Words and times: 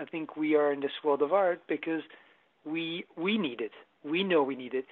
I 0.00 0.04
think 0.04 0.36
we 0.36 0.54
are 0.54 0.72
in 0.72 0.78
this 0.78 0.92
world 1.02 1.22
of 1.22 1.32
art 1.32 1.60
because 1.66 2.02
we 2.64 3.04
we 3.16 3.36
need 3.36 3.60
it. 3.60 3.72
We 4.04 4.22
know 4.22 4.44
we 4.44 4.54
need 4.54 4.74
it. 4.74 4.86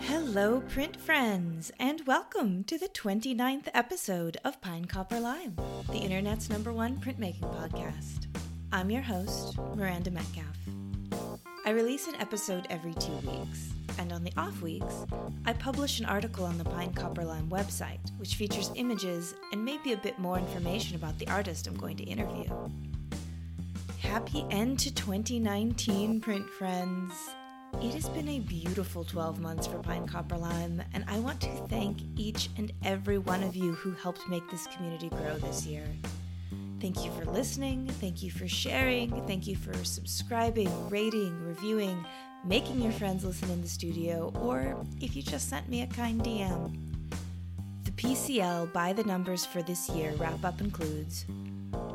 Hello, 0.00 0.62
print 0.70 0.98
friends, 0.98 1.70
and 1.78 2.00
welcome 2.06 2.64
to 2.64 2.78
the 2.78 2.88
29th 2.88 3.68
episode 3.74 4.38
of 4.42 4.60
Pine 4.62 4.86
Copper 4.86 5.20
Lime, 5.20 5.56
the 5.90 5.98
internet's 5.98 6.48
number 6.48 6.72
one 6.72 6.96
printmaking 6.96 7.52
podcast. 7.54 8.33
I'm 8.74 8.90
your 8.90 9.02
host, 9.02 9.56
Miranda 9.76 10.10
Metcalf. 10.10 10.58
I 11.64 11.70
release 11.70 12.08
an 12.08 12.16
episode 12.16 12.66
every 12.70 12.92
two 12.94 13.14
weeks, 13.18 13.70
and 14.00 14.12
on 14.12 14.24
the 14.24 14.32
off 14.36 14.60
weeks, 14.62 15.06
I 15.46 15.52
publish 15.52 16.00
an 16.00 16.06
article 16.06 16.44
on 16.44 16.58
the 16.58 16.64
Pine 16.64 16.92
Copper 16.92 17.24
Lime 17.24 17.48
website, 17.48 18.00
which 18.16 18.34
features 18.34 18.72
images 18.74 19.36
and 19.52 19.64
maybe 19.64 19.92
a 19.92 19.96
bit 19.96 20.18
more 20.18 20.38
information 20.38 20.96
about 20.96 21.16
the 21.20 21.28
artist 21.28 21.68
I'm 21.68 21.76
going 21.76 21.96
to 21.98 22.02
interview. 22.02 22.50
Happy 24.00 24.44
end 24.50 24.80
to 24.80 24.92
2019, 24.92 26.20
print 26.20 26.50
friends! 26.50 27.14
It 27.80 27.94
has 27.94 28.08
been 28.08 28.28
a 28.28 28.40
beautiful 28.40 29.04
12 29.04 29.38
months 29.38 29.68
for 29.68 29.78
Pine 29.78 30.08
Copper 30.08 30.36
Lime, 30.36 30.82
and 30.92 31.04
I 31.06 31.20
want 31.20 31.40
to 31.42 31.48
thank 31.68 31.98
each 32.16 32.48
and 32.56 32.72
every 32.82 33.18
one 33.18 33.44
of 33.44 33.54
you 33.54 33.74
who 33.74 33.92
helped 33.92 34.28
make 34.28 34.50
this 34.50 34.66
community 34.66 35.10
grow 35.10 35.38
this 35.38 35.64
year. 35.64 35.86
Thank 36.84 37.00
you 37.02 37.10
for 37.12 37.24
listening, 37.24 37.86
thank 37.86 38.22
you 38.22 38.30
for 38.30 38.46
sharing, 38.46 39.26
thank 39.26 39.46
you 39.46 39.56
for 39.56 39.72
subscribing, 39.84 40.68
rating, 40.90 41.34
reviewing, 41.42 42.04
making 42.44 42.82
your 42.82 42.92
friends 42.92 43.24
listen 43.24 43.48
in 43.48 43.62
the 43.62 43.68
studio, 43.68 44.30
or 44.42 44.76
if 45.00 45.16
you 45.16 45.22
just 45.22 45.48
sent 45.48 45.66
me 45.70 45.80
a 45.80 45.86
kind 45.86 46.20
DM. 46.20 46.76
The 47.84 47.90
PCL 47.92 48.70
by 48.74 48.92
the 48.92 49.04
numbers 49.04 49.46
for 49.46 49.62
this 49.62 49.88
year 49.88 50.12
wrap 50.18 50.44
up 50.44 50.60
includes 50.60 51.24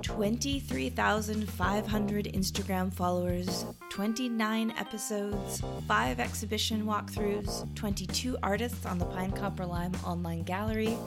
23,500 0.02 2.26
Instagram 2.26 2.92
followers, 2.92 3.66
29 3.90 4.72
episodes, 4.72 5.62
5 5.88 6.20
exhibition 6.20 6.86
walkthroughs, 6.86 7.76
22 7.76 8.40
artists 8.42 8.88
on 8.88 8.98
the 8.98 9.06
Pine 9.06 9.34
Copper 9.34 9.67
Lime 9.67 9.94
online 10.04 10.42
gallery, 10.42 10.98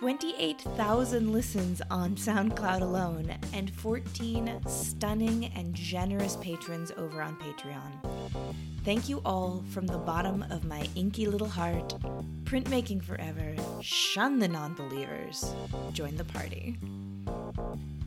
28,000 0.00 1.32
listens 1.32 1.80
on 1.88 2.16
SoundCloud 2.16 2.80
alone, 2.80 3.32
and 3.52 3.72
14 3.74 4.60
stunning 4.66 5.46
and 5.54 5.72
generous 5.72 6.36
patrons 6.40 6.90
over 6.96 7.22
on 7.22 7.36
Patreon. 7.36 8.54
Thank 8.84 9.08
you 9.08 9.22
all 9.24 9.62
from 9.70 9.86
the 9.86 9.98
bottom 9.98 10.44
of 10.50 10.64
my 10.64 10.88
inky 10.96 11.26
little 11.26 11.48
heart. 11.48 11.94
Printmaking 12.42 13.04
forever. 13.04 13.54
Shun 13.82 14.40
the 14.40 14.48
non 14.48 14.74
believers. 14.74 15.54
Join 15.92 16.16
the 16.16 16.24
party. 16.24 16.76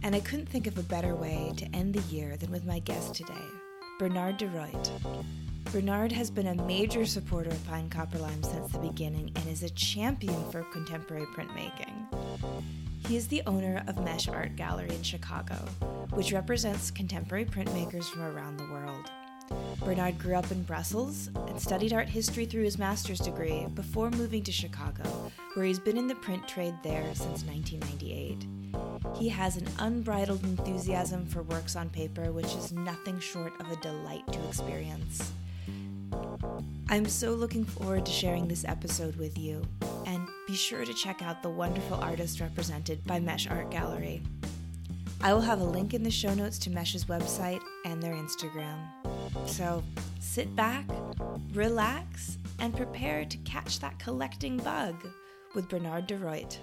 And 0.03 0.13
I 0.13 0.19
couldn't 0.19 0.49
think 0.49 0.67
of 0.67 0.77
a 0.77 0.83
better 0.83 1.15
way 1.15 1.53
to 1.55 1.65
end 1.73 1.93
the 1.93 2.15
year 2.15 2.35
than 2.35 2.51
with 2.51 2.65
my 2.65 2.79
guest 2.79 3.15
today, 3.15 3.47
Bernard 3.97 4.37
Derroitte. 4.37 4.91
Bernard 5.71 6.13
has 6.13 6.31
been 6.31 6.47
a 6.47 6.63
major 6.63 7.05
supporter 7.05 7.49
of 7.49 7.67
Pine 7.67 7.89
Copper 7.89 8.19
Lime 8.19 8.41
since 8.41 8.71
the 8.71 8.79
beginning 8.79 9.31
and 9.35 9.47
is 9.49 9.63
a 9.63 9.69
champion 9.71 10.49
for 10.49 10.63
contemporary 10.71 11.25
printmaking. 11.27 12.07
He 13.05 13.17
is 13.17 13.27
the 13.27 13.41
owner 13.45 13.83
of 13.87 14.01
Mesh 14.01 14.29
Art 14.29 14.55
Gallery 14.55 14.95
in 14.95 15.03
Chicago, 15.03 15.55
which 16.11 16.31
represents 16.31 16.89
contemporary 16.89 17.43
printmakers 17.43 18.05
from 18.05 18.21
around 18.21 18.57
the 18.57 18.67
world. 18.71 19.11
Bernard 19.83 20.17
grew 20.17 20.35
up 20.35 20.49
in 20.51 20.63
Brussels 20.63 21.29
and 21.47 21.61
studied 21.61 21.91
art 21.91 22.07
history 22.07 22.45
through 22.45 22.63
his 22.63 22.77
master's 22.77 23.19
degree 23.19 23.67
before 23.75 24.09
moving 24.11 24.43
to 24.43 24.51
Chicago, 24.53 25.31
where 25.53 25.65
he's 25.65 25.79
been 25.79 25.97
in 25.97 26.07
the 26.07 26.15
print 26.15 26.47
trade 26.47 26.75
there 26.81 27.13
since 27.13 27.43
1998. 27.43 28.47
He 29.17 29.27
has 29.29 29.57
an 29.57 29.67
unbridled 29.79 30.43
enthusiasm 30.43 31.25
for 31.25 31.43
works 31.43 31.75
on 31.75 31.89
paper, 31.89 32.31
which 32.31 32.55
is 32.55 32.71
nothing 32.71 33.19
short 33.19 33.53
of 33.59 33.69
a 33.69 33.75
delight 33.77 34.25
to 34.31 34.47
experience. 34.47 35.33
I'm 36.89 37.05
so 37.05 37.31
looking 37.31 37.65
forward 37.65 38.05
to 38.05 38.11
sharing 38.13 38.47
this 38.47 38.63
episode 38.63 39.17
with 39.17 39.37
you, 39.37 39.61
and 40.05 40.25
be 40.47 40.55
sure 40.55 40.85
to 40.85 40.93
check 40.93 41.21
out 41.21 41.43
the 41.43 41.49
wonderful 41.49 41.97
artists 41.97 42.39
represented 42.39 43.03
by 43.05 43.19
Mesh 43.19 43.45
Art 43.45 43.69
Gallery. 43.69 44.21
I 45.19 45.33
will 45.33 45.41
have 45.41 45.59
a 45.59 45.65
link 45.65 45.93
in 45.93 46.03
the 46.03 46.09
show 46.09 46.33
notes 46.33 46.57
to 46.59 46.69
Mesh's 46.69 47.05
website 47.05 47.59
and 47.83 48.01
their 48.01 48.13
Instagram. 48.13 48.77
So 49.45 49.83
sit 50.21 50.55
back, 50.55 50.85
relax, 51.53 52.37
and 52.59 52.73
prepare 52.73 53.25
to 53.25 53.37
catch 53.39 53.81
that 53.81 53.99
collecting 53.99 54.55
bug 54.55 54.95
with 55.55 55.67
Bernard 55.67 56.07
Derroitte. 56.07 56.57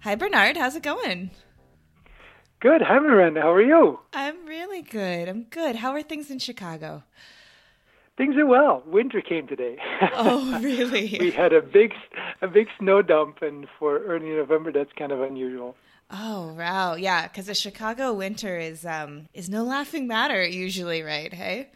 Hi, 0.00 0.16
Bernard. 0.16 0.56
How's 0.56 0.74
it 0.74 0.82
going? 0.82 1.30
Good. 2.58 2.82
Hi, 2.82 2.98
Miranda. 2.98 3.42
How 3.42 3.52
are 3.52 3.62
you? 3.62 4.00
I'm 4.12 4.44
really 4.44 4.82
good. 4.82 5.28
I'm 5.28 5.44
good. 5.44 5.76
How 5.76 5.92
are 5.92 6.02
things 6.02 6.32
in 6.32 6.40
Chicago? 6.40 7.04
Things 8.16 8.36
are 8.36 8.46
well. 8.46 8.82
Winter 8.86 9.20
came 9.22 9.46
today. 9.46 9.76
Oh, 10.14 10.60
really? 10.62 11.16
we 11.18 11.30
had 11.30 11.52
a 11.52 11.62
big, 11.62 11.92
a 12.42 12.48
big 12.48 12.68
snow 12.78 13.00
dump, 13.02 13.40
and 13.40 13.66
for 13.78 13.98
early 14.04 14.30
November, 14.30 14.70
that's 14.70 14.92
kind 14.98 15.12
of 15.12 15.22
unusual. 15.22 15.76
Oh 16.10 16.52
wow, 16.52 16.94
yeah, 16.94 17.26
because 17.26 17.46
the 17.46 17.54
Chicago 17.54 18.12
winter 18.12 18.58
is 18.58 18.84
um 18.84 19.28
is 19.32 19.48
no 19.48 19.64
laughing 19.64 20.06
matter 20.06 20.46
usually, 20.46 21.02
right? 21.02 21.32
Hey. 21.32 21.70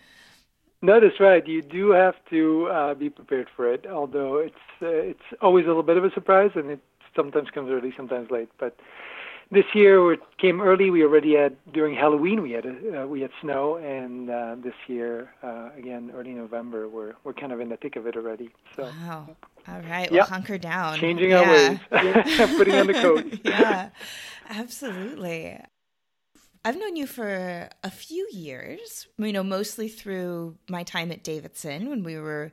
No, 0.82 1.00
that's 1.00 1.18
right. 1.18 1.46
You 1.46 1.62
do 1.62 1.90
have 1.92 2.14
to 2.28 2.66
uh, 2.66 2.94
be 2.94 3.08
prepared 3.08 3.48
for 3.56 3.72
it. 3.72 3.86
Although 3.90 4.36
it's 4.36 4.54
uh, 4.82 4.88
it's 4.88 5.28
always 5.40 5.64
a 5.64 5.68
little 5.68 5.82
bit 5.82 5.96
of 5.96 6.04
a 6.04 6.10
surprise, 6.10 6.50
and 6.54 6.70
it 6.70 6.80
sometimes 7.14 7.48
comes 7.48 7.70
early, 7.70 7.94
sometimes 7.96 8.30
late. 8.30 8.50
But 8.58 8.76
this 9.50 9.64
year 9.74 10.12
it 10.12 10.20
came 10.38 10.60
early. 10.60 10.90
We 10.90 11.02
already 11.02 11.34
had 11.34 11.56
during 11.72 11.94
Halloween 11.94 12.42
we 12.42 12.52
had 12.52 12.66
uh, 12.66 13.06
we 13.06 13.20
had 13.20 13.30
snow, 13.40 13.76
and 13.76 14.30
uh, 14.30 14.56
this 14.62 14.74
year 14.88 15.30
uh, 15.42 15.70
again 15.76 16.10
early 16.14 16.32
November 16.32 16.88
we're 16.88 17.14
we're 17.24 17.32
kind 17.32 17.52
of 17.52 17.60
in 17.60 17.68
the 17.68 17.76
thick 17.76 17.96
of 17.96 18.06
it 18.06 18.16
already. 18.16 18.50
So 18.74 18.84
wow. 18.84 19.36
All 19.68 19.80
right, 19.80 20.08
well, 20.10 20.18
yep. 20.18 20.28
hunker 20.28 20.58
down. 20.58 20.98
Changing 20.98 21.30
yeah. 21.30 21.40
our 21.40 21.50
ways, 21.50 21.78
putting 22.56 22.74
on 22.74 22.86
the 22.86 22.94
coat. 22.94 23.40
yeah, 23.44 23.90
absolutely. 24.48 25.58
I've 26.64 26.78
known 26.78 26.96
you 26.96 27.06
for 27.06 27.68
a 27.84 27.90
few 27.90 28.28
years, 28.32 29.06
you 29.18 29.32
know, 29.32 29.44
mostly 29.44 29.88
through 29.88 30.56
my 30.68 30.82
time 30.82 31.12
at 31.12 31.22
Davidson 31.22 31.88
when 31.88 32.02
we 32.02 32.16
were 32.16 32.50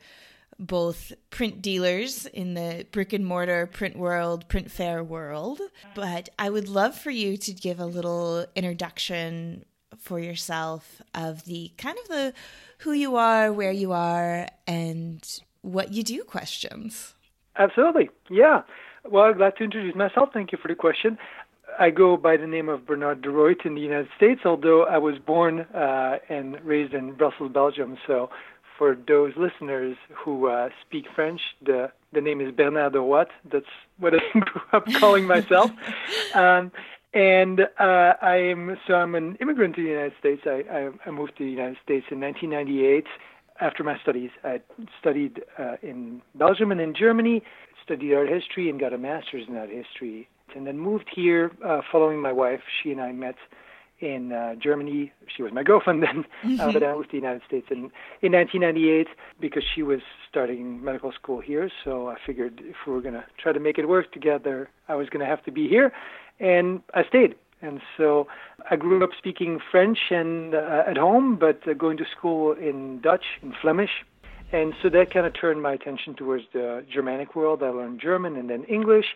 both 0.59 1.11
print 1.29 1.61
dealers 1.61 2.25
in 2.27 2.53
the 2.53 2.85
brick 2.91 3.13
and 3.13 3.25
mortar 3.25 3.67
print 3.67 3.97
world, 3.97 4.47
print 4.47 4.71
fair 4.71 5.03
world. 5.03 5.59
But 5.95 6.29
I 6.37 6.49
would 6.49 6.69
love 6.69 6.97
for 6.97 7.11
you 7.11 7.37
to 7.37 7.53
give 7.53 7.79
a 7.79 7.85
little 7.85 8.45
introduction 8.55 9.65
for 9.97 10.19
yourself 10.19 11.01
of 11.13 11.45
the 11.45 11.71
kind 11.77 11.97
of 11.97 12.07
the 12.07 12.33
who 12.79 12.91
you 12.91 13.15
are, 13.15 13.53
where 13.53 13.71
you 13.71 13.93
are, 13.93 14.47
and 14.67 15.41
what 15.61 15.93
you 15.93 16.03
do 16.03 16.23
questions. 16.23 17.15
Absolutely. 17.57 18.09
Yeah. 18.29 18.63
Well, 19.09 19.25
I'm 19.25 19.37
glad 19.37 19.55
to 19.57 19.63
introduce 19.63 19.95
myself. 19.95 20.29
Thank 20.33 20.51
you 20.51 20.57
for 20.61 20.67
the 20.67 20.75
question. 20.75 21.17
I 21.79 21.89
go 21.89 22.17
by 22.17 22.37
the 22.37 22.47
name 22.47 22.69
of 22.69 22.85
Bernard 22.85 23.21
Derroitte 23.21 23.65
in 23.65 23.75
the 23.75 23.81
United 23.81 24.09
States, 24.15 24.41
although 24.45 24.85
I 24.85 24.97
was 24.97 25.15
born 25.17 25.61
uh, 25.61 26.19
and 26.29 26.59
raised 26.63 26.93
in 26.93 27.13
Brussels, 27.13 27.51
Belgium. 27.51 27.97
So 28.05 28.29
for 28.77 28.97
those 29.07 29.33
listeners 29.37 29.97
who 30.13 30.47
uh, 30.47 30.69
speak 30.85 31.05
French, 31.15 31.41
the 31.65 31.91
the 32.13 32.21
name 32.21 32.41
is 32.41 32.51
Bernard 32.51 32.93
Derroitte. 32.93 33.31
That's 33.51 33.65
what 33.97 34.13
I 34.13 34.19
grew 34.39 34.61
up 34.71 34.85
calling 34.99 35.25
myself. 35.25 35.71
um, 36.35 36.71
and 37.13 37.61
uh, 37.79 38.13
I 38.21 38.35
am 38.37 38.77
so 38.87 38.95
I'm 38.95 39.15
an 39.15 39.37
immigrant 39.41 39.75
to 39.75 39.83
the 39.83 39.89
United 39.89 40.13
States. 40.19 40.41
I, 40.45 40.63
I, 40.71 40.89
I 41.05 41.11
moved 41.11 41.37
to 41.37 41.43
the 41.43 41.51
United 41.51 41.77
States 41.83 42.05
in 42.11 42.19
1998 42.19 43.05
after 43.61 43.83
my 43.83 43.97
studies. 43.99 44.31
I 44.43 44.61
studied 44.99 45.43
uh, 45.59 45.75
in 45.81 46.21
Belgium 46.35 46.71
and 46.71 46.81
in 46.81 46.95
Germany, 46.95 47.43
studied 47.83 48.13
art 48.13 48.29
history, 48.29 48.69
and 48.69 48.79
got 48.79 48.93
a 48.93 48.97
master's 48.97 49.47
in 49.47 49.55
art 49.55 49.69
history. 49.69 50.27
And 50.55 50.67
then 50.67 50.77
moved 50.77 51.09
here 51.13 51.51
uh, 51.65 51.81
following 51.91 52.19
my 52.19 52.31
wife. 52.31 52.61
She 52.81 52.91
and 52.91 53.01
I 53.01 53.11
met 53.11 53.35
in 54.03 54.31
uh, 54.31 54.55
Germany. 54.55 55.11
She 55.35 55.41
was 55.41 55.51
my 55.53 55.63
girlfriend 55.63 56.03
then, 56.07 56.25
mm-hmm. 56.43 56.59
uh, 56.59 56.71
but 56.71 56.83
I 56.83 56.93
moved 56.93 57.09
to 57.09 57.11
the 57.11 57.21
United 57.21 57.41
States 57.47 57.67
in, 57.71 57.91
in 58.21 58.33
1998 58.33 59.07
because 59.39 59.63
she 59.73 59.81
was 59.81 60.01
starting 60.29 60.83
medical 60.83 61.11
school 61.11 61.39
here. 61.39 61.71
So 61.83 62.09
I 62.09 62.17
figured 62.25 62.61
if 62.63 62.75
we 62.85 62.93
were 62.93 63.01
going 63.01 63.15
to 63.15 63.25
try 63.37 63.53
to 63.53 63.59
make 63.59 63.77
it 63.77 63.87
work 63.87 64.11
together, 64.11 64.69
I 64.87 64.95
was 64.95 65.09
going 65.09 65.21
to 65.21 65.25
have 65.25 65.43
to 65.45 65.51
be 65.51 65.67
here. 65.67 65.91
And 66.39 66.81
I 66.93 67.03
stayed. 67.05 67.35
And 67.61 67.79
so 67.95 68.27
I 68.69 68.75
grew 68.75 69.01
up 69.03 69.11
speaking 69.17 69.59
French 69.71 69.97
and 70.09 70.53
uh, 70.53 70.83
at 70.85 70.97
home, 70.97 71.37
but 71.37 71.65
uh, 71.65 71.73
going 71.73 71.95
to 71.97 72.05
school 72.15 72.51
in 72.51 72.99
Dutch, 72.99 73.23
in 73.41 73.53
Flemish. 73.61 74.03
And 74.51 74.73
so 74.83 74.89
that 74.89 75.11
kind 75.13 75.25
of 75.25 75.33
turned 75.33 75.61
my 75.61 75.73
attention 75.73 76.13
towards 76.13 76.43
the 76.51 76.85
Germanic 76.93 77.35
world. 77.35 77.63
I 77.63 77.69
learned 77.69 78.01
German 78.01 78.35
and 78.35 78.49
then 78.49 78.65
English 78.65 79.15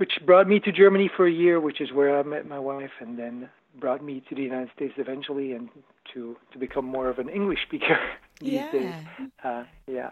which 0.00 0.18
brought 0.24 0.48
me 0.48 0.58
to 0.58 0.72
Germany 0.72 1.10
for 1.14 1.26
a 1.26 1.30
year, 1.30 1.60
which 1.60 1.78
is 1.78 1.92
where 1.92 2.18
I 2.18 2.22
met 2.22 2.48
my 2.48 2.58
wife, 2.58 2.90
and 3.00 3.18
then 3.18 3.50
brought 3.78 4.02
me 4.02 4.22
to 4.28 4.34
the 4.34 4.42
United 4.42 4.70
States 4.74 4.94
eventually, 4.96 5.52
and 5.52 5.68
to 6.14 6.36
to 6.52 6.58
become 6.58 6.84
more 6.84 7.08
of 7.08 7.18
an 7.18 7.28
English 7.28 7.60
speaker 7.66 7.98
these 8.40 8.52
yeah. 8.52 8.72
days. 8.72 8.94
Uh, 9.44 9.64
yeah. 9.86 10.10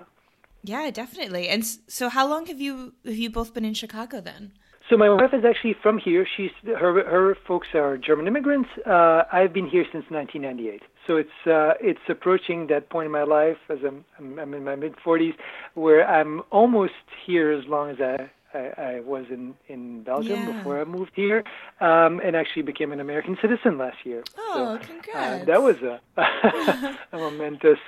Yeah, 0.65 0.91
definitely. 0.91 1.49
And 1.49 1.65
so, 1.65 2.09
how 2.09 2.29
long 2.29 2.47
have 2.47 2.61
you 2.61 2.95
have 3.05 3.17
you 3.17 3.31
both 3.31 3.55
been 3.55 3.65
in 3.65 3.75
Chicago 3.75 4.21
then? 4.21 4.53
So 4.89 4.97
my 4.97 5.11
wife 5.11 5.35
is 5.35 5.45
actually 5.45 5.77
from 5.83 5.99
here. 5.99 6.27
She's 6.37 6.51
her 6.65 7.05
her 7.05 7.37
folks 7.47 7.69
are 7.75 7.99
German 7.99 8.27
immigrants. 8.27 8.71
Uh, 8.87 9.23
I've 9.31 9.53
been 9.53 9.69
here 9.69 9.85
since 9.93 10.05
1998. 10.09 10.83
So 11.07 11.17
it's 11.17 11.39
uh, 11.47 11.75
it's 11.81 12.01
approaching 12.09 12.69
that 12.69 12.89
point 12.89 13.07
in 13.07 13.13
my 13.13 13.25
life 13.25 13.59
as 13.69 13.79
I'm 13.87 14.05
I'm, 14.19 14.39
I'm 14.39 14.55
in 14.55 14.65
my 14.65 14.77
mid 14.77 14.95
40s, 15.05 15.35
where 15.75 16.09
I'm 16.09 16.43
almost 16.51 16.93
here 17.27 17.53
as 17.53 17.67
long 17.67 17.91
as 17.91 17.99
I 18.01 18.31
I, 18.55 18.73
I 18.79 19.01
was 19.01 19.27
in 19.31 19.55
in 19.69 20.03
Belgium 20.05 20.47
Yeah. 20.47 20.53
before 20.53 20.81
I 20.81 20.85
moved 20.85 21.13
here, 21.15 21.45
um, 21.81 22.21
and 22.25 22.35
actually 22.35 22.63
became 22.63 22.93
an 22.93 23.01
American 23.01 23.37
citizen 23.43 23.79
last 23.79 23.99
year. 24.05 24.25
Oh, 24.39 24.53
so, 24.55 24.65
uh, 24.65 24.79
congrats. 24.79 25.47
that 25.47 25.63
was 25.63 25.77
a 25.83 26.01
a 27.13 27.17
momentous 27.19 27.79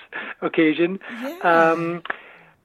occasion. 0.43 0.99
Yeah. 1.23 1.39
Um, 1.73 2.03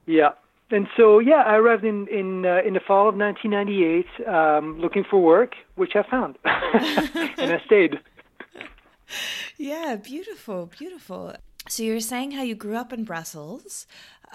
yeah. 0.06 0.30
And 0.70 0.88
so, 0.96 1.20
yeah, 1.20 1.42
I 1.46 1.54
arrived 1.56 1.84
in 1.84 2.08
in 2.08 2.44
uh, 2.44 2.60
in 2.66 2.74
the 2.74 2.80
fall 2.80 3.08
of 3.08 3.14
1998, 3.16 4.28
um, 4.28 4.78
looking 4.80 5.04
for 5.08 5.22
work, 5.22 5.54
which 5.76 5.94
I 5.94 6.02
found, 6.10 6.38
and 6.44 7.52
I 7.52 7.62
stayed. 7.66 8.00
Yeah, 9.56 9.96
beautiful, 9.96 10.66
beautiful. 10.78 11.34
So 11.68 11.82
you 11.82 11.94
were 11.94 12.00
saying 12.00 12.32
how 12.32 12.42
you 12.42 12.54
grew 12.54 12.76
up 12.76 12.92
in 12.92 13.04
Brussels. 13.04 13.86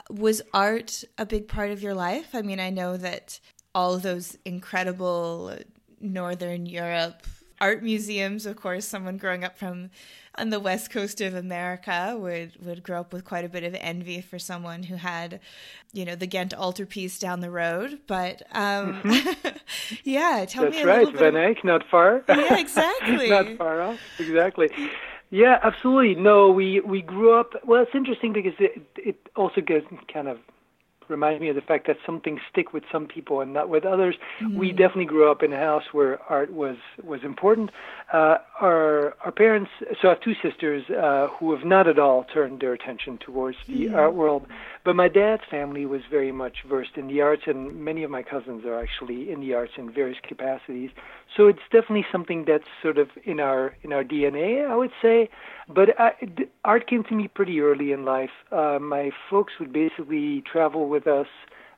Was 0.09 0.41
art 0.53 1.03
a 1.17 1.25
big 1.25 1.47
part 1.47 1.71
of 1.71 1.81
your 1.81 1.93
life? 1.93 2.29
I 2.33 2.41
mean, 2.41 2.59
I 2.59 2.69
know 2.69 2.97
that 2.97 3.39
all 3.73 3.93
of 3.93 4.01
those 4.01 4.38
incredible 4.45 5.53
Northern 5.99 6.65
Europe 6.65 7.23
art 7.61 7.83
museums, 7.83 8.45
of 8.45 8.57
course, 8.57 8.85
someone 8.85 9.17
growing 9.17 9.43
up 9.43 9.57
from 9.57 9.91
on 10.35 10.49
the 10.49 10.59
west 10.59 10.89
coast 10.89 11.21
of 11.21 11.35
America 11.35 12.15
would 12.17 12.53
would 12.65 12.81
grow 12.83 13.01
up 13.01 13.13
with 13.13 13.23
quite 13.23 13.45
a 13.45 13.49
bit 13.49 13.63
of 13.63 13.75
envy 13.79 14.19
for 14.21 14.39
someone 14.39 14.83
who 14.83 14.95
had, 14.95 15.39
you 15.93 16.03
know, 16.03 16.15
the 16.15 16.25
Ghent 16.25 16.53
altarpiece 16.53 17.19
down 17.19 17.39
the 17.39 17.51
road. 17.51 17.99
But 18.07 18.41
um, 18.51 19.01
yeah, 20.03 20.45
tell 20.47 20.63
That's 20.63 20.75
me 20.75 20.81
a 20.81 20.88
right, 20.88 21.05
little 21.05 21.11
bit. 21.11 21.33
Van 21.33 21.38
Eyck, 21.38 21.63
not 21.63 21.88
far. 21.89 22.23
Yeah, 22.27 22.57
exactly. 22.59 23.29
not 23.29 23.57
far 23.57 23.81
off. 23.81 23.99
Exactly. 24.19 24.69
Yeah, 25.31 25.60
absolutely. 25.63 26.22
No, 26.22 26.51
we 26.51 26.81
we 26.81 27.01
grew 27.01 27.39
up. 27.39 27.54
Well, 27.66 27.81
it's 27.81 27.95
interesting 27.95 28.33
because 28.33 28.54
it 28.60 28.86
it 28.98 29.16
also 29.36 29.62
gets 29.62 29.86
kind 30.13 30.28
of 30.28 30.38
reminds 31.12 31.42
me 31.42 31.50
of 31.50 31.56
the 31.56 31.62
fact 31.62 31.86
that 31.88 31.98
some 32.06 32.22
things 32.22 32.40
stick 32.52 32.74
with 32.74 32.84
some 32.92 33.06
people 33.06 33.42
and 33.42 33.54
not 33.54 33.69
with 33.69 33.86
others. 33.86 34.16
We 34.58 34.72
definitely 34.72 35.06
grew 35.06 35.30
up 35.30 35.44
in 35.44 35.54
a 35.54 35.58
house 35.58 35.84
where 35.92 36.19
art 36.30 36.52
was 36.52 36.78
was 37.04 37.19
important. 37.24 37.69
Uh, 38.12 38.38
our 38.60 39.13
our 39.24 39.31
parents. 39.31 39.69
So 40.02 40.08
I 40.08 40.12
have 40.12 40.22
two 40.22 40.34
sisters 40.42 40.84
uh, 40.90 41.28
who 41.38 41.56
have 41.56 41.66
not 41.66 41.88
at 41.88 42.00
all 42.00 42.25
turned 42.34 42.62
their 42.62 42.74
attention 42.74 43.19
towards 43.24 43.58
the 43.68 43.90
art 43.94 44.16
world. 44.16 44.48
But 44.84 44.96
my 44.96 45.10
dad's 45.10 45.44
family 45.50 45.86
was 45.86 46.02
very 46.10 46.31
much 46.31 46.58
versed 46.68 46.96
in 46.96 47.08
the 47.08 47.22
arts, 47.22 47.44
and 47.46 47.84
many 47.86 48.04
of 48.04 48.10
my 48.10 48.24
cousins 48.24 48.66
are 48.66 48.80
actually 48.81 49.31
in 49.31 49.42
the 49.42 49.54
arts 49.54 49.74
in 49.78 49.94
various 49.94 50.18
capacities. 50.28 50.90
So 51.38 51.48
it's 51.48 51.60
definitely 51.72 52.06
something 52.12 52.46
that's 52.48 52.66
sort 52.81 52.98
of 52.98 53.10
in 53.24 53.40
our 53.40 53.75
in 53.84 53.94
our 53.94 54.04
DNA, 54.04 54.68
I 54.68 54.75
would 54.75 54.92
say. 55.02 55.30
But 55.73 56.00
I, 56.00 56.12
d- 56.38 56.45
art 56.65 56.88
came 56.88 57.03
to 57.06 57.15
me 57.15 57.27
pretty 57.27 57.59
early 57.62 57.91
in 57.91 58.06
life. 58.06 58.29
Uh, 58.51 58.79
my 58.79 59.12
folks 59.29 59.53
would 59.59 59.71
basically 59.73 60.41
travel 60.51 60.88
with 60.89 61.07
us, 61.07 61.27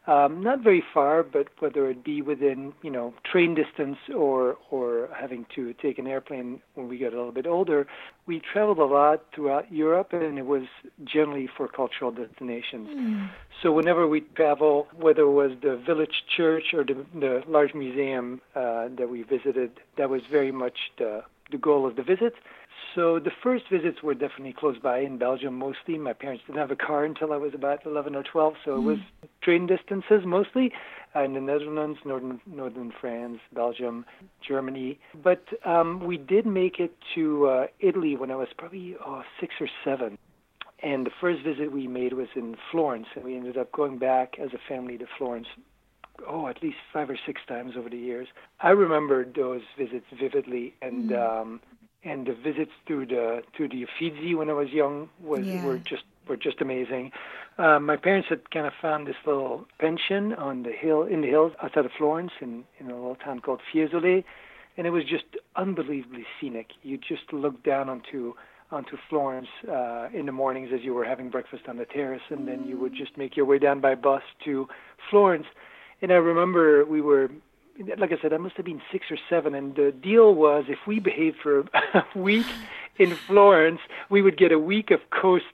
um, 0.06 0.44
not 0.44 0.60
very 0.60 0.84
far, 0.94 1.24
but 1.24 1.48
whether 1.60 1.90
it 1.90 2.04
be 2.04 2.22
within 2.22 2.74
you 2.81 2.92
know 2.92 3.13
train 3.24 3.56
distance 3.56 3.98
or 4.13 4.57
or 4.69 5.07
having 5.18 5.45
to 5.56 5.74
take 5.75 5.98
an 5.98 6.07
airplane 6.07 6.62
when 6.75 6.90
we 6.90 6.98
got 6.98 7.13
a 7.13 7.18
little 7.18 7.31
bit 7.31 7.48
older, 7.48 7.88
we 8.25 8.42
traveled 8.51 8.80
a 8.80 8.86
lot 8.86 9.24
throughout 9.34 9.72
Europe, 9.72 10.12
and 10.12 10.38
it 10.38 10.46
was 10.46 10.63
generally 11.06 11.48
for 11.56 11.69
cultural 11.69 12.12
destinations. 12.12 12.89
So 13.62 13.72
whenever 13.72 14.06
we 14.07 14.22
travel, 14.36 14.88
whether 15.00 15.22
it 15.22 15.31
was 15.31 15.51
the 15.62 15.78
village 15.78 16.24
church 16.36 16.74
or 16.74 16.84
the, 16.84 17.06
the 17.18 17.42
large 17.48 17.74
museum 17.74 18.42
uh, 18.56 18.89
that 18.98 19.07
we 19.10 19.24
visited, 19.24 19.80
that 19.98 20.10
was 20.10 20.22
very 20.30 20.51
much 20.51 20.78
the, 20.98 21.22
the 21.51 21.57
goal 21.57 21.88
of 21.88 21.96
the 21.96 22.04
visit. 22.04 22.34
So 22.95 23.19
the 23.19 23.31
first 23.42 23.66
visits 23.72 24.04
were 24.04 24.13
definitely 24.13 24.54
close 24.57 24.78
by 24.78 25.00
in 25.00 25.18
Belgium 25.18 25.57
mostly. 25.57 25.98
My 25.98 26.13
parents 26.13 26.44
didn't 26.45 26.60
have 26.60 26.72
a 26.72 26.75
car 26.75 27.06
until 27.06 27.34
I 27.34 27.38
was 27.38 27.54
about 27.54 27.86
11 27.86 28.16
or 28.16 28.24
12, 28.24 28.54
so 28.63 28.75
it 28.75 28.81
was 28.81 28.98
train 29.42 29.66
distances 29.66 30.22
mostly 30.25 30.72
uh, 31.16 31.24
in 31.24 31.34
the 31.34 31.42
Netherlands, 31.42 32.00
northern 32.06 32.40
northern 32.45 32.94
France, 33.00 33.40
Belgium, 33.54 34.06
Germany. 34.48 35.00
But 35.24 35.44
um, 35.66 36.06
we 36.06 36.18
did 36.18 36.45
make 36.45 36.80
it 36.80 36.95
to 37.16 37.48
uh, 37.48 37.68
Italy 37.80 38.16
when 38.16 38.30
I 38.30 38.36
was 38.36 38.50
probably 38.57 38.96
oh, 39.04 39.24
six 39.39 39.56
or 39.60 39.69
seven. 39.84 40.18
And 40.81 41.06
the 41.06 41.12
first 41.22 41.44
visit 41.44 41.72
we 41.72 41.88
made 41.88 42.13
was 42.13 42.28
in 42.36 42.57
Florence, 42.69 43.07
and 43.16 43.24
we 43.24 43.38
ended 43.38 43.57
up 43.57 43.72
going 43.72 43.98
back 43.98 44.38
as 44.38 44.50
a 44.54 44.60
family 44.68 44.98
to 44.98 45.06
Florence. 45.18 45.48
Oh, 46.28 46.48
at 46.48 46.62
least 46.62 46.78
five 46.92 47.10
or 47.10 47.18
six 47.25 47.42
times 47.48 47.74
over 47.78 47.89
the 47.89 47.98
years. 47.98 48.28
I 48.60 48.69
remember 48.69 49.25
those 49.25 49.62
visits 49.78 50.06
vividly, 50.19 50.75
and 50.81 51.13
um, 51.13 51.62
and 52.04 52.28
the 52.28 52.34
visits 52.34 52.72
to 52.88 53.06
the 53.06 53.42
to 53.58 53.68
the 53.68 53.84
Uffizi 53.86 54.36
when 54.36 54.50
I 54.50 54.54
was 54.54 54.70
young 54.70 55.10
was 55.22 55.46
Yeah. 55.46 55.64
were 55.66 55.78
just 55.80 56.04
were 56.28 56.38
just 56.38 56.62
amazing. 56.62 57.12
Uh, 57.58 57.80
my 57.80 57.98
parents 57.98 58.28
had 58.30 58.50
kind 58.52 58.66
of 58.66 58.74
found 58.82 59.08
this 59.08 59.16
little 59.26 59.66
pension 59.80 60.34
on 60.34 60.64
the 60.64 60.72
hill 60.72 61.04
in 61.04 61.22
the 61.22 61.28
hills 61.28 61.54
outside 61.62 61.86
of 61.86 61.92
Florence 61.98 62.32
in 62.42 62.64
in 62.80 62.90
a 62.90 62.96
little 62.96 63.16
town 63.16 63.40
called 63.40 63.62
Fiesole, 63.72 64.24
and 64.78 64.88
it 64.88 64.92
was 64.92 65.04
just 65.06 65.26
unbelievably 65.56 66.26
scenic. 66.40 66.68
You 66.84 66.98
just 66.98 67.32
look 67.32 67.64
down 67.64 67.90
onto 67.90 68.34
onto 68.72 68.98
Florence 69.10 69.50
uh, 69.70 70.08
in 70.14 70.26
the 70.26 70.32
mornings 70.32 70.70
as 70.74 70.82
you 70.84 70.94
were 70.94 71.06
having 71.06 71.30
breakfast 71.30 71.64
on 71.68 71.78
the 71.78 71.86
terrace, 71.86 72.24
and 72.30 72.48
then 72.48 72.66
you 72.66 72.76
would 72.78 72.96
just 72.96 73.18
make 73.18 73.38
your 73.38 73.46
way 73.46 73.60
down 73.60 73.80
by 73.80 73.94
bus 73.94 74.24
to 74.46 74.68
Florence. 75.10 75.46
And 76.02 76.12
I 76.12 76.16
remember 76.16 76.84
we 76.84 77.00
were, 77.00 77.30
like 77.98 78.12
I 78.12 78.18
said, 78.22 78.34
I 78.34 78.38
must 78.38 78.56
have 78.56 78.66
been 78.66 78.81
six 78.92 79.08
or 79.10 79.18
seven, 79.30 79.56
and 79.56 79.75
the 79.75 79.92
deal 79.92 80.34
was 80.36 80.66
if 80.68 80.80
we 80.88 81.00
behaved 81.00 81.38
for 81.42 81.60
a 81.94 82.06
week 82.16 82.46
in 82.98 83.16
Florence, 83.28 83.80
we 84.10 84.22
would 84.22 84.38
get 84.38 84.52
a 84.52 84.60
week 84.60 84.92
of 84.92 85.00
coast 85.10 85.46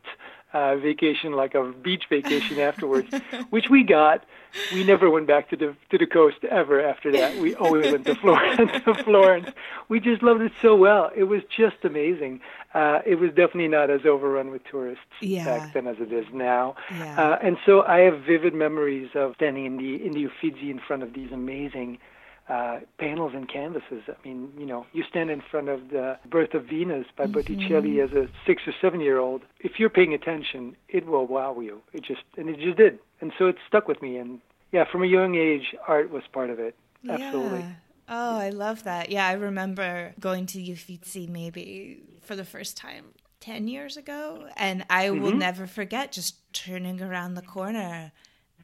uh, 0.52 0.76
vacation, 0.78 1.34
like 1.34 1.54
a 1.54 1.72
beach 1.72 2.06
vacation 2.10 2.60
afterwards, 2.70 3.14
which 3.52 3.70
we 3.70 3.84
got. 3.84 4.26
We 4.74 4.84
never 4.84 5.08
went 5.12 5.28
back 5.28 5.50
to 5.52 5.56
the 5.56 5.76
to 5.92 5.98
the 6.00 6.08
coast 6.08 6.38
ever 6.50 6.84
after 6.84 7.12
that. 7.12 7.38
We 7.40 7.54
always 7.54 7.92
went 7.92 8.06
to 8.08 8.16
Florence. 8.16 8.72
to 8.86 8.96
Florence. 9.04 9.50
We 9.90 10.00
just 10.00 10.24
loved 10.24 10.42
it 10.42 10.52
so 10.60 10.76
well. 10.76 11.12
It 11.16 11.26
was 11.26 11.44
just 11.56 11.78
amazing. 11.84 12.42
Uh, 12.74 13.00
it 13.06 13.16
was 13.16 13.30
definitely 13.30 13.68
not 13.68 13.92
as 13.92 14.08
overrun 14.08 14.50
with 14.50 14.64
tourists 14.64 15.04
Yeah. 15.22 15.46
back 15.46 15.74
then 15.74 15.86
as 15.88 15.98
it 16.00 16.12
is 16.12 16.26
now. 16.34 16.76
Yeah. 16.92 17.16
Uh, 17.32 17.40
and 17.44 17.58
so 17.66 17.84
I 17.84 18.00
have 18.00 18.22
vivid 18.24 18.56
memories 18.56 19.10
of 19.14 19.36
standing 19.36 19.66
in 19.66 19.78
the 19.78 20.04
in 20.04 20.14
the 20.14 20.26
Uffizi 20.26 20.72
in 20.72 20.80
front 20.80 21.04
of 21.04 21.14
these 21.14 21.32
amazing 21.32 22.00
uh, 22.50 22.80
panels 22.98 23.34
and 23.36 23.48
canvases. 23.48 24.04
I 24.08 24.28
mean, 24.28 24.52
you 24.58 24.66
know, 24.66 24.86
you 24.92 25.04
stand 25.10 25.30
in 25.30 25.42
front 25.52 25.70
of 25.70 25.90
the 25.90 26.18
Birth 26.30 26.54
of 26.56 26.66
Venus 26.66 27.06
by 27.16 27.28
Botticelli 27.28 28.02
as 28.02 28.12
a 28.12 28.28
six 28.46 28.64
or 28.68 28.74
seven 28.82 29.00
year 29.02 29.20
old. 29.20 29.44
If 29.60 29.74
you're 29.80 29.90
paying 29.90 30.14
attention, 30.14 30.76
it 30.88 31.06
will 31.06 31.28
wow 31.28 31.60
you. 31.60 31.82
It 31.94 32.04
just 32.04 32.22
and 32.38 32.50
it 32.50 32.60
just 32.60 32.78
did. 32.78 33.00
And 33.22 33.32
so 33.38 33.48
it 33.48 33.58
stuck 33.68 33.88
with 33.88 34.02
me. 34.02 34.18
And 34.18 34.40
yeah, 34.72 34.86
from 34.92 35.04
a 35.04 35.08
young 35.08 35.36
age, 35.36 35.76
art 35.88 36.10
was 36.12 36.24
part 36.34 36.50
of 36.50 36.60
it. 36.60 36.76
Absolutely. 37.08 37.60
Yeah. 37.60 37.74
Oh, 38.10 38.38
I 38.38 38.50
love 38.50 38.84
that. 38.84 39.12
Yeah, 39.12 39.28
I 39.28 39.34
remember 39.34 40.16
going 40.20 40.48
to 40.48 40.60
Uffizi 40.60 41.30
maybe 41.30 42.02
for 42.22 42.36
the 42.36 42.44
first 42.44 42.76
time 42.76 43.14
10 43.42 43.68
years 43.68 43.98
ago. 43.98 44.48
And 44.58 44.84
I 44.90 45.12
will 45.12 45.36
never 45.36 45.68
forget 45.68 46.12
just 46.12 46.52
turning 46.52 47.02
around 47.02 47.36
the 47.36 47.44
corner 47.44 48.12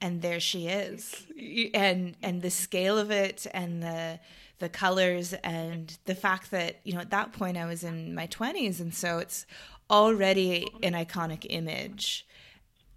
and 0.01 0.21
there 0.21 0.39
she 0.39 0.67
is. 0.67 1.25
And 1.73 2.15
and 2.21 2.41
the 2.41 2.49
scale 2.49 2.97
of 2.97 3.11
it 3.11 3.45
and 3.53 3.83
the 3.83 4.19
the 4.59 4.69
colors 4.69 5.33
and 5.43 5.97
the 6.05 6.15
fact 6.15 6.49
that, 6.51 6.79
you 6.83 6.93
know, 6.93 7.01
at 7.01 7.09
that 7.09 7.33
point 7.33 7.57
I 7.57 7.65
was 7.65 7.83
in 7.83 8.15
my 8.15 8.27
20s 8.27 8.79
and 8.79 8.93
so 8.93 9.19
it's 9.19 9.45
already 9.89 10.67
an 10.81 10.93
iconic 10.93 11.45
image. 11.49 12.25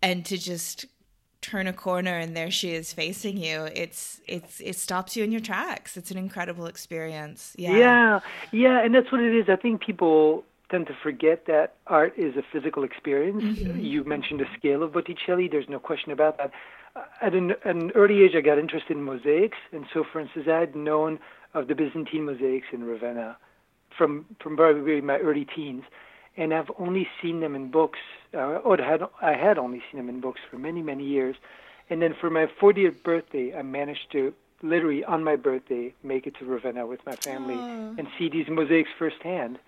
And 0.00 0.25
to 0.26 0.38
just 0.38 0.87
turn 1.40 1.67
a 1.67 1.73
corner 1.73 2.17
and 2.19 2.37
there 2.37 2.50
she 2.50 2.73
is 2.73 2.93
facing 2.93 3.37
you 3.37 3.69
it's 3.75 4.21
it's 4.26 4.61
it 4.61 4.75
stops 4.75 5.17
you 5.17 5.23
in 5.23 5.31
your 5.31 5.40
tracks 5.40 5.97
it's 5.97 6.11
an 6.11 6.19
incredible 6.19 6.67
experience 6.67 7.55
yeah 7.57 7.76
Yeah, 7.76 8.21
yeah, 8.50 8.85
and 8.85 8.93
that's 8.93 9.12
what 9.12 9.21
it 9.21 9.35
is. 9.35 9.49
I 9.49 9.55
think 9.55 9.81
people 9.81 10.45
tend 10.71 10.87
to 10.87 10.95
forget 11.02 11.47
that 11.47 11.75
art 11.87 12.12
is 12.17 12.37
a 12.37 12.43
physical 12.52 12.85
experience. 12.85 13.43
Mm-hmm. 13.43 13.81
You 13.81 14.05
mentioned 14.05 14.40
the 14.40 14.47
scale 14.57 14.83
of 14.83 14.93
Botticelli. 14.93 15.49
There's 15.49 15.69
no 15.69 15.78
question 15.78 16.12
about 16.12 16.37
that. 16.38 16.50
At 17.21 17.35
an, 17.35 17.52
at 17.64 17.75
an 17.75 17.90
early 17.93 18.23
age, 18.23 18.35
I 18.37 18.40
got 18.40 18.59
interested 18.59 18.97
in 18.97 19.02
mosaics, 19.02 19.59
and 19.73 19.87
so, 19.93 20.05
for 20.05 20.21
instance, 20.21 20.47
I 20.49 20.59
had 20.61 20.75
known 20.76 21.19
of 21.55 21.69
the 21.69 21.75
Byzantine 21.75 22.25
mosaics 22.25 22.67
in 22.73 22.85
Ravenna 22.85 23.37
from 23.97 24.26
from 24.40 24.57
probably 24.57 25.00
my 25.00 25.19
early 25.19 25.45
teens, 25.45 25.85
and 26.37 26.55
I've 26.55 26.71
only 26.78 27.09
seen 27.21 27.40
them 27.40 27.55
in 27.55 27.71
books. 27.71 27.99
Uh, 28.35 28.61
or 28.69 28.76
had 28.76 29.02
I 29.23 29.33
had 29.35 29.59
only 29.59 29.83
seen 29.90 29.99
them 29.99 30.09
in 30.09 30.21
books 30.21 30.40
for 30.50 30.59
many 30.59 30.83
many 30.83 31.05
years, 31.05 31.37
and 31.90 32.00
then 32.02 32.14
for 32.21 32.31
my 32.31 32.47
40th 32.61 33.02
birthday, 33.02 33.55
I 33.57 33.62
managed 33.62 34.12
to 34.12 34.33
literally 34.62 35.05
on 35.05 35.25
my 35.25 35.37
birthday 35.37 35.95
make 36.02 36.26
it 36.26 36.37
to 36.38 36.45
Ravenna 36.45 36.87
with 36.87 37.05
my 37.07 37.14
family 37.17 37.55
and 37.99 38.09
see 38.19 38.28
these 38.28 38.49
mosaics 38.49 38.90
firsthand. 38.99 39.59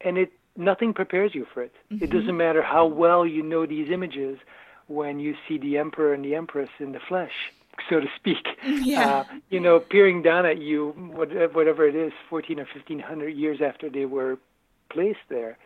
and 0.00 0.18
it 0.18 0.32
nothing 0.56 0.92
prepares 0.92 1.34
you 1.34 1.46
for 1.52 1.62
it. 1.62 1.72
Mm-hmm. 1.90 2.04
It 2.04 2.10
doesn't 2.10 2.36
matter 2.36 2.62
how 2.62 2.86
well 2.86 3.24
you 3.26 3.42
know 3.42 3.66
these 3.66 3.90
images 3.90 4.38
when 4.92 5.18
you 5.18 5.34
see 5.48 5.58
the 5.58 5.78
emperor 5.78 6.12
and 6.12 6.24
the 6.24 6.34
empress 6.34 6.68
in 6.78 6.92
the 6.92 7.00
flesh, 7.08 7.32
so 7.90 8.00
to 8.00 8.06
speak. 8.16 8.46
Yeah. 8.64 9.08
Uh, 9.08 9.24
you 9.50 9.60
know, 9.60 9.80
peering 9.80 10.22
down 10.22 10.46
at 10.46 10.58
you, 10.58 10.90
whatever 11.14 11.86
it 11.86 11.94
is, 11.94 12.12
14 12.28 12.58
or 12.60 12.64
1500 12.64 13.28
years 13.28 13.60
after 13.64 13.88
they 13.88 14.04
were 14.04 14.38
placed 14.90 15.26
there, 15.28 15.58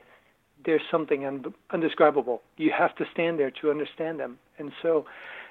there's 0.64 0.83
something 0.90 1.26
un- 1.26 1.54
undescribable. 1.71 2.42
You 2.56 2.73
have 2.76 2.95
to 2.97 3.04
stand 3.12 3.38
there 3.38 3.50
to 3.62 3.71
understand 3.71 4.21
them. 4.21 4.38
And 4.59 4.73
so 4.83 5.06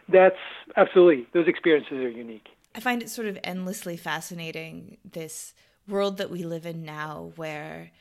that's 0.10 0.36
absolutely, 0.76 1.28
those 1.34 1.48
experiences 1.48 1.98
are 1.98 2.10
unique. 2.10 2.48
I 2.74 2.80
find 2.80 3.02
it 3.02 3.10
sort 3.10 3.28
of 3.28 3.38
endlessly 3.44 3.98
fascinating 3.98 4.98
this 5.10 5.54
world 5.88 6.18
that 6.18 6.30
we 6.30 6.44
live 6.44 6.66
in 6.66 6.84
now 6.84 7.32
where 7.36 7.92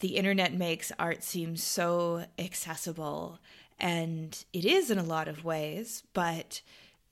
the 0.00 0.16
internet 0.16 0.52
makes 0.52 0.92
art 0.98 1.22
seem 1.24 1.56
so 1.56 2.24
accessible 2.38 3.38
and 3.80 4.44
it 4.52 4.64
is 4.64 4.90
in 4.90 4.98
a 4.98 5.02
lot 5.02 5.28
of 5.28 5.44
ways 5.44 6.02
but 6.12 6.60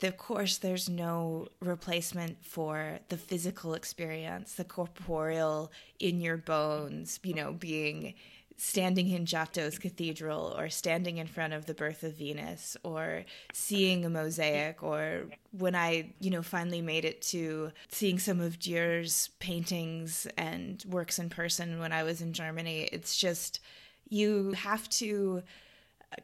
of 0.03 0.17
course 0.17 0.59
there's 0.59 0.89
no 0.89 1.47
replacement 1.61 2.45
for 2.45 2.99
the 3.09 3.17
physical 3.17 3.75
experience 3.75 4.55
the 4.55 4.65
corporeal 4.65 5.71
in 5.99 6.21
your 6.21 6.37
bones 6.37 7.19
you 7.23 7.35
know 7.35 7.53
being 7.53 8.15
standing 8.57 9.11
in 9.11 9.27
Giotto's 9.27 9.79
cathedral 9.79 10.55
or 10.57 10.71
standing 10.71 11.19
in 11.19 11.27
front 11.27 11.53
of 11.53 11.67
the 11.67 11.75
birth 11.75 12.03
of 12.03 12.15
Venus 12.15 12.77
or 12.83 13.25
seeing 13.53 14.05
a 14.05 14.11
mosaic 14.11 14.83
or 14.83 15.25
when 15.53 15.75
I, 15.75 16.13
you 16.21 16.31
know, 16.31 16.43
finally 16.43 16.81
made 16.81 17.05
it 17.05 17.21
to 17.23 17.73
seeing 17.89 18.19
some 18.19 18.41
of 18.41 18.59
Dürer's 18.59 19.29
paintings 19.41 20.27
and 20.39 20.83
works 20.89 21.19
in 21.19 21.29
person 21.29 21.79
when 21.79 21.93
I 21.93 22.03
was 22.03 22.23
in 22.23 22.33
Germany, 22.33 22.89
it's 22.93 23.17
just 23.17 23.61
you 24.09 24.53
have 24.53 24.89
to 24.91 25.43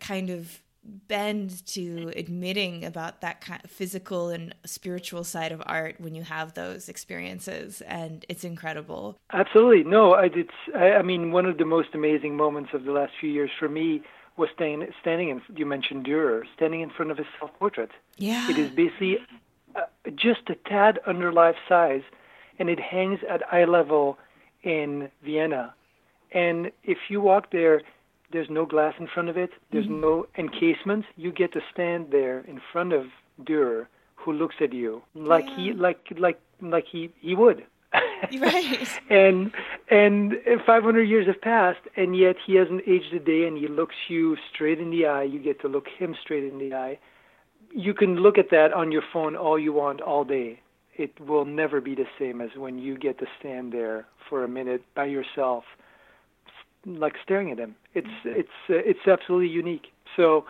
kind 0.00 0.30
of 0.30 0.62
bend 0.84 1.64
to 1.64 2.12
admitting 2.16 2.84
about 2.84 3.20
that 3.20 3.40
kind 3.40 3.60
of 3.62 3.70
physical 3.70 4.30
and 4.30 4.52
spiritual 4.64 5.22
side 5.22 5.52
of 5.52 5.62
art 5.64 5.94
when 6.00 6.14
you 6.14 6.22
have 6.24 6.54
those 6.54 6.88
experiences 6.88 7.82
and 7.82 8.26
it's 8.28 8.42
incredible. 8.42 9.16
Absolutely. 9.32 9.84
No 9.84 10.14
I, 10.14 10.24
it's 10.24 10.50
I, 10.74 10.92
I 10.92 11.02
mean 11.02 11.30
one 11.30 11.46
of 11.46 11.58
the 11.58 11.64
most 11.64 11.90
amazing 11.94 12.36
moments 12.36 12.70
of 12.74 12.84
the 12.84 12.90
last 12.90 13.12
few 13.20 13.30
years 13.30 13.50
for 13.56 13.68
me 13.68 14.02
was 14.36 14.48
standing 14.54 14.88
standing 15.00 15.28
in 15.28 15.40
you 15.54 15.66
mentioned 15.66 16.04
Dürer 16.04 16.42
standing 16.56 16.80
in 16.80 16.90
front 16.90 17.12
of 17.12 17.18
his 17.18 17.28
self 17.38 17.56
portrait 17.60 17.90
yeah. 18.16 18.50
It 18.50 18.58
is 18.58 18.70
basically 18.70 19.18
uh, 19.76 19.82
just 20.14 20.48
a 20.48 20.54
tad 20.68 21.00
under 21.06 21.32
life 21.32 21.56
size 21.68 22.02
and 22.58 22.68
it 22.68 22.78
hangs 22.80 23.20
at 23.28 23.42
eye 23.52 23.64
level 23.64 24.18
in 24.62 25.10
Vienna. 25.24 25.74
And 26.32 26.70
if 26.84 26.98
you 27.08 27.20
walk 27.20 27.50
there 27.50 27.82
there's 28.32 28.50
no 28.50 28.66
glass 28.66 28.94
in 28.98 29.06
front 29.06 29.28
of 29.28 29.36
it. 29.36 29.50
There's 29.70 29.86
mm-hmm. 29.86 30.00
no 30.00 30.26
encasement. 30.36 31.04
You 31.16 31.32
get 31.32 31.52
to 31.52 31.60
stand 31.72 32.08
there 32.10 32.40
in 32.40 32.60
front 32.72 32.92
of 32.92 33.06
Dürer, 33.42 33.86
who 34.16 34.32
looks 34.32 34.56
at 34.60 34.72
you 34.72 35.02
like 35.14 35.44
yeah. 35.48 35.56
he 35.56 35.72
like 35.72 36.00
like 36.18 36.40
like 36.60 36.86
he 36.90 37.12
he 37.20 37.34
would. 37.34 37.64
right. 38.40 38.88
and 39.10 39.52
and 39.90 40.34
500 40.66 41.02
years 41.02 41.26
have 41.26 41.40
passed, 41.40 41.80
and 41.96 42.16
yet 42.16 42.36
he 42.44 42.54
hasn't 42.56 42.82
aged 42.86 43.12
a 43.12 43.18
day, 43.18 43.46
and 43.46 43.58
he 43.58 43.68
looks 43.68 43.96
you 44.08 44.36
straight 44.52 44.80
in 44.80 44.90
the 44.90 45.06
eye. 45.06 45.24
You 45.24 45.38
get 45.38 45.60
to 45.62 45.68
look 45.68 45.86
him 45.98 46.16
straight 46.20 46.44
in 46.44 46.58
the 46.58 46.74
eye. 46.74 46.98
You 47.74 47.94
can 47.94 48.16
look 48.16 48.38
at 48.38 48.50
that 48.50 48.72
on 48.72 48.92
your 48.92 49.02
phone 49.12 49.36
all 49.36 49.58
you 49.58 49.72
want 49.72 50.00
all 50.00 50.24
day. 50.24 50.60
It 50.94 51.18
will 51.20 51.46
never 51.46 51.80
be 51.80 51.94
the 51.94 52.06
same 52.18 52.40
as 52.40 52.50
when 52.56 52.78
you 52.78 52.98
get 52.98 53.18
to 53.18 53.26
stand 53.38 53.72
there 53.72 54.06
for 54.28 54.44
a 54.44 54.48
minute 54.48 54.82
by 54.94 55.06
yourself 55.06 55.64
like 56.86 57.14
staring 57.22 57.50
at 57.50 57.56
them. 57.56 57.76
It's 57.94 58.08
it's 58.24 58.48
uh, 58.68 58.74
it's 58.74 59.06
absolutely 59.06 59.48
unique. 59.48 59.92
So 60.16 60.44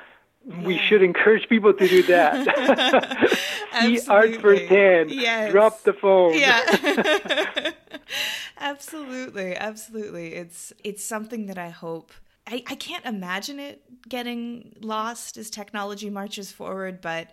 yeah. 0.47 0.63
we 0.63 0.79
should 0.79 1.03
encourage 1.03 1.49
people 1.49 1.73
to 1.73 1.89
do 1.89 2.03
that. 2.05 3.39
See 3.81 4.01
art 4.09 4.37
firsthand. 4.37 5.11
Yes. 5.11 5.51
Drop 5.53 5.83
the 5.83 5.93
phone. 5.93 6.39
Yeah. 6.39 7.73
absolutely, 8.61 9.57
absolutely. 9.57 10.35
It's 10.35 10.73
it's 10.85 11.05
something 11.05 11.47
that 11.47 11.59
I 11.59 11.71
hope. 11.71 12.13
I, 12.45 12.65
I 12.67 12.75
can't 12.75 13.05
imagine 13.05 13.61
it 13.61 13.83
getting 14.09 14.75
lost 14.81 15.37
as 15.37 15.49
technology 15.49 16.11
marches 16.11 16.51
forward, 16.51 17.01
but 17.01 17.29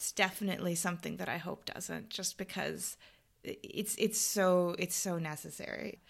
it's 0.00 0.12
definitely 0.12 0.74
something 0.74 1.18
that 1.18 1.28
I 1.28 1.36
hope 1.36 1.64
doesn't, 1.66 2.10
just 2.10 2.38
because 2.38 2.96
it's 3.44 3.94
it's 3.98 4.20
so 4.20 4.74
it's 4.78 4.96
so 4.96 5.18
necessary. 5.18 6.00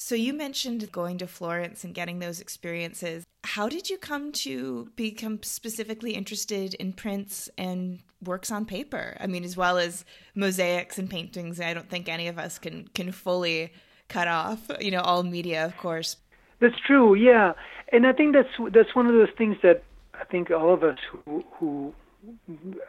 So 0.00 0.14
you 0.14 0.32
mentioned 0.32 0.90
going 0.92 1.18
to 1.18 1.26
Florence 1.26 1.82
and 1.82 1.92
getting 1.92 2.20
those 2.20 2.40
experiences. 2.40 3.24
How 3.42 3.68
did 3.68 3.90
you 3.90 3.98
come 3.98 4.30
to 4.32 4.90
become 4.94 5.42
specifically 5.42 6.12
interested 6.12 6.74
in 6.74 6.92
prints 6.92 7.50
and 7.58 7.98
works 8.24 8.52
on 8.52 8.64
paper? 8.64 9.16
I 9.18 9.26
mean, 9.26 9.42
as 9.42 9.56
well 9.56 9.76
as 9.76 10.04
mosaics 10.36 10.98
and 10.98 11.10
paintings. 11.10 11.60
I 11.60 11.74
don't 11.74 11.90
think 11.90 12.08
any 12.08 12.28
of 12.28 12.38
us 12.38 12.60
can 12.60 12.88
can 12.94 13.10
fully 13.10 13.72
cut 14.08 14.28
off, 14.28 14.70
you 14.80 14.92
know, 14.92 15.00
all 15.00 15.24
media, 15.24 15.64
of 15.64 15.76
course. 15.76 16.16
That's 16.60 16.78
true, 16.86 17.14
yeah. 17.14 17.54
And 17.92 18.06
I 18.06 18.12
think 18.12 18.34
that's 18.34 18.72
that's 18.72 18.94
one 18.94 19.06
of 19.06 19.14
those 19.14 19.34
things 19.36 19.56
that 19.64 19.82
I 20.14 20.24
think 20.24 20.52
all 20.52 20.72
of 20.72 20.84
us 20.84 20.98
who 21.10 21.44
who 21.58 21.92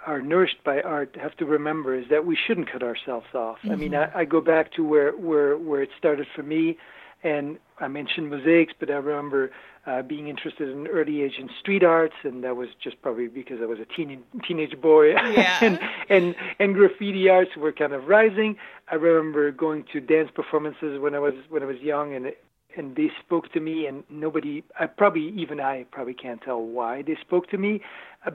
are 0.05 0.21
nourished 0.21 0.63
by 0.63 0.81
art 0.81 1.15
have 1.19 1.35
to 1.37 1.45
remember 1.45 1.95
is 1.95 2.05
that 2.09 2.25
we 2.25 2.35
shouldn't 2.35 2.71
cut 2.71 2.83
ourselves 2.83 3.27
off. 3.33 3.57
Mm-hmm. 3.57 3.71
I 3.71 3.75
mean, 3.75 3.91
mm-hmm. 3.93 4.17
I, 4.17 4.21
I 4.21 4.25
go 4.25 4.41
back 4.41 4.73
to 4.73 4.83
where 4.83 5.11
where 5.13 5.57
where 5.57 5.81
it 5.81 5.89
started 5.97 6.27
for 6.35 6.43
me, 6.43 6.77
and 7.23 7.57
I 7.79 7.87
mentioned 7.87 8.29
mosaics, 8.29 8.73
but 8.79 8.89
I 8.89 8.95
remember 8.95 9.51
uh, 9.85 10.01
being 10.01 10.27
interested 10.27 10.69
in 10.69 10.87
early 10.87 11.21
age 11.21 11.33
in 11.39 11.49
street 11.59 11.83
arts, 11.83 12.15
and 12.23 12.43
that 12.43 12.55
was 12.55 12.69
just 12.81 13.01
probably 13.01 13.27
because 13.27 13.59
I 13.61 13.65
was 13.65 13.79
a 13.79 13.85
teen 13.85 14.23
teenage 14.47 14.79
boy, 14.79 15.09
yeah. 15.15 15.57
and 15.61 15.79
and 16.09 16.35
and 16.59 16.75
graffiti 16.75 17.29
arts 17.29 17.51
were 17.57 17.71
kind 17.71 17.93
of 17.93 18.07
rising. 18.07 18.55
I 18.91 18.95
remember 18.95 19.51
going 19.51 19.85
to 19.93 19.99
dance 19.99 20.29
performances 20.33 20.99
when 20.99 21.15
I 21.15 21.19
was 21.19 21.33
when 21.49 21.63
I 21.63 21.65
was 21.65 21.77
young, 21.77 22.13
and 22.13 22.33
and 22.77 22.95
they 22.95 23.09
spoke 23.19 23.51
to 23.53 23.59
me 23.59 23.87
and 23.87 24.03
nobody 24.09 24.63
I 24.79 24.85
probably 24.85 25.29
even 25.29 25.59
I 25.59 25.85
probably 25.91 26.13
can't 26.13 26.41
tell 26.41 26.61
why 26.61 27.01
they 27.01 27.17
spoke 27.19 27.49
to 27.49 27.57
me 27.57 27.81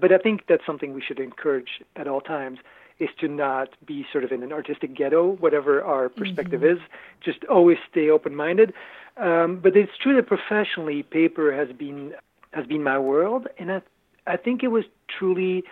but 0.01 0.13
I 0.13 0.19
think 0.19 0.43
that's 0.49 0.67
something 0.67 0.93
we 0.93 1.03
should 1.03 1.21
encourage 1.21 1.83
at 1.97 2.09
all 2.09 2.21
times 2.21 2.59
is 2.99 3.09
to 3.21 3.29
not 3.29 3.69
be 3.87 4.07
sort 4.13 4.25
of 4.25 4.33
in 4.33 4.43
an 4.43 4.53
artistic 4.53 4.97
ghetto 4.97 5.33
whatever 5.37 5.83
our 5.83 6.09
perspective 6.09 6.61
mm-hmm. 6.61 6.77
is 6.77 6.83
just 7.25 7.45
always 7.45 7.79
stay 7.91 8.09
open 8.11 8.35
minded 8.35 8.73
um, 9.17 9.61
but 9.63 9.77
it's 9.77 9.93
true 10.01 10.15
that 10.17 10.27
professionally 10.27 11.03
paper 11.03 11.55
has 11.55 11.75
been 11.77 12.13
has 12.53 12.67
been 12.67 12.83
my 12.83 12.99
world 12.99 13.47
and 13.59 13.71
I 13.71 13.81
I 14.27 14.37
think 14.37 14.63
it 14.63 14.69
was 14.69 14.85
truly 15.19 15.65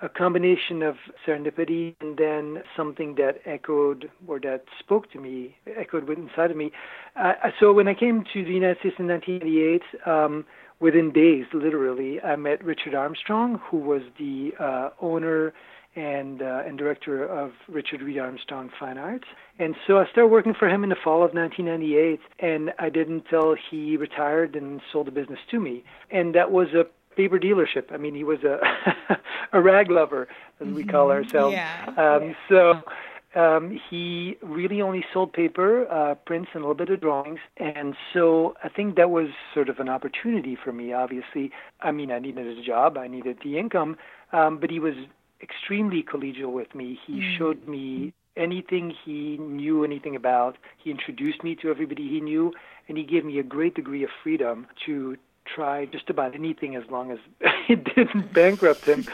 a 0.00 0.08
combination 0.08 0.82
of 0.82 0.96
serendipity 1.26 1.94
and 2.00 2.16
then 2.16 2.62
something 2.76 3.16
that 3.16 3.40
echoed 3.44 4.10
or 4.26 4.38
that 4.40 4.64
spoke 4.78 5.10
to 5.12 5.18
me, 5.18 5.56
echoed 5.76 6.08
inside 6.08 6.50
of 6.50 6.56
me. 6.56 6.70
Uh, 7.16 7.32
so 7.58 7.72
when 7.72 7.88
I 7.88 7.94
came 7.94 8.24
to 8.32 8.44
the 8.44 8.52
United 8.52 8.78
States 8.78 8.96
in 8.98 9.08
1988, 9.08 9.82
um, 10.06 10.44
within 10.80 11.12
days, 11.12 11.46
literally, 11.52 12.20
I 12.20 12.36
met 12.36 12.64
Richard 12.64 12.94
Armstrong, 12.94 13.60
who 13.68 13.78
was 13.78 14.02
the 14.18 14.52
uh, 14.60 14.90
owner 15.00 15.52
and 15.96 16.42
uh, 16.42 16.62
and 16.66 16.78
director 16.78 17.24
of 17.24 17.52
Richard 17.68 18.02
Reed 18.02 18.18
Armstrong 18.18 18.70
Fine 18.78 18.98
Arts. 18.98 19.24
And 19.58 19.74
so 19.86 19.98
I 19.98 20.06
started 20.10 20.28
working 20.28 20.54
for 20.54 20.68
him 20.68 20.84
in 20.84 20.90
the 20.90 20.96
fall 20.96 21.24
of 21.24 21.34
1998, 21.34 22.20
and 22.38 22.72
I 22.78 22.88
did 22.88 23.08
until 23.08 23.56
he 23.70 23.96
retired 23.96 24.54
and 24.54 24.80
sold 24.92 25.06
the 25.06 25.10
business 25.10 25.40
to 25.50 25.60
me. 25.60 25.84
And 26.10 26.34
that 26.34 26.50
was 26.52 26.68
a 26.74 26.84
paper 27.16 27.38
dealership. 27.38 27.92
I 27.92 27.96
mean, 27.96 28.14
he 28.14 28.24
was 28.24 28.38
a 28.44 28.60
a 29.52 29.60
rag 29.60 29.90
lover, 29.90 30.28
as 30.60 30.68
we 30.68 30.84
call 30.84 31.08
mm-hmm. 31.08 31.24
ourselves. 31.24 31.54
Yeah. 31.54 31.94
Um, 31.96 32.36
so 32.48 32.82
um, 33.34 33.78
he 33.90 34.36
really 34.42 34.80
only 34.80 35.04
sold 35.12 35.32
paper, 35.32 35.86
uh, 35.90 36.14
prints, 36.14 36.50
and 36.54 36.62
a 36.62 36.66
little 36.66 36.74
bit 36.74 36.90
of 36.90 37.00
drawings. 37.00 37.40
And 37.56 37.94
so 38.12 38.54
I 38.62 38.68
think 38.68 38.96
that 38.96 39.10
was 39.10 39.28
sort 39.52 39.68
of 39.68 39.78
an 39.78 39.88
opportunity 39.88 40.56
for 40.62 40.72
me. 40.72 40.92
Obviously, 40.92 41.50
I 41.80 41.92
mean, 41.92 42.10
I 42.10 42.18
needed 42.18 42.46
a 42.46 42.62
job, 42.62 42.96
I 42.96 43.06
needed 43.06 43.38
the 43.44 43.58
income, 43.58 43.96
um, 44.32 44.58
but 44.58 44.70
he 44.70 44.78
was 44.80 44.94
extremely 45.42 46.02
collegial 46.02 46.52
with 46.52 46.74
me. 46.74 46.98
He 47.06 47.20
mm. 47.20 47.38
showed 47.38 47.66
me 47.68 48.12
anything 48.36 48.94
he 49.04 49.36
knew 49.38 49.84
anything 49.84 50.16
about. 50.16 50.56
He 50.82 50.90
introduced 50.90 51.42
me 51.42 51.56
to 51.56 51.70
everybody 51.70 52.08
he 52.08 52.20
knew, 52.20 52.52
and 52.88 52.96
he 52.96 53.04
gave 53.04 53.24
me 53.24 53.38
a 53.38 53.42
great 53.42 53.74
degree 53.74 54.04
of 54.04 54.10
freedom 54.22 54.66
to 54.86 55.16
try 55.44 55.86
just 55.86 56.10
about 56.10 56.34
anything 56.34 56.76
as 56.76 56.84
long 56.90 57.10
as 57.10 57.18
it 57.68 57.84
didn't 57.94 58.32
bankrupt 58.32 58.84
him. 58.84 59.06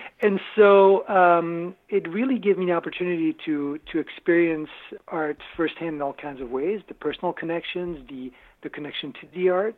and 0.20 0.40
so 0.54 1.06
um, 1.08 1.74
it 1.88 2.08
really 2.08 2.38
gave 2.38 2.58
me 2.58 2.66
the 2.66 2.72
opportunity 2.72 3.36
to 3.44 3.78
to 3.92 3.98
experience 3.98 4.70
art 5.08 5.38
firsthand 5.56 5.96
in 5.96 6.02
all 6.02 6.14
kinds 6.14 6.40
of 6.40 6.50
ways: 6.50 6.80
the 6.88 6.94
personal 6.94 7.32
connections, 7.32 8.06
the 8.08 8.32
the 8.62 8.68
connection 8.68 9.12
to 9.12 9.26
the 9.34 9.48
art. 9.50 9.74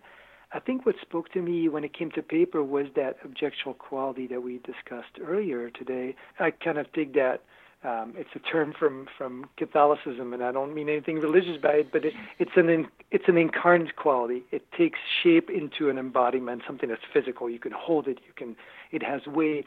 I 0.52 0.60
think 0.60 0.86
what 0.86 0.96
spoke 1.00 1.30
to 1.32 1.42
me 1.42 1.68
when 1.68 1.84
it 1.84 1.92
came 1.92 2.10
to 2.12 2.22
paper 2.22 2.62
was 2.62 2.86
that 2.96 3.16
objectual 3.24 3.74
quality 3.74 4.26
that 4.28 4.42
we 4.42 4.58
discussed 4.58 5.18
earlier 5.22 5.70
today. 5.70 6.16
I 6.40 6.50
kind 6.50 6.78
of 6.78 6.92
take 6.92 7.14
that 7.14 7.42
Um, 7.84 8.14
it's 8.16 8.34
a 8.34 8.40
term 8.40 8.72
from 8.72 9.06
from 9.16 9.48
Catholicism, 9.56 10.32
and 10.34 10.42
I 10.42 10.50
don't 10.50 10.74
mean 10.74 10.88
anything 10.88 11.20
religious 11.20 11.58
by 11.62 11.74
it, 11.82 11.92
but 11.92 12.04
it, 12.04 12.12
it's 12.40 12.56
an 12.56 12.68
in, 12.68 12.88
it's 13.12 13.28
an 13.28 13.38
incarnate 13.38 13.94
quality. 13.94 14.42
It 14.50 14.64
takes 14.72 14.98
shape 15.22 15.48
into 15.48 15.88
an 15.88 15.96
embodiment, 15.96 16.62
something 16.66 16.88
that's 16.88 17.06
physical. 17.12 17.48
You 17.48 17.60
can 17.60 17.70
hold 17.70 18.08
it. 18.08 18.18
You 18.26 18.32
can. 18.34 18.56
It 18.90 19.02
has 19.04 19.20
weight. 19.28 19.66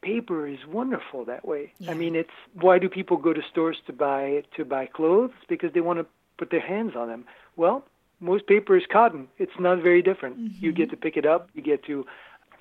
Paper 0.00 0.48
is 0.48 0.66
wonderful 0.66 1.24
that 1.26 1.44
way. 1.46 1.72
Yeah. 1.78 1.92
I 1.92 1.94
mean, 1.94 2.16
it's 2.16 2.36
why 2.64 2.80
do 2.80 2.88
people 2.88 3.16
go 3.16 3.32
to 3.32 3.42
stores 3.52 3.78
to 3.86 3.92
buy 3.92 4.42
to 4.56 4.64
buy 4.64 4.86
clothes? 4.86 5.38
Because 5.48 5.70
they 5.72 5.80
want 5.88 6.00
to 6.00 6.06
put 6.38 6.50
their 6.50 6.66
hands 6.74 6.96
on 6.96 7.06
them. 7.06 7.24
Well, 7.54 7.84
most 8.22 8.46
paper 8.46 8.76
is 8.76 8.84
cotton. 8.90 9.28
It's 9.38 9.52
not 9.58 9.82
very 9.82 10.02
different. 10.02 10.38
Mm-hmm. 10.38 10.64
You 10.64 10.72
get 10.72 10.90
to 10.90 10.96
pick 10.96 11.16
it 11.16 11.26
up. 11.26 11.50
You 11.54 11.62
get 11.62 11.84
to 11.86 12.06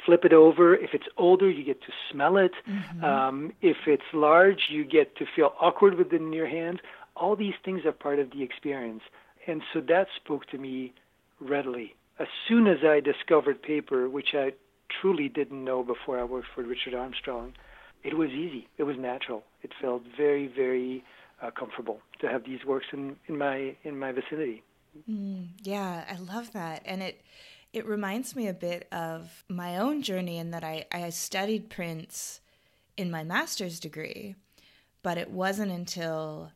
flip 0.06 0.25
it 0.25 0.34
over. 0.34 0.75
If 0.75 0.94
it's 0.94 1.06
older, 1.18 1.50
you 1.50 1.63
get 1.63 1.82
to 1.82 1.91
smell 2.12 2.38
it. 2.38 2.51
Mm-hmm. 2.68 3.03
Um, 3.03 3.53
if 3.62 3.77
it's 3.88 4.03
large, 4.13 4.68
you 4.70 4.84
get 4.84 5.15
to 5.18 5.25
feel 5.36 5.53
awkward 5.60 5.96
with 5.96 6.12
it 6.12 6.22
in 6.22 6.34
your 6.34 6.48
hands. 6.48 6.80
All 7.15 7.36
these 7.36 7.53
things 7.63 7.86
are 7.86 7.91
part 7.91 8.20
of 8.20 8.32
the 8.32 8.41
experience. 8.44 9.03
And 9.48 9.62
so 9.72 9.82
that 9.82 10.08
spoke 10.15 10.48
to 10.48 10.58
me 10.58 10.94
readily. 11.39 11.96
As 12.20 12.27
soon 12.48 12.68
as 12.68 12.77
I 12.84 13.00
discovered 13.00 13.62
paper, 13.62 14.10
which 14.10 14.30
I 14.34 14.53
truly 15.01 15.30
didn't 15.30 15.63
know 15.63 15.84
before 15.84 16.20
I 16.20 16.24
worked 16.24 16.48
for 16.53 16.63
Richard 16.63 16.94
Armstrong, 16.94 17.53
it 18.03 18.18
was 18.18 18.30
easy. 18.32 18.68
It 18.77 18.84
was 18.84 18.98
natural. 18.98 19.44
It 19.62 19.72
felt 19.80 20.03
very, 20.18 20.48
very 20.48 21.03
uh, 21.41 21.51
comfortable 21.51 22.00
to 22.20 22.27
have 22.27 22.46
these 22.46 22.63
works 22.65 22.88
in, 22.94 23.15
in 23.27 23.38
my 23.38 23.75
in 23.84 23.98
my 23.98 24.12
vicinity. 24.12 24.63
Mm, 25.10 25.50
yeah, 25.62 26.05
I 26.10 26.15
love 26.17 26.51
that, 26.53 26.81
and 26.86 27.01
it 27.01 27.21
it 27.74 27.86
reminds 27.86 28.36
me 28.36 28.48
a 28.48 28.53
bit 28.53 28.88
of 28.91 29.45
my 29.48 29.77
own 29.77 30.01
journey 30.01 30.38
in 30.38 30.51
that 30.51 30.63
I, 30.63 30.86
I 30.91 31.10
studied 31.10 31.69
prints 31.69 32.41
in 32.98 33.10
my 33.10 33.24
master's 33.24 33.79
degree, 33.79 34.36
but 35.03 35.17
it 35.17 35.31
wasn't 35.31 35.71
until 35.71 36.51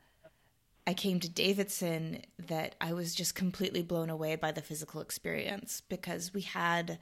I 0.88 0.94
came 0.96 1.20
to 1.22 1.30
Davidson 1.30 2.24
that 2.40 2.76
I 2.82 2.94
was 2.94 3.16
just 3.16 3.36
completely 3.36 3.84
blown 3.84 4.10
away 4.10 4.36
by 4.38 4.52
the 4.52 4.62
physical 4.62 5.02
experience 5.02 5.82
because 5.90 6.34
we 6.34 6.42
had 6.42 7.00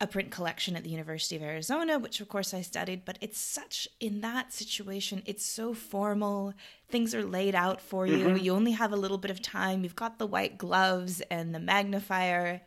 a 0.00 0.06
print 0.06 0.30
collection 0.30 0.76
at 0.76 0.82
the 0.82 0.90
University 0.90 1.36
of 1.36 1.42
Arizona, 1.42 1.98
which 1.98 2.20
of 2.20 2.28
course 2.28 2.52
I 2.52 2.62
studied, 2.62 3.04
but 3.04 3.16
it's 3.20 3.38
such, 3.38 3.88
in 4.00 4.20
that 4.22 4.52
situation, 4.52 5.22
it's 5.24 5.46
so 5.46 5.72
formal. 5.72 6.52
Things 6.88 7.14
are 7.14 7.24
laid 7.24 7.54
out 7.54 7.80
for 7.80 8.06
you. 8.06 8.26
Mm-hmm. 8.26 8.44
You 8.44 8.54
only 8.54 8.72
have 8.72 8.92
a 8.92 8.96
little 8.96 9.18
bit 9.18 9.30
of 9.30 9.40
time. 9.40 9.84
You've 9.84 9.96
got 9.96 10.18
the 10.18 10.26
white 10.26 10.58
gloves 10.58 11.20
and 11.30 11.54
the 11.54 11.60
magnifier 11.60 12.60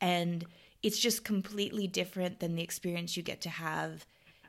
and 0.00 0.44
it's 0.82 0.98
just 0.98 1.24
completely 1.24 1.86
different 1.86 2.40
than 2.40 2.56
the 2.56 2.62
experience 2.62 3.16
you 3.16 3.22
get 3.22 3.40
to 3.40 3.48
have 3.48 4.04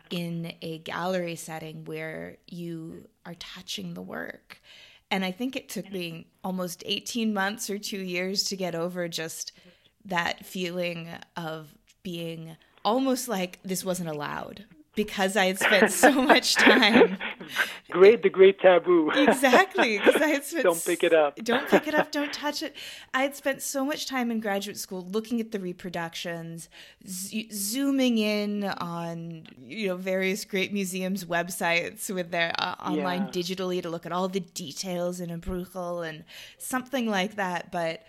in 0.10 0.54
a 0.62 0.80
gallery 0.80 1.36
setting 1.36 1.86
where 1.86 2.38
you 2.48 3.08
are 3.26 3.36
touching 3.36 3.94
the 3.94 4.02
work. 4.02 4.62
And 5.10 5.24
I 5.24 5.32
think 5.32 5.56
it 5.56 5.70
took 5.70 5.90
me 5.90 6.28
almost 6.44 6.84
18 6.86 7.34
months 7.34 7.70
or 7.70 7.78
two 7.78 8.00
years 8.00 8.44
to 8.46 8.58
get 8.58 8.76
over 8.76 9.08
just 9.08 9.54
that 10.04 10.46
feeling 10.46 11.10
of 11.38 11.74
being 12.06 12.56
almost 12.86 13.28
like 13.28 13.60
this 13.64 13.84
wasn't 13.84 14.08
allowed 14.08 14.66
because 14.96 15.36
I 15.36 15.48
had 15.48 15.60
spent 15.60 15.92
so 15.92 16.12
much 16.32 16.56
time. 16.56 17.18
great, 17.90 18.24
the 18.24 18.30
great 18.30 18.60
taboo. 18.60 19.12
exactly, 19.12 19.98
because 19.98 20.22
I 20.22 20.28
had 20.28 20.44
spent. 20.46 20.64
Don't 20.64 20.86
pick 20.86 21.04
it 21.04 21.14
up. 21.14 21.36
Don't 21.44 21.68
pick 21.68 21.88
it 21.88 21.96
up. 21.96 22.12
Don't 22.12 22.32
touch 22.32 22.64
it. 22.64 22.76
I 23.14 23.24
had 23.24 23.36
spent 23.36 23.62
so 23.62 23.84
much 23.84 24.08
time 24.08 24.32
in 24.32 24.40
graduate 24.40 24.78
school 24.78 25.02
looking 25.02 25.42
at 25.42 25.52
the 25.52 25.60
reproductions, 25.60 26.70
z- 27.08 27.50
zooming 27.52 28.20
in 28.20 28.64
on 28.64 29.48
you 29.66 29.88
know 29.88 29.98
various 29.98 30.46
great 30.46 30.72
museums' 30.72 31.26
websites 31.26 32.14
with 32.14 32.32
their 32.32 32.54
uh, 32.58 32.76
online 32.80 33.24
yeah. 33.24 33.32
digitally 33.32 33.82
to 33.82 33.90
look 33.90 34.06
at 34.06 34.12
all 34.12 34.30
the 34.30 34.40
details 34.40 35.20
in 35.20 35.32
a 35.32 35.38
Bruegel 35.38 36.08
and 36.08 36.24
something 36.58 37.10
like 37.10 37.36
that. 37.36 37.72
But 37.72 38.04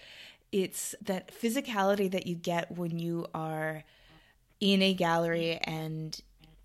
it's 0.52 0.94
that 1.02 1.32
physicality 1.32 2.10
that 2.10 2.26
you 2.26 2.34
get 2.34 2.76
when 2.76 2.98
you 2.98 3.26
are 3.34 3.84
in 4.60 4.82
a 4.82 4.94
gallery 4.94 5.58
and 5.62 6.20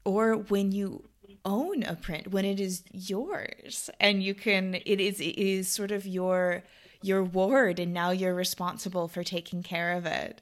or 0.05 0.35
when 0.35 0.71
you 0.71 1.09
own 1.45 1.83
a 1.83 1.95
print 1.95 2.29
when 2.29 2.45
it 2.45 2.59
is 2.59 2.83
yours. 2.91 3.89
And 3.99 4.23
you 4.23 4.33
can 4.33 4.75
it 4.85 4.99
is 4.99 5.19
it 5.19 5.37
is 5.37 5.67
sort 5.67 5.91
of 5.91 6.05
your 6.05 6.63
your 7.01 7.23
ward 7.23 7.79
and 7.79 7.93
now 7.93 8.11
you're 8.11 8.35
responsible 8.35 9.07
for 9.07 9.23
taking 9.23 9.63
care 9.63 9.93
of 9.93 10.05
it. 10.05 10.41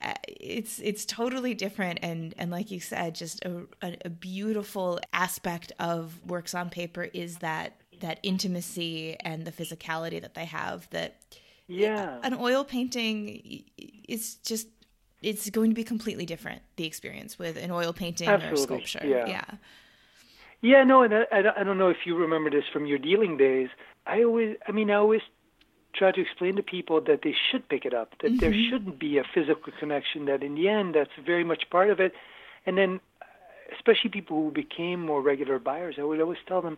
Uh, 0.00 0.14
it's 0.26 0.78
it's 0.78 1.04
totally 1.04 1.54
different. 1.54 1.98
And 2.02 2.34
and 2.38 2.50
like 2.50 2.70
you 2.70 2.80
said 2.80 3.14
just 3.14 3.44
a, 3.44 3.66
a, 3.82 3.96
a 4.04 4.10
beautiful 4.10 5.00
aspect 5.12 5.72
of 5.78 6.24
works 6.26 6.54
on 6.54 6.70
paper 6.70 7.04
is 7.04 7.38
that 7.38 7.80
that 8.00 8.20
intimacy 8.22 9.16
and 9.20 9.44
the 9.44 9.52
physicality 9.52 10.20
that 10.20 10.34
they 10.34 10.44
have 10.44 10.88
that 10.90 11.20
yeah 11.68 12.18
an 12.22 12.34
oil 12.34 12.64
painting 12.64 13.62
is 14.08 14.36
just 14.36 14.66
it's 15.22 15.50
going 15.50 15.70
to 15.70 15.74
be 15.74 15.84
completely 15.84 16.26
different 16.26 16.62
the 16.76 16.84
experience 16.84 17.38
with 17.38 17.56
an 17.56 17.70
oil 17.70 17.92
painting 17.92 18.28
Absolutely. 18.28 18.60
or 18.60 18.64
sculpture. 18.64 19.06
Yeah. 19.06 19.26
yeah. 19.26 19.44
Yeah, 20.60 20.82
no, 20.82 21.02
and 21.02 21.14
I, 21.14 21.24
I 21.30 21.62
don't 21.62 21.78
know 21.78 21.88
if 21.88 21.98
you 22.04 22.16
remember 22.16 22.50
this 22.50 22.64
from 22.72 22.84
your 22.84 22.98
dealing 22.98 23.36
days. 23.36 23.68
I 24.06 24.24
always, 24.24 24.56
I 24.66 24.72
mean, 24.72 24.90
I 24.90 24.94
always 24.94 25.20
try 25.94 26.10
to 26.10 26.20
explain 26.20 26.56
to 26.56 26.64
people 26.64 27.00
that 27.02 27.20
they 27.22 27.34
should 27.50 27.68
pick 27.68 27.84
it 27.84 27.94
up, 27.94 28.14
that 28.22 28.32
mm-hmm. 28.32 28.38
there 28.38 28.52
shouldn't 28.52 28.98
be 28.98 29.18
a 29.18 29.24
physical 29.32 29.72
connection, 29.78 30.24
that 30.24 30.42
in 30.42 30.56
the 30.56 30.68
end, 30.68 30.96
that's 30.96 31.10
very 31.24 31.44
much 31.44 31.70
part 31.70 31.90
of 31.90 32.00
it. 32.00 32.12
And 32.66 32.76
then, 32.76 32.98
especially 33.72 34.10
people 34.10 34.42
who 34.42 34.50
became 34.50 35.00
more 35.00 35.22
regular 35.22 35.60
buyers, 35.60 35.94
I 35.96 36.02
would 36.02 36.20
always 36.20 36.38
tell 36.48 36.60
them 36.60 36.76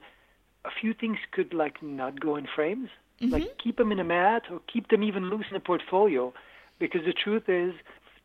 a 0.67 0.71
few 0.71 0.93
things 0.93 1.17
could 1.33 1.55
like 1.55 1.83
not 1.83 2.21
go 2.21 2.37
in 2.37 2.47
frames, 2.55 2.91
mm-hmm. 3.21 3.33
like 3.33 3.59
keep 3.59 3.77
them 3.77 3.93
in 3.93 4.01
a 4.01 4.05
mat 4.05 4.45
or 4.51 4.61
keep 4.73 4.89
them 4.89 5.03
even 5.03 5.31
loose 5.31 5.47
in 5.51 5.57
a 5.57 5.61
portfolio, 5.61 6.33
because 6.79 7.03
the 7.05 7.13
truth 7.13 7.49
is, 7.49 7.75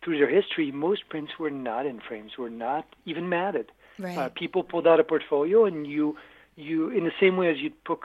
through 0.04 0.18
their 0.20 0.30
history, 0.30 0.72
most 0.72 1.10
prints 1.10 1.34
were 1.40 1.50
not 1.50 1.86
in 1.86 2.00
frames, 2.00 2.38
were 2.38 2.50
not 2.50 2.86
even 3.06 3.28
matted. 3.28 3.72
Right. 3.98 4.18
Uh, 4.18 4.30
people 4.30 4.64
pulled 4.64 4.88
out 4.88 5.00
a 5.00 5.04
portfolio, 5.04 5.66
and 5.66 5.88
you, 5.88 6.18
you, 6.56 6.90
in 6.90 7.06
the 7.06 7.14
same 7.20 7.38
way 7.38 7.50
as 7.50 7.58
you'd 7.58 7.82
pull, 7.84 8.00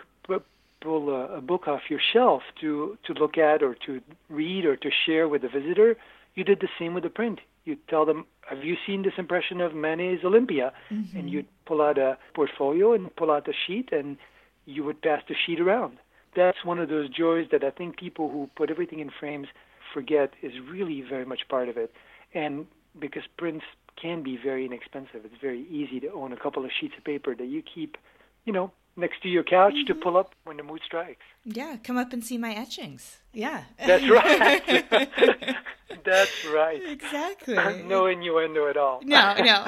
pull 0.80 1.10
a, 1.10 1.36
a 1.36 1.40
book 1.40 1.68
off 1.68 1.82
your 1.90 2.00
shelf 2.12 2.42
to 2.60 2.96
to 3.04 3.12
look 3.12 3.36
at 3.36 3.62
or 3.62 3.74
to 3.86 4.00
read 4.28 4.64
or 4.64 4.76
to 4.76 4.90
share 5.04 5.28
with 5.28 5.44
a 5.44 5.48
visitor, 5.48 5.96
you 6.34 6.44
did 6.44 6.60
the 6.60 6.68
same 6.78 6.94
with 6.94 7.02
the 7.02 7.10
print. 7.10 7.40
You'd 7.64 7.86
tell 7.88 8.06
them, 8.06 8.24
"Have 8.48 8.64
you 8.64 8.76
seen 8.86 9.02
this 9.02 9.14
impression 9.18 9.60
of 9.60 9.74
Manet's 9.74 10.24
Olympia?" 10.24 10.72
Mm-hmm. 10.90 11.18
And 11.18 11.30
you'd 11.30 11.48
pull 11.66 11.82
out 11.82 11.98
a 11.98 12.16
portfolio 12.34 12.94
and 12.94 13.14
pull 13.14 13.30
out 13.30 13.46
a 13.48 13.52
sheet, 13.52 13.92
and 13.92 14.16
you 14.64 14.84
would 14.84 15.02
pass 15.02 15.22
the 15.28 15.34
sheet 15.34 15.60
around. 15.60 15.98
That's 16.34 16.64
one 16.64 16.78
of 16.78 16.88
those 16.88 17.08
joys 17.08 17.48
that 17.52 17.64
I 17.64 17.70
think 17.70 17.98
people 17.98 18.30
who 18.30 18.48
put 18.56 18.70
everything 18.70 19.00
in 19.00 19.10
frames 19.10 19.48
forget 19.92 20.32
is 20.42 20.52
really 20.70 21.02
very 21.02 21.24
much 21.24 21.48
part 21.48 21.68
of 21.68 21.76
it. 21.76 21.92
And 22.34 22.66
because 22.98 23.22
prints 23.36 23.64
can 24.00 24.22
be 24.22 24.38
very 24.42 24.64
inexpensive, 24.64 25.24
it's 25.24 25.40
very 25.40 25.66
easy 25.68 26.00
to 26.00 26.12
own 26.12 26.32
a 26.32 26.36
couple 26.36 26.64
of 26.64 26.70
sheets 26.78 26.94
of 26.96 27.04
paper 27.04 27.34
that 27.34 27.46
you 27.46 27.62
keep, 27.62 27.96
you 28.44 28.52
know, 28.52 28.72
next 28.96 29.22
to 29.22 29.28
your 29.28 29.42
couch 29.42 29.74
mm-hmm. 29.74 29.86
to 29.86 29.94
pull 29.94 30.16
up 30.16 30.34
when 30.44 30.56
the 30.56 30.62
mood 30.62 30.80
strikes. 30.84 31.22
Yeah, 31.44 31.76
come 31.82 31.96
up 31.96 32.12
and 32.12 32.24
see 32.24 32.38
my 32.38 32.54
etchings. 32.54 33.18
Yeah. 33.32 33.64
That's 33.84 34.08
right. 34.10 34.86
That's 36.04 36.46
right. 36.46 36.80
Exactly. 36.84 37.54
no 37.86 38.06
innuendo 38.06 38.68
at 38.68 38.76
all. 38.76 39.00
No, 39.02 39.34
no. 39.38 39.64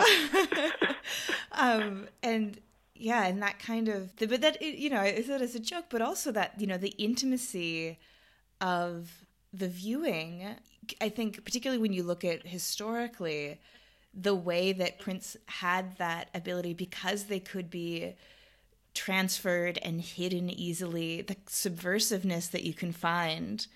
um, 1.52 2.08
and 2.22 2.60
yeah, 3.02 3.26
and 3.26 3.42
that 3.42 3.58
kind 3.58 3.88
of, 3.88 4.14
but 4.16 4.40
that, 4.40 4.62
you 4.62 4.88
know, 4.88 5.00
I 5.00 5.22
said 5.22 5.42
as 5.42 5.56
a 5.56 5.60
joke, 5.60 5.86
but 5.90 6.00
also 6.00 6.30
that, 6.32 6.54
you 6.58 6.68
know, 6.68 6.76
the 6.76 6.94
intimacy 6.98 7.98
of 8.60 9.10
the 9.52 9.66
viewing, 9.66 10.54
I 11.00 11.08
think, 11.08 11.44
particularly 11.44 11.82
when 11.82 11.92
you 11.92 12.04
look 12.04 12.24
at 12.24 12.46
historically, 12.46 13.60
the 14.14 14.36
way 14.36 14.72
that 14.72 15.00
prints 15.00 15.36
had 15.46 15.98
that 15.98 16.28
ability 16.32 16.74
because 16.74 17.24
they 17.24 17.40
could 17.40 17.70
be 17.70 18.14
transferred 18.94 19.78
and 19.82 20.00
hidden 20.00 20.48
easily, 20.48 21.22
the 21.22 21.34
subversiveness 21.46 22.52
that 22.52 22.62
you 22.62 22.72
can 22.72 22.92
find 22.92 23.66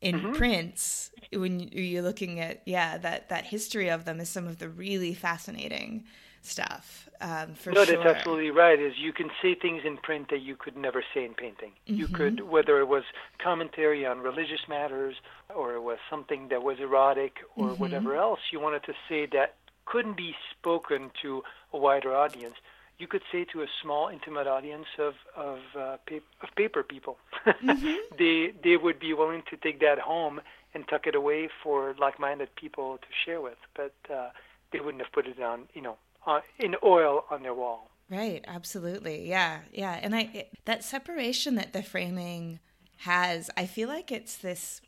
in 0.00 0.14
mm-hmm. 0.14 0.32
prints 0.34 1.10
when 1.32 1.58
you're 1.72 2.02
looking 2.02 2.38
at 2.38 2.60
yeah 2.66 2.98
that 2.98 3.30
that 3.30 3.46
history 3.46 3.88
of 3.88 4.04
them 4.04 4.20
is 4.20 4.28
some 4.28 4.46
of 4.46 4.58
the 4.58 4.68
really 4.68 5.14
fascinating 5.14 6.04
stuff 6.46 7.06
um, 7.20 7.54
for 7.54 7.72
no, 7.72 7.84
sure. 7.84 7.96
that's 7.96 8.18
absolutely 8.18 8.50
right. 8.50 8.78
Is 8.80 8.94
you 8.98 9.12
can 9.12 9.30
say 9.40 9.54
things 9.54 9.82
in 9.84 9.96
print 9.96 10.28
that 10.30 10.42
you 10.42 10.56
could 10.56 10.76
never 10.76 11.02
say 11.14 11.24
in 11.24 11.34
painting. 11.34 11.72
Mm-hmm. 11.88 11.94
You 11.94 12.08
could, 12.08 12.40
whether 12.48 12.78
it 12.80 12.88
was 12.88 13.04
commentary 13.42 14.04
on 14.04 14.20
religious 14.20 14.60
matters 14.68 15.16
or 15.54 15.74
it 15.74 15.82
was 15.82 15.98
something 16.10 16.48
that 16.48 16.62
was 16.62 16.78
erotic 16.78 17.36
or 17.56 17.68
mm-hmm. 17.68 17.80
whatever 17.80 18.16
else 18.16 18.40
you 18.52 18.60
wanted 18.60 18.84
to 18.84 18.92
say 19.08 19.26
that 19.32 19.54
couldn't 19.86 20.16
be 20.16 20.34
spoken 20.58 21.10
to 21.22 21.42
a 21.72 21.78
wider 21.78 22.14
audience. 22.14 22.56
You 22.98 23.06
could 23.06 23.22
say 23.30 23.44
to 23.52 23.62
a 23.62 23.66
small, 23.82 24.08
intimate 24.08 24.46
audience 24.46 24.86
of 24.98 25.14
of, 25.36 25.58
uh, 25.78 25.96
pa- 26.08 26.26
of 26.42 26.48
paper 26.56 26.82
people. 26.82 27.18
mm-hmm. 27.46 27.94
They 28.18 28.52
they 28.62 28.76
would 28.76 28.98
be 28.98 29.12
willing 29.14 29.42
to 29.50 29.56
take 29.56 29.80
that 29.80 29.98
home 29.98 30.40
and 30.74 30.86
tuck 30.88 31.06
it 31.06 31.14
away 31.14 31.48
for 31.62 31.94
like-minded 31.98 32.54
people 32.56 32.98
to 32.98 33.06
share 33.24 33.40
with, 33.40 33.56
but 33.74 33.94
uh, 34.12 34.28
they 34.72 34.80
wouldn't 34.80 35.02
have 35.02 35.12
put 35.12 35.26
it 35.26 35.40
on, 35.40 35.62
you 35.72 35.80
know, 35.80 35.96
uh, 36.26 36.40
in 36.58 36.74
oil 36.82 37.24
on 37.30 37.42
their 37.42 37.54
wall. 37.54 37.90
Right, 38.08 38.44
absolutely. 38.46 39.28
Yeah, 39.28 39.60
yeah. 39.72 39.98
And 40.00 40.14
I 40.14 40.30
it, 40.32 40.52
that 40.64 40.84
separation 40.84 41.56
that 41.56 41.72
the 41.72 41.82
framing 41.82 42.60
has, 42.98 43.50
I 43.56 43.66
feel 43.66 43.88
like 43.88 44.12
it's 44.12 44.36
this 44.36 44.80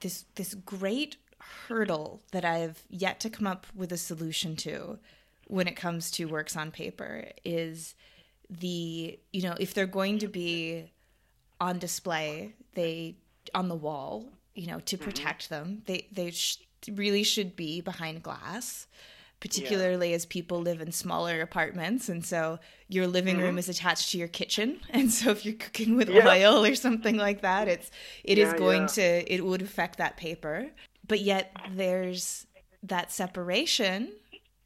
this 0.00 0.24
this 0.34 0.54
great 0.54 1.16
hurdle 1.68 2.22
that 2.32 2.44
I've 2.44 2.82
yet 2.88 3.20
to 3.20 3.30
come 3.30 3.46
up 3.46 3.66
with 3.74 3.92
a 3.92 3.96
solution 3.96 4.56
to 4.56 4.98
when 5.46 5.68
it 5.68 5.76
comes 5.76 6.10
to 6.12 6.24
works 6.26 6.56
on 6.56 6.70
paper 6.70 7.26
is 7.44 7.94
the, 8.50 9.18
you 9.32 9.42
know, 9.42 9.54
if 9.58 9.74
they're 9.74 9.86
going 9.86 10.18
to 10.18 10.28
be 10.28 10.90
on 11.60 11.78
display, 11.78 12.54
they 12.74 13.16
on 13.54 13.68
the 13.68 13.74
wall, 13.74 14.28
you 14.54 14.66
know, 14.66 14.80
to 14.80 14.96
mm-hmm. 14.96 15.04
protect 15.04 15.48
them, 15.48 15.82
they 15.86 16.06
they 16.12 16.30
sh- 16.32 16.58
really 16.92 17.22
should 17.22 17.56
be 17.56 17.80
behind 17.80 18.22
glass 18.22 18.86
particularly 19.40 20.10
yeah. 20.10 20.16
as 20.16 20.26
people 20.26 20.60
live 20.60 20.80
in 20.80 20.92
smaller 20.92 21.40
apartments. 21.40 22.08
And 22.08 22.24
so 22.24 22.58
your 22.88 23.06
living 23.06 23.36
mm-hmm. 23.36 23.44
room 23.44 23.58
is 23.58 23.68
attached 23.68 24.10
to 24.12 24.18
your 24.18 24.28
kitchen. 24.28 24.80
And 24.90 25.12
so 25.12 25.30
if 25.30 25.44
you're 25.44 25.54
cooking 25.54 25.96
with 25.96 26.08
yeah. 26.08 26.26
oil 26.26 26.64
or 26.64 26.74
something 26.74 27.16
like 27.16 27.42
that 27.42 27.68
it's 27.68 27.90
it 28.24 28.38
yeah, 28.38 28.46
is 28.46 28.54
going 28.54 28.86
to 28.88 29.32
it 29.32 29.44
would 29.44 29.62
affect 29.62 29.98
that 29.98 30.16
paper. 30.16 30.68
But 31.06 31.20
yet 31.20 31.54
there's 31.70 32.46
that 32.82 33.12
separation 33.12 34.12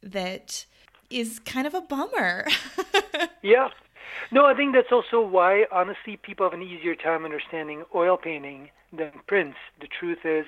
that 0.01 0.65
is 1.09 1.39
kind 1.39 1.67
of 1.67 1.73
a 1.73 1.81
bummer. 1.81 2.47
Yeah. 3.43 3.69
No 4.31 4.45
i 4.45 4.53
think 4.53 4.73
that's 4.73 4.91
also 4.91 5.19
why 5.19 5.65
honestly 5.71 6.15
people 6.15 6.45
have 6.45 6.53
an 6.53 6.61
easier 6.61 6.95
time 6.95 7.25
understanding 7.25 7.83
oil 7.95 8.17
painting 8.17 8.69
than 8.93 9.11
prints. 9.25 9.57
The 9.79 9.87
truth 9.87 10.19
is 10.23 10.45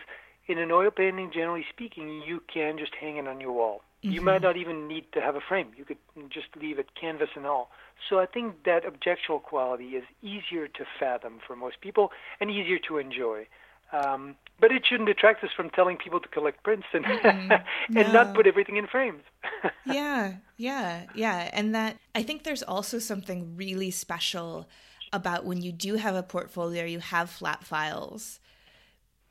in 0.47 0.59
an 0.59 0.71
oil 0.71 0.91
painting 0.91 1.31
generally 1.33 1.65
speaking 1.69 2.21
you 2.25 2.41
can 2.53 2.77
just 2.77 2.93
hang 3.01 3.17
it 3.17 3.27
on 3.27 3.41
your 3.41 3.51
wall 3.51 3.81
Mm-hmm. 4.03 4.13
You 4.13 4.21
might 4.21 4.41
not 4.41 4.57
even 4.57 4.87
need 4.87 5.05
to 5.13 5.21
have 5.21 5.35
a 5.35 5.41
frame. 5.41 5.71
You 5.77 5.85
could 5.85 5.97
just 6.29 6.47
leave 6.59 6.77
it 6.77 6.87
canvas 6.99 7.29
and 7.35 7.45
all. 7.45 7.71
So 8.09 8.19
I 8.19 8.25
think 8.25 8.63
that 8.65 8.85
objectual 8.85 9.39
quality 9.39 9.95
is 9.95 10.03
easier 10.21 10.67
to 10.67 10.85
fathom 10.99 11.39
for 11.45 11.55
most 11.55 11.79
people 11.79 12.11
and 12.41 12.51
easier 12.51 12.79
to 12.87 12.97
enjoy. 12.97 13.47
Um, 13.93 14.35
but 14.59 14.71
it 14.71 14.85
shouldn't 14.85 15.07
detract 15.07 15.43
us 15.43 15.51
from 15.55 15.69
telling 15.69 15.97
people 15.97 16.19
to 16.19 16.27
collect 16.27 16.63
prints 16.63 16.87
and 16.93 17.05
mm-hmm. 17.05 17.51
and 17.97 18.07
no. 18.07 18.11
not 18.11 18.33
put 18.33 18.47
everything 18.47 18.75
in 18.75 18.87
frames. 18.87 19.21
yeah, 19.85 20.37
yeah, 20.57 21.03
yeah. 21.13 21.49
And 21.53 21.75
that 21.75 21.97
I 22.15 22.23
think 22.23 22.43
there's 22.43 22.63
also 22.63 22.97
something 22.99 23.55
really 23.55 23.91
special 23.91 24.67
about 25.13 25.45
when 25.45 25.61
you 25.61 25.71
do 25.71 25.95
have 25.95 26.15
a 26.15 26.23
portfolio, 26.23 26.85
you 26.85 26.99
have 26.99 27.29
flat 27.29 27.63
files. 27.63 28.39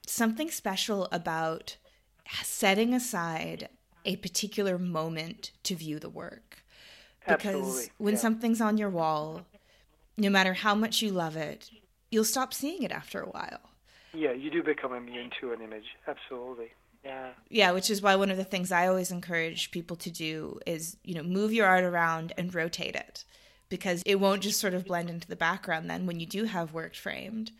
Something 0.06 0.50
special 0.50 1.08
about 1.10 1.76
setting 2.42 2.94
aside 2.94 3.68
a 4.04 4.16
particular 4.16 4.78
moment 4.78 5.52
to 5.64 5.74
view 5.74 5.98
the 5.98 6.10
work. 6.10 6.64
Because 7.26 7.44
Absolutely. 7.44 7.90
when 7.98 8.14
yeah. 8.14 8.20
something's 8.20 8.60
on 8.60 8.78
your 8.78 8.90
wall, 8.90 9.46
no 10.16 10.28
matter 10.30 10.54
how 10.54 10.74
much 10.74 11.02
you 11.02 11.10
love 11.10 11.36
it, 11.36 11.70
you'll 12.10 12.24
stop 12.24 12.52
seeing 12.52 12.82
it 12.82 12.92
after 12.92 13.20
a 13.20 13.28
while. 13.28 13.70
Yeah, 14.14 14.32
you 14.32 14.50
do 14.50 14.62
become 14.62 14.92
immune 14.92 15.30
to 15.40 15.52
an 15.52 15.62
image. 15.62 15.86
Absolutely. 16.06 16.72
Yeah. 17.04 17.30
Yeah, 17.48 17.72
which 17.72 17.90
is 17.90 18.02
why 18.02 18.14
one 18.16 18.30
of 18.30 18.36
the 18.36 18.44
things 18.44 18.70
I 18.70 18.86
always 18.86 19.10
encourage 19.10 19.70
people 19.70 19.96
to 19.96 20.10
do 20.10 20.60
is, 20.66 20.96
you 21.02 21.14
know, 21.14 21.22
move 21.22 21.52
your 21.52 21.66
art 21.66 21.84
around 21.84 22.32
and 22.36 22.54
rotate 22.54 22.94
it 22.94 23.24
because 23.68 24.02
it 24.04 24.16
won't 24.16 24.42
just 24.42 24.60
sort 24.60 24.74
of 24.74 24.84
blend 24.84 25.08
into 25.08 25.26
the 25.26 25.36
background 25.36 25.88
then 25.88 26.06
when 26.06 26.20
you 26.20 26.26
do 26.26 26.44
have 26.44 26.74
work 26.74 26.94
framed. 26.94 27.50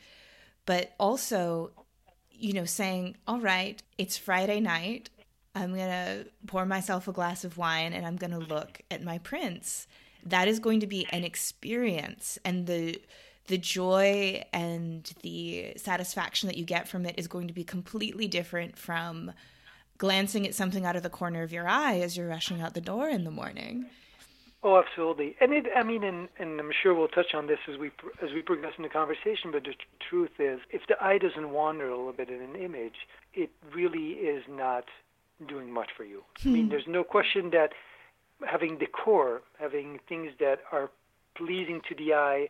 But 0.66 0.92
also, 1.00 1.72
you 2.30 2.52
know, 2.52 2.66
saying, 2.66 3.16
all 3.26 3.40
right, 3.40 3.82
it's 3.98 4.16
Friday 4.16 4.60
night. 4.60 5.08
I'm 5.54 5.74
going 5.74 5.88
to 5.88 6.26
pour 6.46 6.64
myself 6.64 7.08
a 7.08 7.12
glass 7.12 7.44
of 7.44 7.58
wine 7.58 7.92
and 7.92 8.06
I'm 8.06 8.16
going 8.16 8.32
to 8.32 8.38
look 8.38 8.82
at 8.90 9.02
my 9.02 9.18
prints. 9.18 9.86
That 10.24 10.48
is 10.48 10.58
going 10.58 10.80
to 10.80 10.86
be 10.86 11.06
an 11.10 11.24
experience 11.24 12.38
and 12.44 12.66
the 12.66 13.00
the 13.48 13.58
joy 13.58 14.40
and 14.52 15.12
the 15.22 15.72
satisfaction 15.76 16.46
that 16.46 16.56
you 16.56 16.64
get 16.64 16.86
from 16.86 17.04
it 17.04 17.16
is 17.18 17.26
going 17.26 17.48
to 17.48 17.52
be 17.52 17.64
completely 17.64 18.28
different 18.28 18.78
from 18.78 19.32
glancing 19.98 20.46
at 20.46 20.54
something 20.54 20.86
out 20.86 20.94
of 20.94 21.02
the 21.02 21.10
corner 21.10 21.42
of 21.42 21.52
your 21.52 21.66
eye 21.68 21.98
as 21.98 22.16
you're 22.16 22.28
rushing 22.28 22.60
out 22.60 22.74
the 22.74 22.80
door 22.80 23.08
in 23.08 23.24
the 23.24 23.30
morning. 23.32 23.86
Oh, 24.64 24.78
absolutely. 24.78 25.34
And 25.40 25.52
it, 25.52 25.66
I 25.76 25.82
mean, 25.82 26.04
and, 26.04 26.28
and 26.38 26.60
I'm 26.60 26.70
sure 26.82 26.94
we'll 26.94 27.08
touch 27.08 27.34
on 27.34 27.48
this 27.48 27.58
as 27.68 27.78
we 27.78 27.90
as 28.22 28.32
we 28.32 28.42
progress 28.42 28.74
in 28.76 28.84
the 28.84 28.88
conversation. 28.88 29.50
But 29.50 29.64
the 29.64 29.74
truth 30.08 30.38
is, 30.38 30.60
if 30.70 30.82
the 30.88 31.02
eye 31.02 31.18
doesn't 31.18 31.50
wander 31.50 31.88
a 31.88 31.96
little 31.96 32.12
bit 32.12 32.28
in 32.28 32.40
an 32.40 32.54
image, 32.54 32.94
it 33.34 33.50
really 33.74 34.12
is 34.12 34.44
not 34.48 34.84
doing 35.46 35.72
much 35.72 35.90
for 35.96 36.04
you. 36.04 36.22
Hmm. 36.42 36.48
I 36.48 36.52
mean, 36.52 36.64
hmm. 36.64 36.70
there's 36.70 36.88
no 36.88 37.04
question 37.04 37.50
that 37.50 37.72
having 38.46 38.78
decor, 38.78 39.42
having 39.58 40.00
things 40.08 40.32
that 40.40 40.60
are 40.72 40.90
pleasing 41.36 41.80
to 41.88 41.94
the 41.94 42.14
eye 42.14 42.48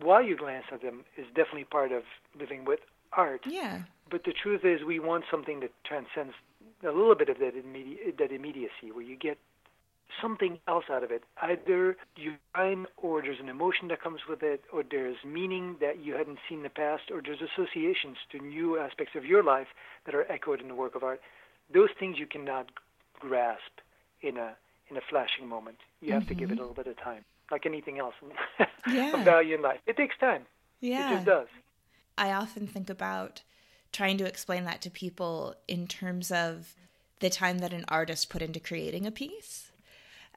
while 0.00 0.22
you 0.22 0.36
glance 0.36 0.66
at 0.72 0.82
them 0.82 1.04
is 1.16 1.26
definitely 1.28 1.64
part 1.64 1.92
of 1.92 2.02
living 2.38 2.64
with 2.64 2.80
art. 3.12 3.42
Yeah. 3.46 3.82
But 4.10 4.24
the 4.24 4.32
truth 4.32 4.64
is, 4.64 4.84
we 4.84 4.98
want 4.98 5.24
something 5.30 5.60
that 5.60 5.70
transcends 5.84 6.34
a 6.82 6.90
little 6.90 7.14
bit 7.14 7.28
of 7.28 7.38
that, 7.38 7.54
immedi- 7.54 8.16
that 8.18 8.32
immediacy, 8.32 8.92
where 8.92 9.04
you 9.04 9.16
get 9.16 9.38
something 10.20 10.58
else 10.68 10.84
out 10.90 11.02
of 11.02 11.10
it. 11.10 11.24
Either 11.40 11.96
you 12.16 12.34
find, 12.54 12.86
or 12.96 13.22
there's 13.22 13.40
an 13.40 13.48
emotion 13.48 13.88
that 13.88 14.02
comes 14.02 14.20
with 14.28 14.42
it, 14.42 14.62
or 14.72 14.84
there's 14.88 15.16
meaning 15.24 15.76
that 15.80 16.04
you 16.04 16.14
hadn't 16.14 16.38
seen 16.48 16.58
in 16.58 16.64
the 16.64 16.70
past, 16.70 17.04
or 17.10 17.22
there's 17.22 17.40
associations 17.40 18.18
to 18.30 18.38
new 18.38 18.78
aspects 18.78 19.14
of 19.16 19.24
your 19.24 19.42
life 19.42 19.68
that 20.06 20.14
are 20.14 20.30
echoed 20.30 20.60
in 20.60 20.68
the 20.68 20.74
work 20.74 20.94
of 20.94 21.02
art 21.02 21.20
those 21.72 21.90
things 21.98 22.18
you 22.18 22.26
cannot 22.26 22.70
grasp 23.18 23.80
in 24.22 24.36
a 24.36 24.54
in 24.90 24.96
a 24.96 25.00
flashing 25.08 25.48
moment. 25.48 25.78
You 26.00 26.12
have 26.12 26.22
mm-hmm. 26.22 26.28
to 26.28 26.34
give 26.34 26.50
it 26.50 26.58
a 26.58 26.60
little 26.60 26.74
bit 26.74 26.86
of 26.86 26.98
time, 26.98 27.24
like 27.50 27.66
anything 27.66 27.98
else 27.98 28.14
yeah. 28.88 29.14
of 29.18 29.24
value 29.24 29.54
in 29.54 29.62
life. 29.62 29.80
It 29.86 29.96
takes 29.96 30.16
time. 30.18 30.42
Yeah, 30.80 31.10
it 31.10 31.14
just 31.14 31.26
does. 31.26 31.48
I 32.18 32.32
often 32.32 32.66
think 32.66 32.90
about 32.90 33.42
trying 33.92 34.18
to 34.18 34.26
explain 34.26 34.64
that 34.64 34.82
to 34.82 34.90
people 34.90 35.54
in 35.66 35.86
terms 35.86 36.30
of 36.30 36.74
the 37.20 37.30
time 37.30 37.58
that 37.58 37.72
an 37.72 37.84
artist 37.88 38.28
put 38.28 38.42
into 38.42 38.60
creating 38.60 39.06
a 39.06 39.10
piece. 39.10 39.70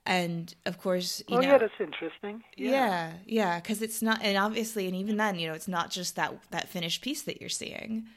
And 0.06 0.56
of 0.66 0.80
course, 0.80 1.22
you 1.28 1.36
oh, 1.36 1.42
know, 1.42 1.48
yeah, 1.50 1.58
that's 1.58 1.74
interesting. 1.80 2.44
Yeah, 2.56 3.13
yeah, 3.26 3.60
because 3.60 3.82
yeah, 3.82 3.86
it's 3.86 4.02
not, 4.02 4.20
and 4.22 4.38
obviously, 4.38 4.88
and 4.88 4.96
even 4.96 5.18
then, 5.18 5.38
you 5.38 5.48
know, 5.50 5.54
it's 5.54 5.68
not 5.68 5.92
just 5.92 6.16
that 6.16 6.34
that 6.52 6.70
finished 6.70 7.02
piece 7.02 7.24
that 7.24 7.42
you're 7.42 7.50
seeing 7.50 8.08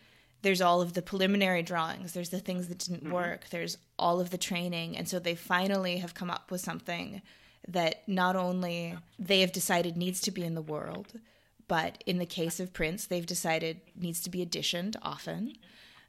there's 0.42 0.60
all 0.60 0.80
of 0.80 0.94
the 0.94 1.02
preliminary 1.02 1.62
drawings 1.62 2.12
there's 2.12 2.30
the 2.30 2.40
things 2.40 2.68
that 2.68 2.78
didn't 2.78 3.04
mm-hmm. 3.04 3.12
work 3.12 3.48
there's 3.50 3.76
all 3.98 4.20
of 4.20 4.30
the 4.30 4.38
training 4.38 4.96
and 4.96 5.08
so 5.08 5.18
they 5.18 5.34
finally 5.34 5.98
have 5.98 6.14
come 6.14 6.30
up 6.30 6.50
with 6.50 6.60
something 6.60 7.22
that 7.68 8.02
not 8.08 8.36
only 8.36 8.96
they 9.18 9.40
have 9.40 9.52
decided 9.52 9.96
needs 9.96 10.20
to 10.20 10.30
be 10.30 10.44
in 10.44 10.54
the 10.54 10.62
world 10.62 11.12
but 11.68 12.02
in 12.06 12.18
the 12.18 12.26
case 12.26 12.58
of 12.58 12.72
prints 12.72 13.06
they've 13.06 13.26
decided 13.26 13.80
needs 13.94 14.20
to 14.20 14.30
be 14.30 14.42
editioned 14.42 14.96
often 15.02 15.54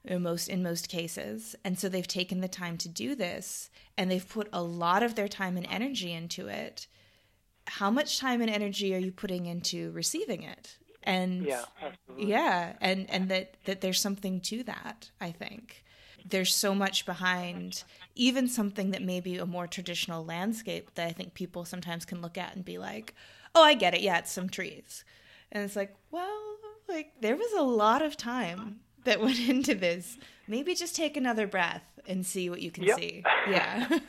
in 0.05 0.23
most 0.23 0.47
in 0.47 0.63
most 0.63 0.89
cases. 0.89 1.55
And 1.63 1.77
so 1.77 1.89
they've 1.89 2.07
taken 2.07 2.41
the 2.41 2.47
time 2.47 2.77
to 2.77 2.89
do 2.89 3.15
this 3.15 3.69
and 3.97 4.09
they've 4.09 4.27
put 4.27 4.49
a 4.51 4.61
lot 4.61 5.03
of 5.03 5.15
their 5.15 5.27
time 5.27 5.57
and 5.57 5.67
energy 5.69 6.11
into 6.11 6.47
it. 6.47 6.87
How 7.67 7.91
much 7.91 8.19
time 8.19 8.41
and 8.41 8.49
energy 8.49 8.95
are 8.95 8.99
you 8.99 9.11
putting 9.11 9.45
into 9.45 9.91
receiving 9.91 10.43
it 10.43 10.77
and 11.03 11.45
yeah, 11.45 11.65
absolutely. 11.81 12.29
yeah, 12.29 12.73
and 12.81 13.09
and 13.09 13.29
that 13.29 13.55
that 13.65 13.81
there's 13.81 13.99
something 13.99 14.39
to 14.41 14.63
that. 14.63 15.11
I 15.19 15.31
think 15.31 15.83
there's 16.25 16.53
so 16.53 16.75
much 16.75 17.05
behind 17.05 17.83
even 18.15 18.47
something 18.47 18.91
that 18.91 19.01
may 19.01 19.19
be 19.19 19.37
a 19.37 19.45
more 19.45 19.67
traditional 19.67 20.23
landscape 20.23 20.93
that 20.95 21.07
I 21.07 21.11
think 21.11 21.33
people 21.33 21.65
sometimes 21.65 22.05
can 22.05 22.21
look 22.21 22.37
at 22.37 22.55
and 22.55 22.63
be 22.63 22.77
like, 22.77 23.15
"Oh, 23.55 23.63
I 23.63 23.73
get 23.73 23.93
it. 23.93 24.01
Yeah, 24.01 24.19
it's 24.19 24.31
some 24.31 24.49
trees," 24.49 25.03
and 25.51 25.63
it's 25.63 25.75
like, 25.75 25.95
well, 26.11 26.57
like 26.87 27.13
there 27.21 27.35
was 27.35 27.51
a 27.53 27.63
lot 27.63 28.01
of 28.01 28.17
time 28.17 28.81
that 29.03 29.21
went 29.21 29.39
into 29.49 29.75
this. 29.75 30.17
Maybe 30.47 30.75
just 30.75 30.95
take 30.95 31.15
another 31.15 31.47
breath 31.47 31.83
and 32.07 32.25
see 32.25 32.49
what 32.49 32.61
you 32.61 32.71
can 32.71 32.83
yep. 32.83 32.99
see. 32.99 33.23
Yeah. 33.49 33.87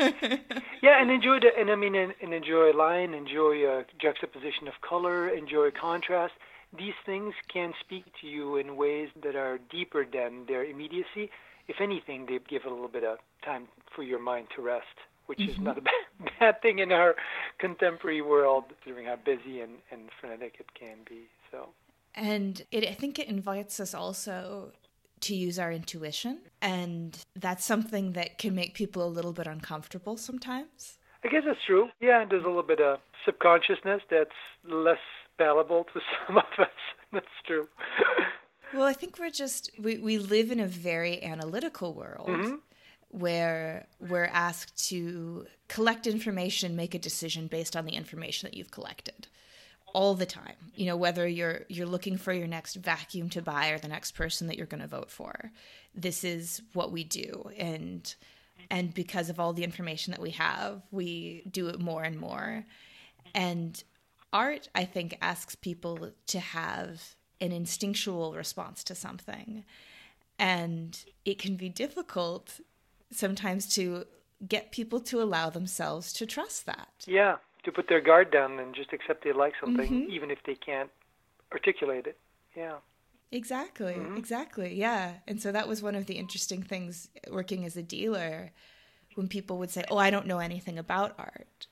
yeah, 0.82 1.00
and 1.00 1.10
enjoy 1.10 1.40
the 1.40 1.48
and 1.58 1.70
I 1.70 1.74
mean 1.76 1.94
and, 1.94 2.12
and 2.20 2.34
enjoy 2.34 2.72
line, 2.72 3.14
enjoy 3.14 3.64
a 3.66 3.84
juxtaposition 3.98 4.68
of 4.68 4.74
color, 4.86 5.30
enjoy 5.30 5.70
contrast 5.70 6.34
these 6.76 6.94
things 7.04 7.34
can 7.52 7.72
speak 7.80 8.04
to 8.20 8.26
you 8.26 8.56
in 8.56 8.76
ways 8.76 9.08
that 9.22 9.36
are 9.36 9.58
deeper 9.70 10.06
than 10.10 10.46
their 10.46 10.64
immediacy. 10.64 11.30
If 11.68 11.76
anything, 11.80 12.26
they 12.26 12.38
give 12.48 12.64
a 12.64 12.70
little 12.70 12.88
bit 12.88 13.04
of 13.04 13.18
time 13.44 13.68
for 13.94 14.02
your 14.02 14.18
mind 14.18 14.48
to 14.56 14.62
rest, 14.62 14.86
which 15.26 15.38
mm-hmm. 15.38 15.50
is 15.50 15.58
not 15.58 15.78
a 15.78 15.82
bad, 15.82 16.30
bad 16.40 16.62
thing 16.62 16.78
in 16.78 16.92
our 16.92 17.14
contemporary 17.58 18.22
world, 18.22 18.64
considering 18.68 19.06
how 19.06 19.16
busy 19.16 19.60
and, 19.60 19.72
and 19.90 20.08
frenetic 20.20 20.56
it 20.58 20.72
can 20.78 20.98
be. 21.08 21.28
So, 21.50 21.68
and 22.14 22.62
it, 22.70 22.88
I 22.88 22.94
think 22.94 23.18
it 23.18 23.28
invites 23.28 23.78
us 23.78 23.94
also 23.94 24.72
to 25.20 25.34
use 25.34 25.58
our 25.58 25.70
intuition, 25.70 26.40
and 26.60 27.16
that's 27.36 27.64
something 27.64 28.12
that 28.12 28.38
can 28.38 28.54
make 28.54 28.74
people 28.74 29.06
a 29.06 29.08
little 29.08 29.32
bit 29.32 29.46
uncomfortable 29.46 30.16
sometimes. 30.16 30.98
I 31.24 31.28
guess 31.28 31.42
that's 31.46 31.58
true. 31.64 31.88
Yeah, 32.00 32.24
there's 32.28 32.44
a 32.44 32.48
little 32.48 32.64
bit 32.64 32.80
of 32.80 32.98
subconsciousness 33.24 34.02
that's 34.10 34.30
less 34.68 34.98
palatable 35.38 35.84
to 35.92 36.00
some 36.26 36.38
of 36.38 36.44
us. 36.58 36.68
That's 37.12 37.26
true. 37.46 37.68
well, 38.74 38.84
I 38.84 38.92
think 38.92 39.18
we're 39.18 39.30
just 39.30 39.70
we 39.78 39.98
we 39.98 40.18
live 40.18 40.50
in 40.50 40.60
a 40.60 40.66
very 40.66 41.22
analytical 41.22 41.94
world. 41.94 42.28
Mm-hmm. 42.28 42.54
where 43.10 43.86
we're 44.00 44.30
asked 44.32 44.88
to 44.88 45.46
collect 45.68 46.06
information, 46.06 46.74
make 46.74 46.94
a 46.94 46.98
decision 46.98 47.46
based 47.46 47.76
on 47.76 47.84
the 47.84 47.92
information 47.92 48.48
that 48.48 48.56
you've 48.56 48.70
collected 48.70 49.26
all 49.92 50.14
the 50.14 50.26
time. 50.26 50.56
You 50.74 50.86
know, 50.86 50.96
whether 50.96 51.26
you're 51.28 51.62
you're 51.68 51.86
looking 51.86 52.16
for 52.16 52.32
your 52.32 52.46
next 52.46 52.76
vacuum 52.76 53.28
to 53.30 53.42
buy 53.42 53.68
or 53.70 53.78
the 53.78 53.88
next 53.88 54.12
person 54.12 54.46
that 54.46 54.56
you're 54.56 54.66
going 54.66 54.82
to 54.82 54.86
vote 54.86 55.10
for. 55.10 55.52
This 55.94 56.24
is 56.24 56.62
what 56.72 56.92
we 56.92 57.04
do 57.04 57.50
and 57.58 58.14
and 58.70 58.94
because 58.94 59.28
of 59.28 59.38
all 59.38 59.52
the 59.52 59.64
information 59.64 60.12
that 60.12 60.20
we 60.20 60.30
have, 60.30 60.82
we 60.90 61.42
do 61.50 61.68
it 61.68 61.80
more 61.80 62.02
and 62.02 62.18
more. 62.18 62.64
And 63.34 63.82
art 64.32 64.68
I 64.74 64.84
think 64.84 65.18
asks 65.20 65.54
people 65.54 66.12
to 66.26 66.40
have 66.40 67.14
an 67.40 67.52
instinctual 67.52 68.34
response 68.34 68.84
to 68.84 68.94
something. 68.94 69.64
And 70.38 71.04
it 71.24 71.38
can 71.38 71.56
be 71.56 71.68
difficult 71.68 72.60
sometimes 73.10 73.72
to 73.74 74.06
get 74.48 74.72
people 74.72 75.00
to 75.00 75.22
allow 75.22 75.50
themselves 75.50 76.12
to 76.14 76.26
trust 76.26 76.66
that. 76.66 76.88
Yeah, 77.06 77.36
to 77.64 77.72
put 77.72 77.88
their 77.88 78.00
guard 78.00 78.30
down 78.30 78.58
and 78.58 78.74
just 78.74 78.92
accept 78.92 79.24
they 79.24 79.32
like 79.32 79.54
something, 79.60 79.88
mm-hmm. 79.88 80.10
even 80.10 80.30
if 80.30 80.38
they 80.44 80.54
can't 80.54 80.90
articulate 81.52 82.06
it. 82.06 82.18
Yeah. 82.56 82.76
Exactly, 83.30 83.94
mm-hmm. 83.94 84.16
exactly. 84.16 84.74
Yeah. 84.74 85.14
And 85.26 85.40
so 85.40 85.52
that 85.52 85.68
was 85.68 85.82
one 85.82 85.94
of 85.94 86.06
the 86.06 86.14
interesting 86.14 86.62
things 86.62 87.08
working 87.30 87.64
as 87.64 87.76
a 87.76 87.82
dealer 87.82 88.52
when 89.14 89.28
people 89.28 89.58
would 89.58 89.70
say, 89.70 89.84
Oh, 89.90 89.96
I 89.96 90.10
don't 90.10 90.26
know 90.26 90.38
anything 90.38 90.78
about 90.78 91.14
art. 91.18 91.66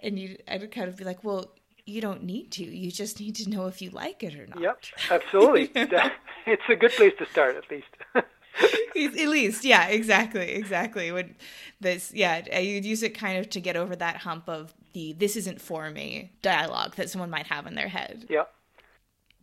And 0.00 0.18
you, 0.18 0.36
I'd 0.48 0.70
kind 0.72 0.88
of 0.88 0.96
be 0.96 1.04
like, 1.04 1.24
Well, 1.24 1.54
you 1.86 2.00
don't 2.00 2.22
need 2.22 2.50
to. 2.52 2.64
You 2.64 2.90
just 2.90 3.20
need 3.20 3.36
to 3.36 3.50
know 3.50 3.66
if 3.66 3.82
you 3.82 3.90
like 3.90 4.22
it 4.22 4.34
or 4.34 4.46
not. 4.46 4.60
Yep, 4.60 4.78
absolutely. 5.10 5.70
it's 6.46 6.62
a 6.68 6.76
good 6.76 6.92
place 6.92 7.12
to 7.18 7.26
start, 7.26 7.56
at 7.56 7.70
least. 7.70 7.86
at 8.96 9.28
least, 9.28 9.64
yeah, 9.64 9.88
exactly, 9.88 10.52
exactly. 10.52 11.12
When 11.12 11.34
this, 11.80 12.12
yeah, 12.14 12.58
you'd 12.58 12.84
use 12.84 13.02
it 13.02 13.10
kind 13.10 13.38
of 13.38 13.50
to 13.50 13.60
get 13.60 13.76
over 13.76 13.96
that 13.96 14.18
hump 14.18 14.48
of 14.48 14.74
the 14.92 15.12
"this 15.12 15.36
isn't 15.36 15.60
for 15.60 15.90
me" 15.90 16.32
dialogue 16.42 16.94
that 16.96 17.10
someone 17.10 17.30
might 17.30 17.46
have 17.48 17.66
in 17.66 17.74
their 17.74 17.88
head. 17.88 18.26
Yeah. 18.30 18.44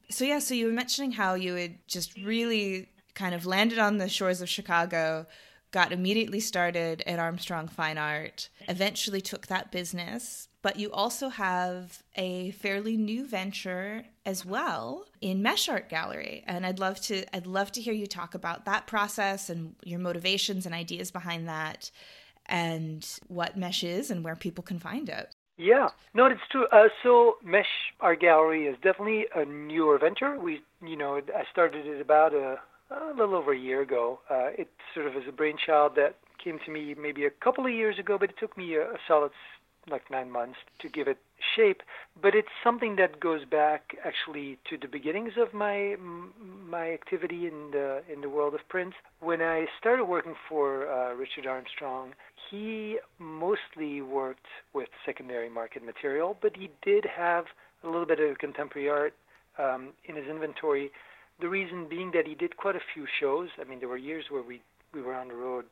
So 0.10 0.26
yeah, 0.26 0.40
so 0.40 0.54
you 0.54 0.66
were 0.66 0.72
mentioning 0.72 1.14
how 1.14 1.36
you 1.36 1.56
had 1.56 1.76
just 1.88 2.18
really 2.18 2.90
kind 3.14 3.36
of 3.36 3.46
landed 3.46 3.80
on 3.80 3.98
the 3.98 4.10
shores 4.10 4.42
of 4.42 4.50
Chicago, 4.50 5.28
got 5.72 5.92
immediately 5.92 6.40
started 6.40 7.04
at 7.06 7.20
Armstrong 7.20 7.68
Fine 7.68 7.98
Art, 7.98 8.50
eventually 8.68 9.22
took 9.22 9.48
that 9.48 9.72
business, 9.72 10.48
but 10.62 10.78
you 10.78 10.92
also 10.92 11.30
have 11.30 12.04
a 12.16 12.52
fairly 12.52 12.98
new 12.98 13.26
venture 13.26 14.04
as 14.26 14.46
well 14.46 15.06
in 15.20 15.42
Mesh 15.42 15.68
Art 15.68 15.90
Gallery, 15.90 16.44
and 16.46 16.66
I'd 16.66 16.80
love 16.80 17.02
to 17.02 17.26
I'd 17.36 17.48
love 17.48 17.72
to 17.74 17.82
hear 17.82 17.94
you 17.94 18.08
talk 18.08 18.36
about 18.36 18.66
that 18.66 18.88
process 18.88 19.50
and 19.50 19.76
your 19.84 20.00
motivations 20.00 20.66
and 20.66 20.76
ideas 20.76 21.12
behind 21.12 21.48
that, 21.48 21.92
and 22.46 23.08
what 23.28 23.58
Mesh 23.58 23.84
is 23.84 24.12
and 24.12 24.24
where 24.24 24.36
people 24.36 24.64
can 24.64 24.80
find 24.80 25.10
it. 25.10 25.34
Yeah, 25.58 25.90
no, 26.14 26.26
it's 26.26 26.42
true. 26.50 26.66
Uh, 26.72 26.88
so 27.04 27.36
Mesh 27.44 27.68
Art 28.00 28.22
Gallery 28.22 28.66
is 28.66 28.76
definitely 28.82 29.26
a 29.36 29.46
newer 29.46 30.00
venture. 30.00 30.40
We, 30.40 30.62
you 30.84 30.98
know, 30.98 31.18
I 31.18 31.44
started 31.52 31.86
it 31.86 32.02
about 32.02 32.34
a, 32.34 32.58
a 32.90 33.14
little 33.16 33.36
over 33.36 33.54
a 33.54 33.58
year 33.58 33.82
ago. 33.82 34.20
Uh, 34.30 34.50
it 34.58 34.70
sort 34.94 35.08
of 35.08 35.16
is 35.16 35.24
a 35.28 35.32
brainchild 35.32 35.96
that 35.98 36.16
came 36.44 36.60
to 36.66 36.72
me 36.72 36.96
maybe 37.00 37.26
a 37.26 37.30
couple 37.30 37.66
of 37.66 37.72
years 37.72 38.00
ago, 38.00 38.18
but 38.18 38.32
it 38.32 38.38
took 38.40 38.58
me 38.58 38.76
a, 38.76 38.84
a 38.94 38.98
solid 39.08 39.32
like 39.90 40.10
nine 40.12 40.30
months 40.30 40.58
to 40.80 40.90
give 40.90 41.08
it 41.08 41.18
shape. 41.56 41.82
But 42.22 42.36
it's 42.36 42.50
something 42.64 42.96
that 42.98 43.20
goes 43.20 43.46
back 43.46 43.96
actually 44.06 44.60
to 44.70 44.78
the 44.78 44.88
beginnings 44.88 45.34
of 45.38 45.54
my 45.54 45.96
my 46.70 46.92
activity 46.92 47.48
in 47.48 47.72
the 47.72 48.02
in 48.12 48.22
the 48.22 48.30
world 48.30 48.54
of 48.54 48.62
print. 48.70 48.94
When 49.20 49.42
I 49.42 49.66
started 49.80 50.06
working 50.06 50.36
for 50.48 50.90
uh, 50.90 51.14
Richard 51.14 51.48
Armstrong, 51.48 52.14
he 52.50 52.98
mostly 53.20 54.02
worked 54.02 54.48
with 54.74 54.90
secondary 55.06 55.50
market 55.50 55.84
material, 55.86 56.38
but 56.42 56.56
he 56.56 56.70
did 56.84 57.06
have 57.06 57.46
a 57.84 57.88
little 57.88 58.06
bit 58.06 58.20
of 58.20 58.38
contemporary 58.38 58.90
art 58.90 59.14
um, 59.58 59.90
in 60.06 60.16
his 60.16 60.28
inventory. 60.28 60.92
The 61.40 61.50
reason 61.50 61.88
being 61.90 62.12
that 62.14 62.28
he 62.28 62.36
did 62.36 62.58
quite 62.58 62.76
a 62.76 62.82
few 62.94 63.08
shows. 63.20 63.50
I 63.60 63.64
mean, 63.64 63.80
there 63.80 63.90
were 63.90 63.98
years 63.98 64.26
where 64.30 64.44
we 64.44 64.62
we 64.94 65.02
were 65.02 65.16
on 65.16 65.30
the 65.30 65.36
road 65.36 65.66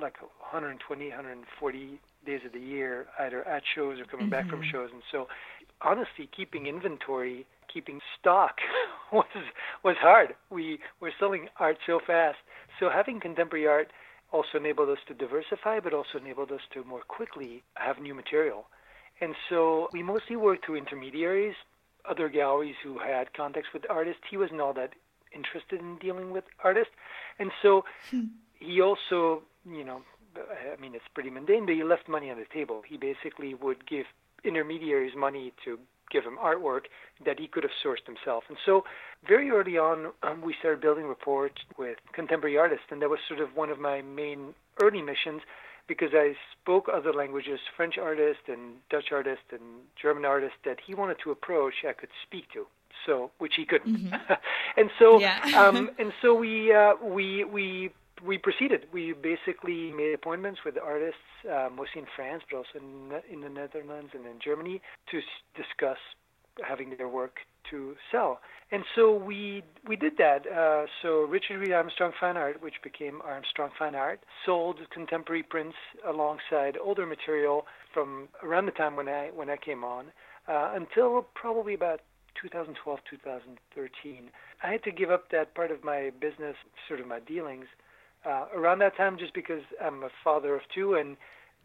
like 0.00 0.20
120, 0.22 1.08
140 1.10 2.00
days 2.24 2.40
of 2.46 2.52
the 2.52 2.60
year, 2.60 3.06
either 3.20 3.46
at 3.46 3.62
shows 3.74 4.00
or 4.00 4.04
coming 4.04 4.26
mm-hmm. 4.26 4.30
back 4.30 4.48
from 4.48 4.60
mm-hmm. 4.60 4.70
shows. 4.70 4.90
And 4.92 5.02
so, 5.10 5.28
honestly, 5.80 6.28
keeping 6.34 6.66
inventory, 6.66 7.46
keeping 7.72 8.00
stock 8.18 8.58
was 9.12 9.26
was 9.82 9.96
hard. 10.00 10.34
We 10.50 10.78
were 11.00 11.12
selling 11.18 11.48
art 11.58 11.78
so 11.86 12.00
fast. 12.06 12.38
So 12.78 12.88
having 12.90 13.20
contemporary 13.20 13.66
art 13.66 13.90
also 14.32 14.58
enabled 14.58 14.88
us 14.88 14.98
to 15.08 15.14
diversify, 15.14 15.80
but 15.80 15.92
also 15.92 16.18
enabled 16.18 16.50
us 16.52 16.62
to 16.72 16.84
more 16.84 17.02
quickly 17.02 17.62
have 17.74 17.98
new 17.98 18.14
material. 18.14 18.66
And 19.20 19.34
so 19.48 19.88
we 19.92 20.02
mostly 20.02 20.36
worked 20.36 20.66
through 20.66 20.76
intermediaries, 20.76 21.54
other 22.08 22.28
galleries 22.28 22.74
who 22.82 22.98
had 22.98 23.32
contacts 23.34 23.68
with 23.72 23.84
artists. 23.88 24.22
He 24.28 24.36
wasn't 24.36 24.60
all 24.60 24.72
that 24.74 24.94
interested 25.34 25.80
in 25.80 25.98
dealing 25.98 26.30
with 26.30 26.44
artists. 26.64 26.92
And 27.38 27.50
so 27.62 27.84
hmm. 28.10 28.24
he 28.58 28.80
also, 28.80 29.42
you 29.68 29.84
know, 29.84 30.02
I 30.36 30.80
mean, 30.80 30.94
it's 30.94 31.04
pretty 31.14 31.30
mundane, 31.30 31.66
but 31.66 31.74
he 31.74 31.84
left 31.84 32.08
money 32.08 32.30
on 32.30 32.38
the 32.38 32.46
table. 32.52 32.82
He 32.86 32.96
basically 32.96 33.54
would 33.54 33.86
give 33.86 34.06
intermediaries 34.44 35.12
money 35.16 35.52
to 35.64 35.78
give 36.10 36.24
him 36.24 36.36
artwork 36.36 36.82
that 37.24 37.40
he 37.40 37.48
could 37.48 37.62
have 37.62 37.72
sourced 37.84 38.06
himself. 38.06 38.44
And 38.48 38.58
so, 38.66 38.84
very 39.26 39.50
early 39.50 39.78
on, 39.78 40.12
um, 40.22 40.42
we 40.42 40.54
started 40.58 40.80
building 40.80 41.06
rapport 41.06 41.50
with 41.78 41.96
contemporary 42.12 42.58
artists, 42.58 42.84
and 42.90 43.00
that 43.00 43.08
was 43.08 43.18
sort 43.26 43.40
of 43.40 43.56
one 43.56 43.70
of 43.70 43.78
my 43.78 44.02
main 44.02 44.54
early 44.82 45.02
missions 45.02 45.40
because 45.88 46.10
I 46.12 46.34
spoke 46.60 46.88
other 46.92 47.12
languages, 47.12 47.58
French 47.76 47.98
artists 47.98 48.44
and 48.46 48.76
Dutch 48.90 49.10
artists 49.10 49.44
and 49.50 49.62
German 50.00 50.24
artists 50.24 50.58
that 50.64 50.78
he 50.86 50.94
wanted 50.94 51.16
to 51.24 51.30
approach, 51.30 51.74
I 51.88 51.92
could 51.92 52.10
speak 52.22 52.44
to. 52.52 52.66
So, 53.06 53.32
which 53.38 53.54
he 53.56 53.64
couldn't, 53.64 53.96
mm-hmm. 53.96 54.32
and 54.76 54.90
so, 54.98 55.18
yeah. 55.18 55.40
um, 55.56 55.90
and 55.98 56.12
so 56.20 56.34
we 56.34 56.72
uh, 56.72 56.92
we 57.02 57.42
we 57.42 57.90
we 58.24 58.38
proceeded. 58.38 58.86
We 58.92 59.12
basically 59.12 59.92
made 59.92 60.14
appointments 60.14 60.60
with 60.64 60.76
artists, 60.78 61.20
uh, 61.50 61.68
mostly 61.70 62.02
in 62.02 62.06
France, 62.14 62.42
but 62.50 62.58
also 62.58 62.70
in, 62.76 63.12
in 63.32 63.40
the 63.40 63.48
Netherlands 63.48 64.10
and 64.14 64.26
in 64.26 64.38
Germany, 64.42 64.80
to 65.10 65.18
s- 65.18 65.24
discuss 65.56 65.98
having 66.66 66.94
their 66.96 67.08
work 67.08 67.36
to 67.70 67.94
sell. 68.10 68.40
And 68.70 68.84
so 68.94 69.14
we 69.14 69.62
we 69.86 69.96
did 69.96 70.16
that. 70.18 70.46
Uh, 70.46 70.86
so 71.02 71.22
Richard 71.22 71.58
Reed 71.58 71.72
Armstrong 71.72 72.12
Fine 72.18 72.36
Art, 72.36 72.62
which 72.62 72.74
became 72.82 73.20
Armstrong 73.22 73.70
Fine 73.78 73.94
Art, 73.94 74.20
sold 74.44 74.78
contemporary 74.92 75.42
prints 75.42 75.76
alongside 76.06 76.76
older 76.82 77.06
material 77.06 77.66
from 77.92 78.28
around 78.42 78.66
the 78.66 78.72
time 78.72 78.96
when 78.96 79.08
I 79.08 79.30
when 79.34 79.50
I 79.50 79.56
came 79.56 79.84
on 79.84 80.06
uh, 80.48 80.72
until 80.74 81.26
probably 81.34 81.74
about 81.74 82.00
2012 82.40 82.98
2013. 83.10 84.30
I 84.62 84.72
had 84.72 84.82
to 84.84 84.90
give 84.90 85.10
up 85.10 85.30
that 85.30 85.54
part 85.54 85.70
of 85.70 85.84
my 85.84 86.10
business, 86.20 86.56
sort 86.88 87.00
of 87.00 87.06
my 87.06 87.20
dealings, 87.20 87.66
uh, 88.24 88.46
around 88.54 88.78
that 88.80 88.96
time 88.96 89.18
just 89.18 89.34
because 89.34 89.62
I'm 89.82 90.02
a 90.02 90.10
father 90.22 90.54
of 90.54 90.62
two 90.74 90.94
and 90.94 91.16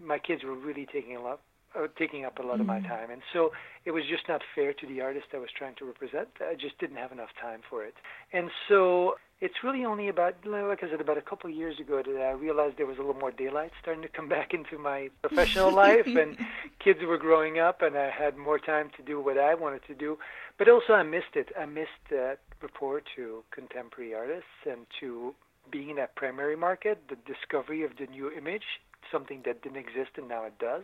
my 0.04 0.20
kids 0.20 0.44
were 0.44 0.56
really 0.56 0.88
taking 0.92 1.16
a 1.16 1.22
lot 1.22 1.40
uh, 1.76 1.88
taking 1.98 2.26
up 2.26 2.40
a 2.40 2.42
lot 2.42 2.54
mm-hmm. 2.54 2.62
of 2.62 2.68
my 2.68 2.80
mm-hmm. 2.80 2.88
time 2.88 3.12
and 3.12 3.22
so 3.34 3.52
it 3.86 3.92
was 3.92 4.04
just 4.10 4.24
not 4.30 4.42
fair 4.56 4.74
to 4.74 4.88
the 4.88 5.02
artist 5.02 5.28
I 5.34 5.38
was 5.38 5.50
trying 5.56 5.76
to 5.76 5.86
represent 5.86 6.30
I 6.40 6.54
just 6.54 6.78
didn't 6.80 6.98
have 6.98 7.12
enough 7.12 7.30
time 7.40 7.62
for 7.70 7.84
it 7.84 7.94
and 8.34 8.50
so 8.68 9.16
it's 9.40 9.56
really 9.64 9.86
only 9.86 10.08
about 10.08 10.36
like 10.46 10.84
I 10.84 10.90
said 10.90 11.02
about 11.02 11.18
a 11.18 11.22
couple 11.22 11.50
of 11.50 11.56
years 11.56 11.80
ago 11.80 12.02
that 12.06 12.22
I 12.22 12.32
realized 12.32 12.78
there 12.78 12.86
was 12.86 12.98
a 12.98 13.02
little 13.02 13.20
more 13.20 13.32
daylight 13.32 13.72
starting 13.82 14.02
to 14.04 14.10
come 14.10 14.30
back 14.38 14.54
into 14.54 14.78
my 14.78 15.10
professional 15.22 15.72
life 15.86 16.08
and 16.08 16.38
kids 16.84 17.00
were 17.06 17.18
growing 17.18 17.60
up 17.60 17.82
and 17.82 17.98
I 17.98 18.10
had 18.10 18.38
more 18.38 18.60
time 18.60 18.90
to 18.98 19.04
do 19.04 19.20
what 19.22 19.38
I 19.38 19.54
wanted 19.54 19.86
to 19.88 19.94
do 19.94 20.18
but 20.58 20.70
also 20.70 20.94
I 20.94 21.04
missed 21.04 21.36
it 21.36 21.50
I 21.60 21.66
missed 21.66 21.90
that 22.10 22.40
rapport 22.62 23.02
to 23.16 23.44
contemporary 23.52 24.16
artists 24.16 24.66
and 24.66 24.86
to 25.02 25.36
being 25.72 25.90
in 25.90 25.96
that 25.98 26.16
primary 26.16 26.56
market, 26.56 27.02
the 27.10 27.18
discovery 27.32 27.84
of 27.84 27.92
the 28.00 28.08
new 28.08 28.32
image, 28.32 28.64
something 29.12 29.42
that 29.46 29.62
didn't 29.62 29.78
exist 29.78 30.12
and 30.18 30.28
now 30.28 30.46
it 30.46 30.58
does. 30.60 30.84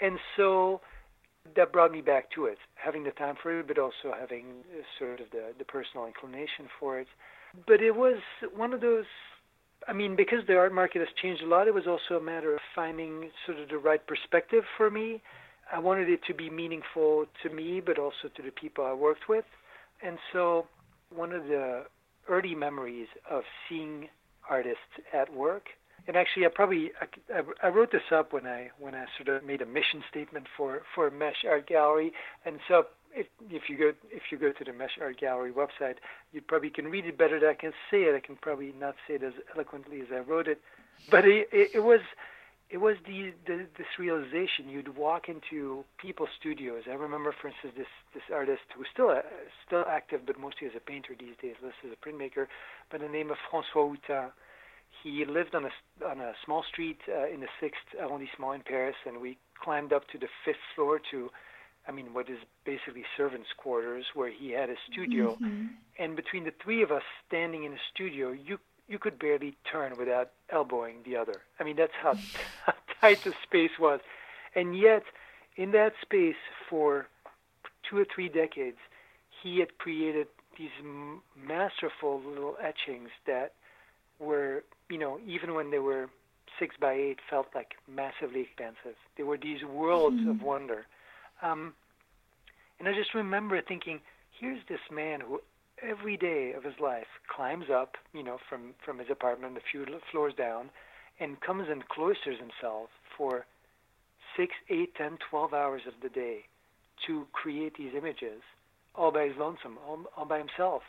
And 0.00 0.18
so 0.36 0.80
that 1.56 1.72
brought 1.72 1.92
me 1.92 2.00
back 2.00 2.30
to 2.34 2.46
it, 2.46 2.58
having 2.74 3.04
the 3.04 3.10
time 3.12 3.36
for 3.42 3.58
it, 3.58 3.66
but 3.66 3.78
also 3.78 4.14
having 4.18 4.46
uh, 4.72 4.82
sort 4.98 5.20
of 5.20 5.30
the, 5.30 5.52
the 5.58 5.64
personal 5.64 6.06
inclination 6.06 6.68
for 6.78 6.98
it. 6.98 7.06
But 7.66 7.80
it 7.82 7.96
was 7.96 8.18
one 8.54 8.72
of 8.72 8.80
those, 8.80 9.06
I 9.88 9.92
mean, 9.92 10.16
because 10.16 10.40
the 10.46 10.56
art 10.56 10.72
market 10.72 10.98
has 10.98 11.08
changed 11.20 11.42
a 11.42 11.46
lot, 11.46 11.66
it 11.66 11.74
was 11.74 11.86
also 11.86 12.20
a 12.20 12.24
matter 12.24 12.54
of 12.54 12.60
finding 12.74 13.30
sort 13.46 13.58
of 13.58 13.68
the 13.68 13.78
right 13.78 14.04
perspective 14.06 14.64
for 14.76 14.90
me. 14.90 15.22
I 15.72 15.78
wanted 15.78 16.08
it 16.08 16.20
to 16.26 16.34
be 16.34 16.50
meaningful 16.50 17.26
to 17.42 17.50
me, 17.50 17.80
but 17.84 17.98
also 17.98 18.28
to 18.36 18.42
the 18.42 18.50
people 18.50 18.84
I 18.84 18.92
worked 18.92 19.28
with. 19.28 19.44
And 20.02 20.18
so 20.32 20.66
one 21.14 21.32
of 21.32 21.44
the 21.44 21.84
early 22.28 22.54
memories 22.54 23.08
of 23.28 23.42
seeing 23.68 24.08
artists 24.50 24.92
at 25.12 25.32
work. 25.32 25.68
And 26.06 26.16
actually, 26.16 26.44
I 26.46 26.48
probably 26.48 26.92
I, 27.00 27.42
I 27.66 27.68
wrote 27.68 27.92
this 27.92 28.10
up 28.10 28.32
when 28.32 28.46
I 28.46 28.70
when 28.78 28.94
I 28.94 29.04
sort 29.16 29.28
of 29.34 29.44
made 29.44 29.62
a 29.62 29.66
mission 29.66 30.02
statement 30.10 30.46
for 30.56 30.82
for 30.94 31.10
Mesh 31.10 31.44
Art 31.48 31.66
Gallery. 31.68 32.12
And 32.44 32.58
so 32.68 32.86
if 33.14 33.26
if 33.50 33.68
you 33.68 33.76
go 33.78 33.92
if 34.10 34.22
you 34.30 34.38
go 34.38 34.50
to 34.52 34.64
the 34.64 34.72
Mesh 34.72 34.98
Art 35.00 35.20
Gallery 35.20 35.52
website, 35.52 35.96
you 36.32 36.40
probably 36.40 36.70
can 36.70 36.86
read 36.86 37.06
it 37.06 37.18
better 37.18 37.38
than 37.38 37.50
I 37.50 37.54
can 37.54 37.72
say 37.90 38.02
it. 38.04 38.14
I 38.16 38.20
can 38.20 38.36
probably 38.36 38.74
not 38.78 38.96
say 39.06 39.14
it 39.14 39.22
as 39.22 39.34
eloquently 39.54 40.00
as 40.00 40.08
I 40.12 40.18
wrote 40.18 40.48
it. 40.48 40.60
but 41.10 41.24
it, 41.24 41.48
it, 41.52 41.70
it 41.74 41.80
was 41.84 42.00
it 42.70 42.78
was 42.78 42.96
the, 43.04 43.32
the 43.46 43.66
this 43.76 43.92
realization 43.98 44.68
you'd 44.68 44.96
walk 44.96 45.28
into 45.28 45.84
people's 45.98 46.28
studios. 46.38 46.82
I 46.88 46.94
remember, 46.94 47.34
for 47.40 47.48
instance, 47.48 47.74
this 47.76 47.92
this 48.14 48.22
artist 48.32 48.62
who's 48.76 48.86
still 48.92 49.10
a, 49.10 49.22
still 49.66 49.84
active, 49.88 50.20
but 50.26 50.38
mostly 50.38 50.68
as 50.68 50.74
a 50.76 50.80
painter 50.80 51.14
these 51.18 51.34
days, 51.42 51.56
less 51.62 51.72
as 51.84 51.90
a 51.92 52.08
printmaker, 52.08 52.46
by 52.90 52.98
the 52.98 53.08
name 53.08 53.30
of 53.30 53.36
François 53.52 53.96
Houtin. 53.96 54.30
He 55.02 55.24
lived 55.24 55.54
on 55.54 55.64
a 55.64 55.72
on 56.04 56.20
a 56.20 56.32
small 56.44 56.62
street 56.70 56.98
uh, 57.08 57.26
in 57.28 57.40
the 57.40 57.48
sixth 57.60 57.86
arrondissement 58.00 58.54
in 58.56 58.62
Paris, 58.62 58.96
and 59.06 59.20
we 59.20 59.38
climbed 59.62 59.92
up 59.92 60.06
to 60.08 60.18
the 60.18 60.28
fifth 60.44 60.64
floor 60.74 61.00
to, 61.10 61.30
I 61.86 61.92
mean, 61.92 62.12
what 62.12 62.28
is 62.28 62.38
basically 62.64 63.04
servants' 63.16 63.48
quarters, 63.56 64.04
where 64.14 64.30
he 64.30 64.50
had 64.50 64.68
a 64.70 64.76
studio. 64.90 65.34
Mm-hmm. 65.34 65.66
And 65.98 66.16
between 66.16 66.44
the 66.44 66.52
three 66.62 66.82
of 66.82 66.90
us 66.90 67.02
standing 67.26 67.64
in 67.64 67.72
a 67.72 67.82
studio, 67.92 68.30
you 68.30 68.58
you 68.90 68.98
could 68.98 69.18
barely 69.18 69.56
turn 69.70 69.96
without 69.96 70.32
elbowing 70.50 70.96
the 71.04 71.16
other. 71.16 71.40
I 71.60 71.64
mean, 71.64 71.76
that's 71.76 71.92
how, 72.02 72.14
how 72.66 72.74
tight 73.00 73.22
the 73.22 73.32
space 73.44 73.78
was. 73.78 74.00
And 74.54 74.76
yet, 74.76 75.04
in 75.56 75.70
that 75.70 75.92
space 76.02 76.42
for 76.68 77.06
two 77.88 77.98
or 77.98 78.04
three 78.12 78.28
decades, 78.28 78.78
he 79.42 79.60
had 79.60 79.78
created 79.78 80.26
these 80.58 80.70
m- 80.80 81.22
masterful 81.40 82.20
little 82.20 82.56
etchings 82.60 83.10
that 83.28 83.52
were, 84.18 84.64
you 84.90 84.98
know, 84.98 85.20
even 85.24 85.54
when 85.54 85.70
they 85.70 85.78
were 85.78 86.10
six 86.58 86.74
by 86.78 86.92
eight, 86.92 87.18
felt 87.30 87.46
like 87.54 87.74
massively 87.88 88.40
expansive. 88.40 88.96
They 89.16 89.22
were 89.22 89.38
these 89.38 89.62
worlds 89.64 90.16
mm-hmm. 90.16 90.30
of 90.30 90.42
wonder. 90.42 90.86
Um, 91.42 91.74
and 92.80 92.88
I 92.88 92.92
just 92.92 93.14
remember 93.14 93.62
thinking, 93.62 94.00
here's 94.38 94.60
this 94.68 94.80
man 94.90 95.20
who 95.20 95.40
every 95.90 96.16
day 96.16 96.52
of 96.56 96.64
his 96.64 96.74
life 96.80 97.06
climbs 97.34 97.66
up, 97.72 97.96
you 98.12 98.22
know, 98.22 98.38
from 98.48 98.74
from 98.84 98.98
his 98.98 99.08
apartment 99.10 99.56
a 99.56 99.60
few 99.70 99.84
floors 100.10 100.34
down, 100.36 100.70
and 101.18 101.40
comes 101.40 101.66
and 101.68 101.88
cloisters 101.88 102.38
himself 102.38 102.88
for 103.16 103.46
six, 104.36 104.52
eight, 104.68 104.94
ten, 104.94 105.18
twelve 105.28 105.52
hours 105.52 105.82
of 105.86 105.94
the 106.02 106.08
day 106.08 106.40
to 107.06 107.26
create 107.32 107.76
these 107.76 107.92
images, 107.96 108.42
all 108.94 109.10
by 109.10 109.24
his 109.26 109.36
lonesome, 109.38 109.78
all, 109.86 110.04
all 110.16 110.24
by 110.26 110.38
himself. 110.38 110.82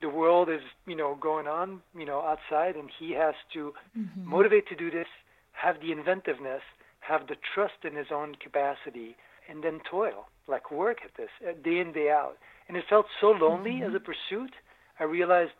The 0.00 0.08
world 0.08 0.48
is, 0.48 0.60
you 0.86 0.94
know, 0.94 1.18
going 1.20 1.48
on, 1.48 1.80
you 1.96 2.06
know, 2.06 2.20
outside, 2.20 2.76
and 2.76 2.88
he 2.98 3.12
has 3.12 3.34
to 3.54 3.74
mm-hmm. 3.98 4.30
motivate 4.30 4.68
to 4.68 4.76
do 4.76 4.90
this, 4.90 5.08
have 5.52 5.80
the 5.80 5.90
inventiveness, 5.90 6.62
have 7.00 7.26
the 7.26 7.36
trust 7.54 7.84
in 7.84 7.96
his 7.96 8.06
own 8.12 8.36
capacity, 8.36 9.16
and 9.48 9.62
then 9.62 9.80
toil, 9.90 10.26
like 10.46 10.70
work 10.70 10.98
at 11.04 11.10
this 11.16 11.30
uh, 11.46 11.52
day 11.64 11.80
in 11.80 11.92
day 11.92 12.10
out 12.10 12.36
and 12.68 12.76
it 12.76 12.84
felt 12.88 13.06
so 13.20 13.28
lonely 13.28 13.72
mm-hmm. 13.72 13.88
as 13.88 13.94
a 13.94 14.00
pursuit. 14.00 14.52
I 15.00 15.04
realized 15.04 15.52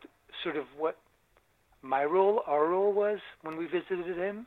sort 0.42 0.56
of 0.56 0.64
what 0.76 0.98
my 1.82 2.04
role, 2.04 2.42
our 2.46 2.66
role 2.66 2.92
was 2.92 3.18
when 3.42 3.56
we 3.56 3.66
visited 3.66 4.16
him. 4.16 4.46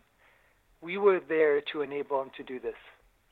We 0.82 0.97
were 0.97 1.19
there 1.27 1.62
to 1.73 1.82
enable 1.82 2.21
him 2.21 2.32
to 2.38 2.43
do 2.43 2.60
this. 2.60 2.75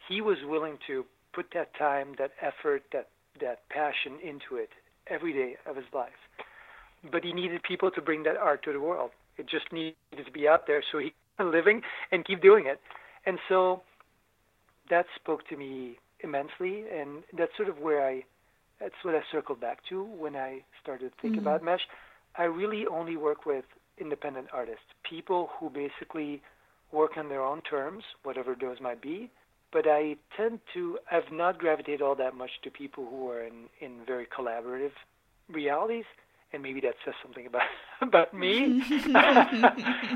He 0.08 0.22
was 0.22 0.38
willing 0.45 0.78
to 0.88 1.06
put 1.34 1.48
that 1.54 1.76
time, 1.78 2.15
that 2.17 2.32
effort, 2.41 2.84
that 2.91 3.10
that 3.39 3.69
passion 3.69 4.17
into 4.24 4.62
it 4.62 4.69
every 5.08 5.32
day 5.32 5.56
of 5.65 5.76
his 5.76 5.86
life. 5.93 6.10
But 7.12 7.24
he 7.24 7.32
needed 7.32 7.62
people 7.63 7.89
to 7.91 8.02
bring 8.02 8.24
that 8.24 8.36
art 8.36 8.63
to 8.63 8.74
the 8.74 8.80
world. 8.80 9.12
It 9.38 9.48
just 9.48 9.72
needed 9.72 9.95
to 10.26 10.32
be 10.32 10.48
out 10.48 10.67
there 10.67 10.84
so 10.91 10.98
he 10.98 11.13
could 11.38 11.45
living 11.52 11.82
and 12.12 12.26
keep 12.26 12.41
doing 12.41 12.65
it. 12.65 12.82
And 13.26 13.38
so 13.48 13.84
that 14.89 15.06
spoke 15.15 15.47
to 15.49 15.58
me 15.58 15.97
immensely, 16.21 16.86
and 16.93 17.23
that's 17.38 17.56
sort 17.58 17.69
of 17.69 17.80
where 17.80 18.06
I 18.06 18.23
that's 18.80 18.95
what 19.04 19.15
I 19.15 19.21
circled 19.32 19.60
back 19.60 19.80
to 19.89 20.04
when 20.04 20.36
I 20.36 20.62
started 20.82 21.12
to 21.12 21.21
think 21.21 21.36
mm-hmm. 21.36 21.47
about 21.47 21.63
mesh. 21.63 21.82
I 22.38 22.43
really 22.43 22.86
only 22.88 23.17
work 23.17 23.45
with 23.45 23.65
independent 23.97 24.47
artists, 24.54 24.86
people 25.04 25.49
who 25.60 25.69
basically 25.69 26.41
work 26.91 27.17
on 27.17 27.30
their 27.30 27.43
own 27.43 27.62
terms, 27.62 28.04
whatever 28.23 28.56
those 28.60 28.80
might 28.80 29.02
be. 29.02 29.30
But 29.71 29.86
I 29.86 30.15
tend 30.36 30.60
to, 30.73 30.97
I've 31.12 31.32
not 31.32 31.60
gravitated 31.60 32.02
all 32.02 32.15
that 32.15 32.36
much 32.36 32.49
to 32.63 32.71
people 32.71 33.06
who 33.08 33.30
are 33.30 33.43
in, 33.43 33.65
in 33.82 33.99
very 34.08 34.25
collaborative 34.25 34.93
realities, 35.47 36.06
and 36.52 36.64
maybe 36.64 36.82
that 36.82 36.96
says 37.06 37.14
something 37.22 37.46
about 37.46 37.62
about 38.02 38.34
me. 38.34 38.82
uh, 39.16 39.72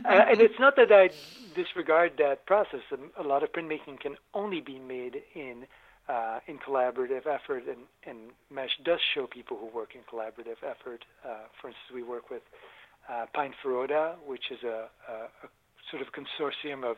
and 0.06 0.41
it's 0.41 0.60
not 0.60 0.76
that 0.76 0.91
I 0.91 1.10
disregard 1.56 2.13
that 2.17 2.46
process. 2.46 2.82
A 3.19 3.24
lot 3.24 3.43
of 3.43 3.52
printmaking 3.52 4.00
can 4.00 4.15
only 4.34 4.62
be 4.62 4.80
made 4.80 5.22
in 5.36 5.65
uh, 6.10 6.39
in 6.48 6.58
collaborative 6.58 7.26
effort, 7.28 7.63
and, 7.67 7.80
and 8.06 8.32
Mesh 8.52 8.78
does 8.84 9.00
show 9.13 9.28
people 9.28 9.58
who 9.58 9.67
work 9.67 9.96
in 9.96 10.02
collaborative 10.02 10.58
effort. 10.63 11.06
Uh, 11.24 11.46
for 11.62 11.67
instance, 11.67 11.91
we 11.93 12.04
work 12.04 12.30
with 12.30 12.41
uh, 13.10 13.26
Pine 13.34 13.54
Feroda, 13.63 14.15
which 14.26 14.52
is 14.52 14.63
a, 14.63 14.88
a, 15.10 15.13
a, 15.13 15.50
sort 15.89 16.02
of 16.02 16.10
consortium 16.12 16.84
of 16.84 16.98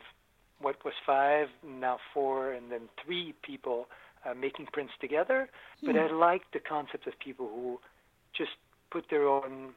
what 0.60 0.84
was 0.84 0.93
five, 1.06 1.48
now 1.63 2.00
four, 2.13 2.54
and 2.54 2.71
then 2.71 2.82
three 3.04 3.34
people 3.43 3.88
uh, 4.26 4.34
making 4.34 4.67
prints 4.71 4.93
together. 5.00 5.50
But 5.84 5.98
I 5.98 6.12
like 6.12 6.41
the 6.54 6.60
concept 6.60 7.06
of 7.06 7.13
people 7.19 7.48
who 7.48 7.80
just 8.36 8.52
put 8.95 9.10
their 9.10 9.27
own, 9.27 9.73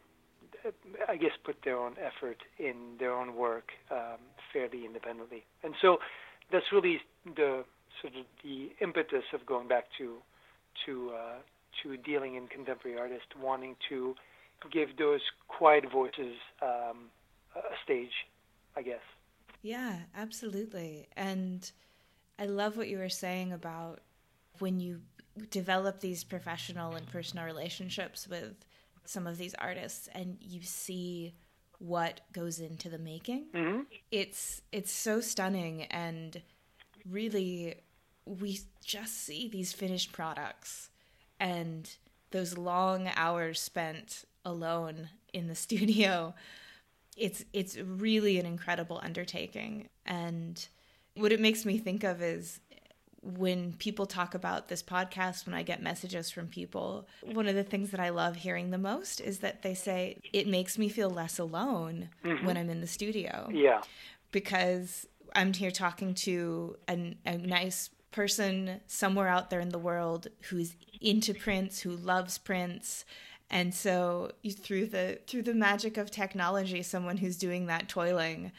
I 1.08 1.16
guess, 1.16 1.32
put 1.44 1.56
their 1.64 1.76
own 1.76 1.96
effort 1.98 2.38
in 2.56 2.76
their 3.00 3.12
own 3.12 3.34
work 3.34 3.70
um, 3.90 4.20
fairly 4.52 4.86
independently. 4.86 5.42
And 5.64 5.74
so 5.82 5.98
that's 6.52 6.66
really 6.72 7.00
the 7.24 7.64
sort 8.00 8.14
of 8.14 8.24
the 8.44 8.70
impetus 8.80 9.24
of 9.34 9.44
going 9.44 9.66
back 9.66 9.86
to 9.98 10.18
to 10.86 11.10
uh, 11.10 11.38
to 11.82 11.96
dealing 11.96 12.36
in 12.36 12.46
contemporary 12.46 12.96
artists, 12.96 13.26
wanting 13.42 13.74
to 13.88 14.14
give 14.70 14.96
those 14.96 15.20
quiet 15.48 15.84
voices 15.92 16.36
um, 16.62 17.10
a 17.56 17.74
stage, 17.84 18.26
I 18.76 18.82
guess. 18.82 19.06
Yeah, 19.62 19.96
absolutely. 20.16 21.08
And 21.16 21.68
I 22.38 22.46
love 22.46 22.76
what 22.76 22.88
you 22.88 22.98
were 22.98 23.08
saying 23.08 23.52
about 23.52 23.98
when 24.60 24.78
you 24.78 25.00
develop 25.50 26.00
these 26.00 26.22
professional 26.22 26.94
and 26.94 27.06
personal 27.06 27.44
relationships 27.44 28.28
with 28.28 28.54
some 29.08 29.26
of 29.26 29.38
these 29.38 29.54
artists 29.58 30.08
and 30.14 30.36
you 30.40 30.62
see 30.62 31.34
what 31.78 32.20
goes 32.32 32.58
into 32.58 32.88
the 32.88 32.98
making. 32.98 33.46
Mm-hmm. 33.54 33.80
It's 34.10 34.62
it's 34.72 34.92
so 34.92 35.20
stunning 35.20 35.84
and 35.84 36.42
really 37.08 37.76
we 38.24 38.60
just 38.84 39.24
see 39.24 39.48
these 39.48 39.72
finished 39.72 40.12
products 40.12 40.90
and 41.40 41.90
those 42.30 42.58
long 42.58 43.10
hours 43.16 43.60
spent 43.60 44.24
alone 44.44 45.08
in 45.32 45.46
the 45.46 45.54
studio 45.66 46.34
it's 47.16 47.44
it's 47.52 47.76
really 47.76 48.38
an 48.38 48.46
incredible 48.46 49.00
undertaking 49.02 49.88
and 50.06 50.68
what 51.16 51.32
it 51.32 51.40
makes 51.40 51.64
me 51.64 51.78
think 51.78 52.04
of 52.04 52.22
is 52.22 52.60
when 53.22 53.72
people 53.74 54.06
talk 54.06 54.34
about 54.34 54.68
this 54.68 54.82
podcast 54.82 55.44
when 55.46 55.54
i 55.54 55.62
get 55.62 55.82
messages 55.82 56.30
from 56.30 56.46
people 56.46 57.06
one 57.22 57.48
of 57.48 57.54
the 57.54 57.64
things 57.64 57.90
that 57.90 58.00
i 58.00 58.08
love 58.08 58.36
hearing 58.36 58.70
the 58.70 58.78
most 58.78 59.20
is 59.20 59.40
that 59.40 59.62
they 59.62 59.74
say 59.74 60.18
it 60.32 60.46
makes 60.46 60.78
me 60.78 60.88
feel 60.88 61.10
less 61.10 61.38
alone 61.38 62.08
mm-hmm. 62.24 62.46
when 62.46 62.56
i'm 62.56 62.70
in 62.70 62.80
the 62.80 62.86
studio 62.86 63.48
yeah 63.52 63.80
because 64.30 65.06
i'm 65.34 65.52
here 65.52 65.70
talking 65.70 66.14
to 66.14 66.76
a, 66.88 67.16
a 67.26 67.36
nice 67.36 67.90
person 68.10 68.80
somewhere 68.86 69.28
out 69.28 69.50
there 69.50 69.60
in 69.60 69.68
the 69.68 69.78
world 69.78 70.28
who's 70.48 70.74
into 71.00 71.34
prints, 71.34 71.80
who 71.80 71.90
loves 71.90 72.38
prints. 72.38 73.04
And 73.50 73.74
so 73.74 74.32
through 74.62 74.86
the 74.86 75.20
through 75.26 75.42
the 75.42 75.54
magic 75.54 75.96
of 75.96 76.10
technology, 76.10 76.82
someone 76.82 77.18
who's 77.18 77.36
doing 77.36 77.66
that 77.66 77.88
toiling 77.88 78.52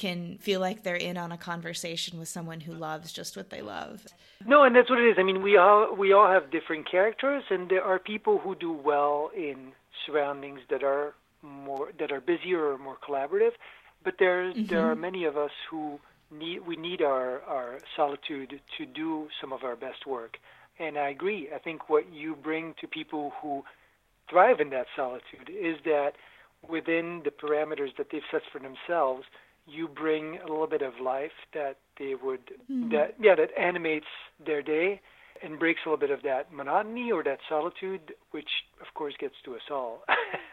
can 0.00 0.38
feel 0.38 0.60
like 0.60 0.82
they're 0.82 0.96
in 0.96 1.18
on 1.18 1.30
a 1.30 1.36
conversation 1.36 2.18
with 2.18 2.26
someone 2.26 2.60
who 2.60 2.72
loves 2.72 3.12
just 3.12 3.36
what 3.36 3.50
they 3.50 3.60
love. 3.60 4.06
No, 4.46 4.62
and 4.64 4.74
that's 4.74 4.88
what 4.88 4.98
it 4.98 5.10
is. 5.10 5.16
I 5.18 5.22
mean, 5.22 5.42
we 5.42 5.58
all 5.58 5.94
we 5.94 6.14
all 6.14 6.26
have 6.26 6.50
different 6.50 6.90
characters, 6.90 7.44
and 7.50 7.68
there 7.68 7.84
are 7.84 7.98
people 7.98 8.38
who 8.38 8.54
do 8.54 8.72
well 8.72 9.30
in 9.36 9.72
surroundings 10.06 10.60
that 10.70 10.82
are 10.82 11.14
more 11.42 11.92
that 11.98 12.10
are 12.10 12.22
busier 12.22 12.64
or 12.72 12.78
more 12.78 12.96
collaborative, 13.06 13.52
but 14.02 14.14
there 14.18 14.44
mm-hmm. 14.44 14.64
there 14.70 14.86
are 14.90 14.96
many 14.96 15.24
of 15.26 15.36
us 15.36 15.50
who 15.70 16.00
need 16.30 16.66
we 16.66 16.76
need 16.76 17.02
our 17.02 17.42
our 17.42 17.78
solitude 17.94 18.58
to 18.78 18.86
do 18.86 19.28
some 19.38 19.52
of 19.52 19.64
our 19.64 19.76
best 19.76 20.06
work. 20.06 20.38
And 20.78 20.96
I 20.96 21.10
agree. 21.10 21.50
I 21.54 21.58
think 21.58 21.90
what 21.90 22.10
you 22.10 22.34
bring 22.34 22.74
to 22.80 22.86
people 22.88 23.34
who 23.42 23.64
thrive 24.30 24.60
in 24.60 24.70
that 24.70 24.86
solitude 24.96 25.50
is 25.50 25.76
that 25.84 26.12
within 26.66 27.20
the 27.26 27.30
parameters 27.30 27.94
that 27.98 28.06
they've 28.10 28.30
set 28.30 28.42
for 28.50 28.60
themselves, 28.60 29.24
you 29.70 29.88
bring 29.88 30.38
a 30.38 30.48
little 30.48 30.66
bit 30.66 30.82
of 30.82 30.94
life 31.02 31.32
that 31.54 31.76
they 31.98 32.14
would 32.14 32.40
mm-hmm. 32.70 32.90
that 32.90 33.14
yeah 33.20 33.34
that 33.34 33.50
animates 33.58 34.06
their 34.44 34.62
day 34.62 35.00
and 35.42 35.58
breaks 35.58 35.80
a 35.84 35.88
little 35.88 36.00
bit 36.00 36.10
of 36.10 36.22
that 36.22 36.52
monotony 36.52 37.10
or 37.10 37.22
that 37.24 37.38
solitude, 37.48 38.14
which 38.30 38.48
of 38.80 38.92
course 38.94 39.14
gets 39.18 39.34
to 39.44 39.54
us 39.54 39.62
all. 39.70 40.04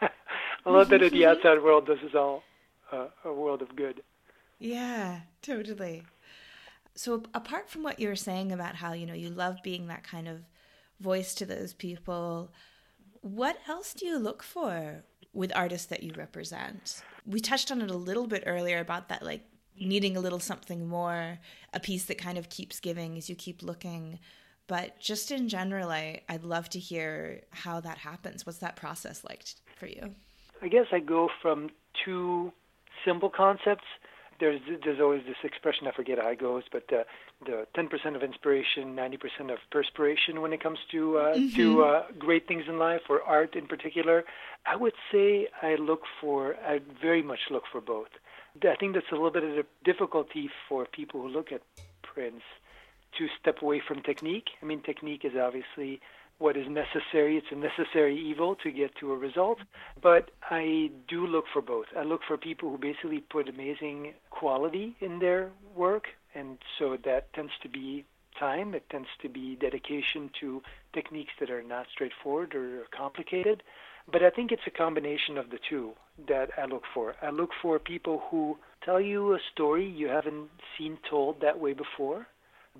a 0.66 0.70
little 0.70 0.84
bit 0.86 1.02
of 1.02 1.12
the 1.12 1.26
outside 1.26 1.62
world 1.62 1.86
does 1.86 1.98
us 1.98 2.14
all 2.14 2.42
uh, 2.92 3.06
a 3.24 3.32
world 3.32 3.62
of 3.62 3.74
good. 3.76 4.02
Yeah, 4.58 5.20
totally. 5.42 6.04
So 6.94 7.22
apart 7.34 7.70
from 7.70 7.82
what 7.82 8.00
you 8.00 8.08
were 8.08 8.16
saying 8.16 8.50
about 8.50 8.76
how, 8.76 8.92
you 8.92 9.06
know, 9.06 9.14
you 9.14 9.30
love 9.30 9.58
being 9.62 9.86
that 9.86 10.04
kind 10.04 10.26
of 10.26 10.40
voice 11.00 11.34
to 11.34 11.46
those 11.46 11.72
people, 11.72 12.50
what 13.20 13.58
else 13.68 13.94
do 13.94 14.06
you 14.06 14.18
look 14.18 14.42
for 14.42 15.04
with 15.32 15.52
artists 15.54 15.86
that 15.86 16.02
you 16.02 16.12
represent. 16.16 17.02
We 17.26 17.40
touched 17.40 17.70
on 17.70 17.82
it 17.82 17.90
a 17.90 17.96
little 17.96 18.26
bit 18.26 18.44
earlier 18.46 18.78
about 18.78 19.08
that, 19.08 19.22
like 19.22 19.42
needing 19.78 20.16
a 20.16 20.20
little 20.20 20.40
something 20.40 20.88
more, 20.88 21.38
a 21.72 21.80
piece 21.80 22.06
that 22.06 22.18
kind 22.18 22.38
of 22.38 22.48
keeps 22.48 22.80
giving 22.80 23.16
as 23.16 23.28
you 23.28 23.36
keep 23.36 23.62
looking. 23.62 24.18
But 24.66 25.00
just 25.00 25.30
in 25.30 25.48
general, 25.48 25.90
I, 25.90 26.20
I'd 26.28 26.44
love 26.44 26.68
to 26.70 26.78
hear 26.78 27.42
how 27.50 27.80
that 27.80 27.98
happens. 27.98 28.44
What's 28.44 28.58
that 28.58 28.76
process 28.76 29.24
like 29.24 29.44
for 29.76 29.86
you? 29.86 30.14
I 30.60 30.68
guess 30.68 30.86
I 30.92 30.98
go 30.98 31.28
from 31.40 31.70
two 32.04 32.52
simple 33.04 33.30
concepts. 33.30 33.84
There's 34.40 34.60
there's 34.84 35.00
always 35.00 35.22
this 35.26 35.36
expression 35.42 35.86
I 35.86 35.92
forget 35.92 36.18
how 36.18 36.28
it 36.28 36.38
goes, 36.38 36.62
but 36.70 36.84
uh, 36.92 37.04
the 37.44 37.66
10% 37.76 38.14
of 38.14 38.22
inspiration, 38.22 38.94
90% 38.94 39.52
of 39.52 39.58
perspiration 39.70 40.40
when 40.40 40.52
it 40.52 40.62
comes 40.62 40.78
to 40.92 41.18
uh, 41.18 41.34
mm-hmm. 41.34 41.56
to 41.56 41.82
uh, 41.82 42.02
great 42.18 42.46
things 42.46 42.64
in 42.68 42.78
life 42.78 43.02
or 43.08 43.22
art 43.22 43.56
in 43.56 43.66
particular. 43.66 44.24
I 44.66 44.76
would 44.76 44.94
say 45.10 45.48
I 45.62 45.74
look 45.74 46.02
for 46.20 46.54
I 46.64 46.80
very 47.00 47.22
much 47.22 47.40
look 47.50 47.64
for 47.70 47.80
both. 47.80 48.10
I 48.62 48.74
think 48.76 48.94
that's 48.94 49.06
a 49.10 49.14
little 49.14 49.30
bit 49.30 49.44
of 49.44 49.50
a 49.50 49.64
difficulty 49.84 50.50
for 50.68 50.86
people 50.86 51.22
who 51.22 51.28
look 51.28 51.52
at 51.52 51.62
prints 52.02 52.44
to 53.16 53.26
step 53.40 53.62
away 53.62 53.80
from 53.86 54.02
technique. 54.02 54.48
I 54.62 54.66
mean, 54.66 54.82
technique 54.82 55.24
is 55.24 55.32
obviously 55.40 56.00
what 56.38 56.56
is 56.56 56.66
necessary. 56.68 57.36
It's 57.36 57.46
a 57.50 57.56
necessary 57.56 58.18
evil 58.18 58.56
to 58.62 58.70
get 58.70 58.94
to 58.96 59.12
a 59.12 59.16
result. 59.16 59.58
But 60.00 60.30
I 60.42 60.90
do 61.08 61.26
look 61.26 61.44
for 61.52 61.62
both. 61.62 61.86
I 61.96 62.02
look 62.02 62.20
for 62.26 62.36
people 62.36 62.70
who 62.70 62.78
basically 62.78 63.20
put 63.20 63.48
amazing 63.48 64.14
quality 64.30 64.96
in 65.00 65.18
their 65.18 65.50
work. 65.74 66.06
And 66.34 66.58
so 66.78 66.96
that 67.04 67.32
tends 67.32 67.52
to 67.62 67.68
be 67.68 68.04
time. 68.38 68.74
It 68.74 68.88
tends 68.90 69.08
to 69.22 69.28
be 69.28 69.56
dedication 69.56 70.30
to 70.40 70.62
techniques 70.92 71.32
that 71.40 71.50
are 71.50 71.62
not 71.62 71.86
straightforward 71.92 72.54
or 72.54 72.84
complicated. 72.96 73.62
But 74.10 74.22
I 74.22 74.30
think 74.30 74.52
it's 74.52 74.62
a 74.66 74.70
combination 74.70 75.36
of 75.36 75.50
the 75.50 75.58
two 75.68 75.92
that 76.28 76.50
I 76.56 76.64
look 76.64 76.84
for. 76.94 77.14
I 77.20 77.30
look 77.30 77.50
for 77.60 77.78
people 77.78 78.22
who 78.30 78.58
tell 78.84 79.00
you 79.00 79.34
a 79.34 79.38
story 79.52 79.86
you 79.86 80.08
haven't 80.08 80.48
seen 80.76 80.98
told 81.08 81.40
that 81.40 81.58
way 81.58 81.74
before, 81.74 82.26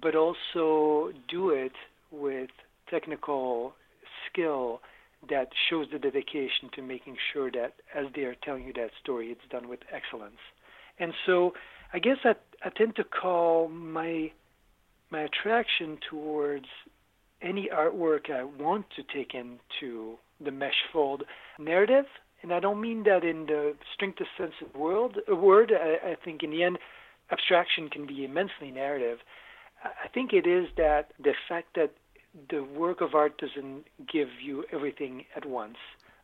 but 0.01 0.15
also 0.15 1.13
do 1.29 1.51
it 1.51 1.73
with 2.11 2.51
technical 2.91 3.75
skill 4.29 4.81
that 5.29 5.49
shows 5.69 5.87
the 5.93 5.99
dedication 5.99 6.71
to 6.75 6.83
making 6.83 7.17
sure 7.33 7.51
that 7.51 7.75
as 7.95 8.07
they 8.15 8.23
are 8.23 8.37
telling 8.45 8.65
you 8.65 8.73
that 8.75 8.91
story, 9.03 9.29
it's 9.29 9.41
done 9.51 9.69
with 9.69 9.81
excellence. 9.93 10.39
And 10.99 11.13
so 11.27 11.53
I 11.93 11.99
guess 11.99 12.19
I, 12.25 12.35
I 12.65 12.71
tend 12.71 12.97
to 12.97 13.05
call 13.05 13.69
my 13.69 14.31
my 15.11 15.23
attraction 15.23 15.99
towards 16.11 16.67
any 17.41 17.71
artwork 17.75 18.31
I 18.31 18.45
want 18.45 18.87
to 18.97 19.03
take 19.03 19.33
into 19.35 20.19
the 20.39 20.51
mesh 20.51 20.85
fold 20.93 21.23
narrative. 21.59 22.05
And 22.43 22.53
I 22.53 22.61
don't 22.61 22.81
mean 22.81 23.05
that 23.05 23.25
in 23.25 23.47
the 23.47 23.75
strictest 23.95 24.31
sense 24.37 24.53
of 24.61 24.79
world, 24.79 25.17
a 25.27 25.35
word. 25.35 25.73
I, 25.73 26.11
I 26.11 26.17
think 26.23 26.43
in 26.43 26.51
the 26.51 26.63
end, 26.63 26.79
abstraction 27.33 27.89
can 27.89 28.07
be 28.07 28.25
immensely 28.25 28.71
narrative. 28.71 29.19
I 29.83 30.09
think 30.09 30.33
it 30.33 30.47
is 30.47 30.69
that 30.77 31.13
the 31.23 31.35
fact 31.49 31.69
that 31.77 31.93
the 32.51 32.63
work 32.63 33.01
of 33.01 33.15
art 33.15 33.39
doesn't 33.39 33.85
give 34.11 34.29
you 34.43 34.65
everything 34.73 35.25
at 35.37 35.45
once. 35.45 35.77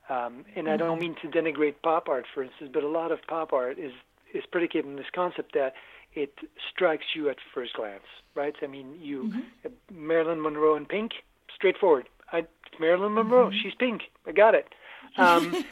Um, 0.08 0.44
and 0.54 0.68
I 0.68 0.76
don't 0.76 0.98
mm-hmm. 0.98 1.00
mean 1.00 1.16
to 1.22 1.28
denigrate 1.28 1.76
pop 1.82 2.08
art, 2.08 2.26
for 2.32 2.42
instance, 2.42 2.70
but 2.72 2.82
a 2.82 2.88
lot 2.88 3.10
of 3.10 3.20
pop 3.26 3.52
art 3.52 3.78
is 3.78 3.92
is 4.34 4.44
predicated 4.50 4.86
on 4.86 4.96
this 4.96 5.06
concept 5.14 5.54
that 5.54 5.74
it 6.12 6.34
strikes 6.70 7.04
you 7.14 7.28
at 7.30 7.36
first 7.54 7.74
glance, 7.74 8.02
right? 8.34 8.54
I 8.62 8.66
mean, 8.66 8.98
you 9.00 9.24
mm-hmm. 9.24 9.40
uh, 9.64 9.68
Marilyn 9.92 10.42
Monroe 10.42 10.76
in 10.76 10.86
pink, 10.86 11.12
straightforward. 11.54 12.08
I, 12.32 12.38
it's 12.38 12.80
Marilyn 12.80 13.14
Monroe. 13.14 13.48
Mm-hmm. 13.48 13.58
She's 13.62 13.74
pink. 13.74 14.02
I 14.26 14.32
got 14.32 14.54
it. 14.54 14.68
Um, 15.16 15.64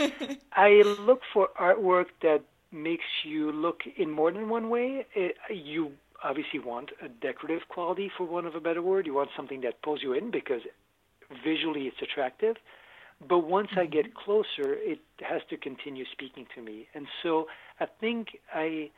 I 0.53 0.83
look 1.01 1.23
for 1.33 1.49
artwork 1.61 2.07
that 2.23 2.43
makes 2.71 3.05
you 3.25 3.53
look 3.53 3.83
in 3.97 4.11
more 4.11 4.33
than 4.33 4.49
one 4.49 4.71
way. 4.71 5.07
It, 5.15 5.37
you 5.51 5.93
obviously 6.25 6.59
want 6.59 6.91
a 7.03 7.09
decorative 7.09 7.63
quality, 7.69 8.11
for 8.17 8.25
want 8.25 8.47
of 8.47 8.55
a 8.55 8.61
better 8.61 8.83
word. 8.83 9.07
You 9.07 9.15
want 9.15 9.31
something 9.37 9.61
that 9.63 9.83
pulls 9.83 10.03
you 10.03 10.13
in 10.13 10.31
because 10.31 10.63
visually 11.45 11.83
it's 11.83 11.97
attractive. 12.03 12.57
But 13.29 13.41
once 13.41 13.69
I 13.77 13.87
get 13.87 14.07
mm-hmm. 14.07 14.25
closer, 14.25 14.75
it 14.75 15.01
has 15.21 15.43
to 15.51 15.57
continue 15.57 16.05
speaking 16.13 16.47
to 16.55 16.63
me. 16.63 16.89
And 16.95 17.07
so 17.23 17.47
I 17.81 17.87
think 18.01 18.29
I 18.53 18.91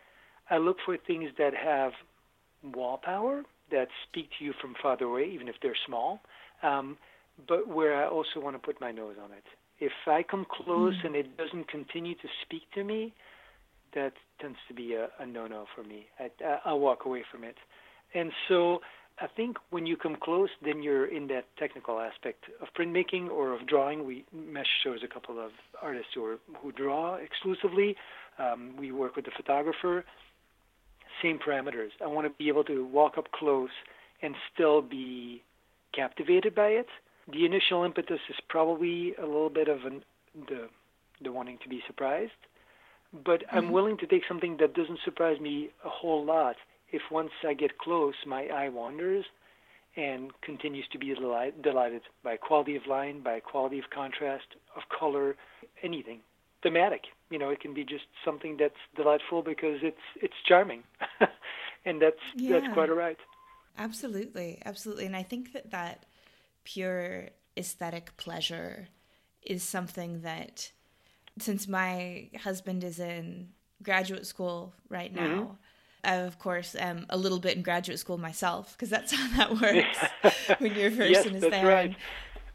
I 0.51 0.59
look 0.59 0.77
for 0.85 0.97
things 0.97 1.31
that 1.39 1.55
have 1.55 1.93
wall 2.63 2.99
power 3.03 3.43
that 3.71 3.89
speak 4.09 4.29
to 4.39 4.45
you 4.45 4.53
from 4.61 4.75
farther 4.81 5.07
away, 5.07 5.31
even 5.33 5.49
if 5.49 5.57
they're 5.63 5.77
small, 5.87 6.21
um, 6.63 6.99
but 7.49 7.67
where 7.67 7.97
I 7.97 8.07
also 8.07 8.41
want 8.41 8.55
to 8.55 8.59
put 8.59 8.81
my 8.81 8.93
nose 8.93 9.17
on 9.23 9.33
it. 9.33 9.45
If 9.81 9.93
I 10.07 10.23
come 10.23 10.47
close 10.49 10.95
mm-hmm. 10.97 11.07
and 11.09 11.17
it 11.17 11.37
doesn't 11.37 11.69
continue 11.69 12.15
to 12.15 12.29
speak 12.43 12.63
to 12.75 12.85
me, 12.85 13.13
that 13.95 14.13
tends 14.41 14.59
to 14.69 14.75
be 14.75 14.95
a, 14.95 15.09
a 15.21 15.27
no-no 15.27 15.67
for 15.75 15.83
me. 15.83 16.07
I, 16.19 16.31
I'll 16.65 16.81
walk 16.81 17.05
away 17.05 17.25
from 17.31 17.45
it. 17.45 17.57
And 18.15 18.31
so 18.49 18.81
I 19.21 19.27
think 19.29 19.57
when 19.71 19.87
you 19.87 19.97
come 19.97 20.17
close, 20.21 20.49
then 20.65 20.83
you're 20.83 21.07
in 21.07 21.29
that 21.29 21.45
technical 21.59 22.01
aspect 22.01 22.45
of 22.61 22.69
printmaking 22.79 23.31
or 23.31 23.53
of 23.53 23.67
drawing. 23.67 24.07
We 24.07 24.25
Mesh 24.33 24.67
shows 24.83 25.01
a 25.05 25.13
couple 25.13 25.39
of 25.39 25.53
artists 25.81 26.09
who 26.15 26.25
are, 26.25 26.39
who 26.61 26.73
draw 26.73 27.17
exclusively. 27.17 27.97
Um, 28.39 28.75
we 28.79 28.93
work 28.93 29.17
with 29.17 29.25
the 29.25 29.31
photographer. 29.37 30.05
Same 31.23 31.39
parameters. 31.39 31.91
I 32.03 32.09
want 32.09 32.27
to 32.27 32.33
be 32.37 32.49
able 32.49 32.65
to 32.65 32.85
walk 32.87 33.17
up 33.17 33.31
close 33.31 33.71
and 34.23 34.35
still 34.53 34.83
be 34.83 35.43
captivated 35.95 36.55
by 36.55 36.69
it. 36.69 36.87
The 37.33 37.47
initial 37.47 37.85
impetus 37.85 38.21
is 38.29 38.37
probably 38.49 39.15
a 39.15 39.25
little 39.25 39.49
bit 39.49 39.69
of 39.69 39.85
an, 39.85 40.03
the 40.49 40.69
the 41.23 41.31
wanting 41.31 41.59
to 41.63 41.69
be 41.69 41.81
surprised 41.87 42.33
but 43.25 43.41
mm-hmm. 43.41 43.57
I'm 43.57 43.73
willing 43.73 43.97
to 43.99 44.07
take 44.07 44.23
something 44.27 44.57
that 44.59 44.75
doesn't 44.75 45.01
surprise 45.05 45.41
me 45.41 45.71
a 45.85 45.89
whole 45.89 46.25
lot 46.25 46.57
if 46.93 47.03
once 47.11 47.31
I 47.47 47.55
get 47.55 47.79
close, 47.79 48.15
my 48.27 48.45
eye 48.47 48.69
wanders 48.69 49.25
and 49.97 50.31
continues 50.43 50.87
to 50.93 50.99
be 50.99 51.15
delight, 51.15 51.61
delighted 51.63 52.03
by 52.23 52.37
quality 52.37 52.77
of 52.77 52.87
line, 52.87 53.21
by 53.21 53.41
quality 53.41 53.79
of 53.79 53.85
contrast, 53.91 54.47
of 54.77 54.83
color, 54.97 55.37
anything 55.83 56.21
thematic. 56.63 57.03
You 57.31 57.39
know, 57.39 57.51
it 57.51 57.61
can 57.61 57.75
be 57.75 57.85
just 57.85 58.05
something 58.25 58.57
that's 58.59 58.75
delightful 58.97 59.43
because 59.43 59.79
it's 59.83 60.07
it's 60.17 60.35
charming, 60.47 60.83
and 61.85 62.03
that's 62.03 62.17
yeah. 62.35 62.59
that's 62.59 62.73
quite 62.75 62.91
all 62.91 62.97
right. 62.97 63.19
Absolutely, 63.79 64.61
absolutely, 64.65 65.07
and 65.07 65.17
I 65.17 65.23
think 65.23 65.53
that 65.53 65.71
that 65.71 66.05
pure 66.65 67.29
aesthetic 67.57 68.17
pleasure 68.17 68.89
is 69.43 69.63
something 69.63 70.23
that 70.23 70.73
since 71.39 71.67
my 71.67 72.29
husband 72.43 72.85
is 72.85 72.99
in 72.99 73.49
graduate 73.83 74.27
school 74.27 74.75
right 74.89 75.13
now, 75.13 75.23
mm-hmm. 75.23 75.53
I, 76.05 76.15
of 76.17 76.39
course, 76.39 76.75
am 76.75 77.07
a 77.09 77.17
little 77.17 77.39
bit 77.39 77.57
in 77.57 77.63
graduate 77.63 77.99
school 77.99 78.19
myself 78.19 78.73
because 78.73 78.91
that's 78.91 79.13
how 79.13 79.37
that 79.37 79.61
works 79.61 80.59
when 80.59 80.75
your 80.75 80.91
person 80.91 81.13
yes, 81.13 81.27
is 81.27 81.41
there. 81.43 81.67
Right. 81.67 81.97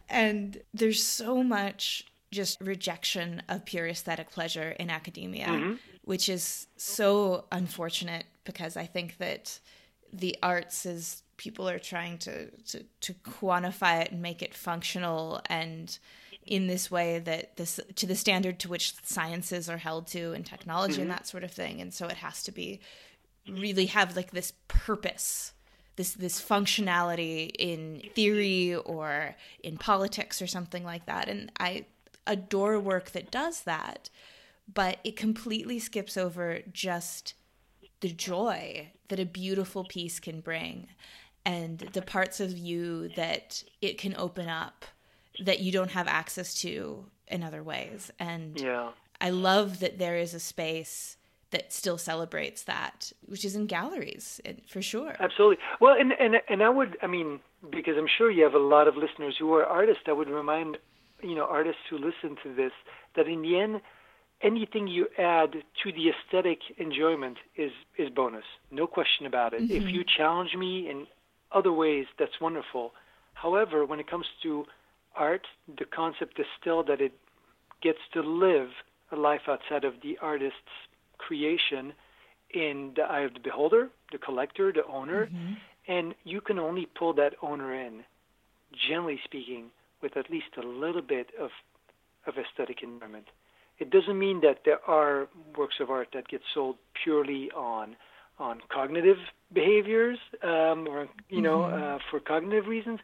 And 0.09 0.61
there's 0.73 1.03
so 1.03 1.43
much 1.43 2.05
just 2.31 2.61
rejection 2.61 3.41
of 3.49 3.65
pure 3.65 3.87
aesthetic 3.87 4.29
pleasure 4.31 4.71
in 4.71 4.89
academia, 4.89 5.47
mm-hmm. 5.47 5.73
which 6.03 6.29
is 6.29 6.67
so 6.77 7.45
unfortunate 7.51 8.25
because 8.43 8.77
I 8.77 8.85
think 8.85 9.17
that 9.17 9.59
the 10.11 10.35
arts 10.41 10.85
is 10.85 11.23
people 11.37 11.69
are 11.69 11.79
trying 11.79 12.17
to, 12.19 12.49
to, 12.51 12.83
to 13.01 13.13
quantify 13.13 14.01
it 14.01 14.11
and 14.11 14.21
make 14.21 14.41
it 14.41 14.53
functional 14.53 15.41
and 15.47 15.97
in 16.45 16.67
this 16.67 16.89
way 16.89 17.19
that 17.19 17.55
this 17.57 17.79
to 17.95 18.05
the 18.05 18.15
standard 18.15 18.59
to 18.59 18.69
which 18.69 18.93
sciences 19.03 19.69
are 19.69 19.77
held 19.77 20.07
to 20.07 20.33
and 20.33 20.45
technology 20.45 20.93
mm-hmm. 20.93 21.03
and 21.03 21.11
that 21.11 21.27
sort 21.27 21.43
of 21.43 21.51
thing 21.51 21.79
and 21.81 21.93
so 21.93 22.07
it 22.07 22.17
has 22.17 22.43
to 22.43 22.51
be 22.51 22.79
really 23.47 23.87
have 23.87 24.15
like 24.15 24.31
this 24.31 24.53
purpose 24.67 25.53
this 25.95 26.13
this 26.13 26.41
functionality 26.41 27.51
in 27.59 28.01
theory 28.15 28.75
or 28.75 29.35
in 29.63 29.77
politics 29.77 30.41
or 30.41 30.47
something 30.47 30.83
like 30.83 31.05
that 31.05 31.27
and 31.27 31.51
i 31.59 31.85
adore 32.25 32.79
work 32.79 33.11
that 33.11 33.31
does 33.31 33.61
that 33.61 34.09
but 34.71 34.99
it 35.03 35.15
completely 35.15 35.79
skips 35.79 36.15
over 36.15 36.59
just 36.71 37.33
the 38.01 38.09
joy 38.09 38.91
that 39.09 39.19
a 39.19 39.25
beautiful 39.25 39.83
piece 39.83 40.19
can 40.19 40.39
bring 40.39 40.87
and 41.45 41.79
the 41.93 42.01
parts 42.01 42.39
of 42.39 42.57
you 42.57 43.09
that 43.09 43.63
it 43.81 43.97
can 43.97 44.15
open 44.17 44.47
up 44.47 44.85
that 45.43 45.59
you 45.59 45.71
don't 45.71 45.91
have 45.91 46.07
access 46.07 46.53
to 46.61 47.05
in 47.27 47.43
other 47.43 47.63
ways. 47.63 48.11
And 48.19 48.59
yeah. 48.59 48.89
I 49.21 49.29
love 49.29 49.79
that 49.79 49.99
there 49.99 50.17
is 50.17 50.33
a 50.33 50.39
space 50.39 51.17
that 51.51 51.73
still 51.73 51.97
celebrates 51.97 52.63
that, 52.63 53.11
which 53.25 53.43
is 53.43 53.55
in 53.55 53.65
galleries 53.65 54.39
for 54.67 54.81
sure. 54.81 55.15
Absolutely. 55.19 55.57
Well, 55.79 55.95
and 55.99 56.13
and 56.13 56.35
and 56.47 56.61
I 56.61 56.69
would, 56.69 56.97
I 57.01 57.07
mean, 57.07 57.39
because 57.71 57.95
I'm 57.97 58.07
sure 58.17 58.29
you 58.29 58.43
have 58.43 58.53
a 58.53 58.59
lot 58.59 58.87
of 58.87 58.95
listeners 58.95 59.35
who 59.39 59.53
are 59.53 59.65
artists. 59.65 60.03
I 60.07 60.11
would 60.11 60.29
remind, 60.29 60.77
you 61.23 61.35
know, 61.35 61.45
artists 61.45 61.81
who 61.89 61.97
listen 61.97 62.37
to 62.43 62.53
this 62.53 62.71
that 63.15 63.27
in 63.27 63.41
the 63.41 63.59
end, 63.59 63.81
anything 64.41 64.87
you 64.87 65.07
add 65.17 65.53
to 65.83 65.91
the 65.91 66.09
aesthetic 66.09 66.59
enjoyment 66.77 67.37
is 67.55 67.71
is 67.97 68.09
bonus. 68.09 68.45
No 68.69 68.85
question 68.85 69.25
about 69.25 69.53
it. 69.53 69.63
Mm-hmm. 69.63 69.87
If 69.87 69.91
you 69.91 70.03
challenge 70.03 70.55
me 70.55 70.87
in 70.87 71.07
other 71.51 71.73
ways, 71.73 72.05
that's 72.19 72.39
wonderful. 72.39 72.93
However, 73.33 73.85
when 73.85 73.99
it 73.99 74.09
comes 74.09 74.27
to 74.43 74.65
art, 75.19 75.45
the 75.77 75.85
concept 75.85 76.39
is 76.39 76.45
still 76.59 76.83
that 76.83 77.01
it 77.01 77.13
gets 77.81 77.99
to 78.13 78.21
live 78.21 78.69
a 79.11 79.15
life 79.15 79.41
outside 79.47 79.83
of 79.83 79.93
the 80.01 80.17
artist's 80.21 80.75
creation 81.17 81.93
in 82.53 82.93
the 82.95 83.03
eye 83.03 83.21
of 83.21 83.33
the 83.33 83.39
beholder, 83.39 83.89
the 84.11 84.17
collector, 84.17 84.71
the 84.71 84.85
owner, 84.87 85.27
mm-hmm. 85.27 85.53
and 85.87 86.15
you 86.23 86.41
can 86.41 86.57
only 86.57 86.87
pull 86.97 87.13
that 87.13 87.33
owner 87.41 87.73
in, 87.73 88.03
generally 88.87 89.19
speaking, 89.23 89.65
with 90.01 90.17
at 90.17 90.29
least 90.31 90.47
a 90.57 90.65
little 90.65 91.01
bit 91.01 91.27
of 91.39 91.51
of 92.25 92.33
aesthetic 92.37 92.83
environment. 92.83 93.27
It 93.79 93.89
doesn't 93.91 94.19
mean 94.19 94.41
that 94.41 94.59
there 94.65 94.79
are 94.87 95.27
works 95.57 95.75
of 95.79 95.89
art 95.89 96.09
that 96.13 96.27
get 96.27 96.41
sold 96.53 96.75
purely 97.03 97.49
on 97.51 97.95
on 98.37 98.61
cognitive 98.69 99.17
behaviors 99.53 100.17
um, 100.43 100.87
or 100.87 101.07
you 101.29 101.41
know 101.41 101.59
mm-hmm. 101.59 101.83
uh, 101.83 101.97
for 102.09 102.19
cognitive 102.19 102.67
reasons, 102.67 102.99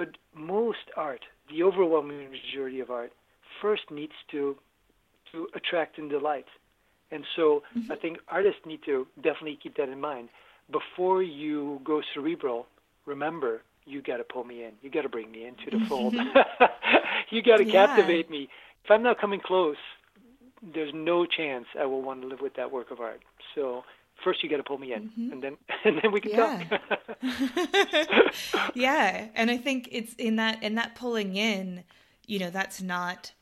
but 0.00 0.16
most 0.34 0.86
art, 0.96 1.20
the 1.50 1.62
overwhelming 1.62 2.30
majority 2.30 2.80
of 2.80 2.90
art, 2.90 3.12
first 3.60 3.82
needs 3.90 4.14
to 4.30 4.56
to 5.30 5.46
attract 5.54 5.98
and 5.98 6.08
delight. 6.08 6.46
And 7.10 7.22
so 7.36 7.62
mm-hmm. 7.76 7.92
I 7.92 7.96
think 7.96 8.16
artists 8.26 8.62
need 8.64 8.80
to 8.86 9.06
definitely 9.16 9.58
keep 9.62 9.76
that 9.76 9.90
in 9.90 10.00
mind. 10.00 10.30
Before 10.72 11.22
you 11.22 11.82
go 11.84 12.00
cerebral, 12.14 12.66
remember 13.04 13.60
you 13.84 14.00
got 14.00 14.16
to 14.16 14.24
pull 14.24 14.44
me 14.44 14.64
in. 14.64 14.72
You 14.80 14.90
got 14.90 15.02
to 15.02 15.10
bring 15.10 15.30
me 15.30 15.44
into 15.44 15.78
the 15.78 15.84
fold. 15.84 16.14
you 17.30 17.42
got 17.42 17.58
to 17.58 17.66
yeah. 17.66 17.86
captivate 17.86 18.30
me. 18.30 18.48
If 18.82 18.90
I'm 18.90 19.02
not 19.02 19.20
coming 19.20 19.40
close, 19.44 19.76
there's 20.74 20.94
no 20.94 21.26
chance 21.26 21.66
I 21.78 21.84
will 21.84 22.02
want 22.02 22.22
to 22.22 22.26
live 22.26 22.40
with 22.40 22.54
that 22.54 22.72
work 22.72 22.90
of 22.90 23.00
art. 23.00 23.20
So 23.54 23.84
first 24.22 24.42
you 24.42 24.50
got 24.50 24.58
to 24.58 24.62
pull 24.62 24.78
me 24.78 24.92
in 24.92 25.10
mm-hmm. 25.10 25.32
and 25.32 25.42
then 25.42 25.56
and 25.84 26.00
then 26.02 26.12
we 26.12 26.20
can 26.20 26.32
yeah. 26.32 26.64
talk 26.68 26.80
yeah 28.74 29.28
and 29.34 29.50
i 29.50 29.56
think 29.56 29.88
it's 29.90 30.14
in 30.14 30.36
that 30.36 30.62
in 30.62 30.74
that 30.74 30.94
pulling 30.94 31.36
in 31.36 31.84
you 32.26 32.38
know 32.38 32.50
that's 32.50 32.80
not 32.80 33.32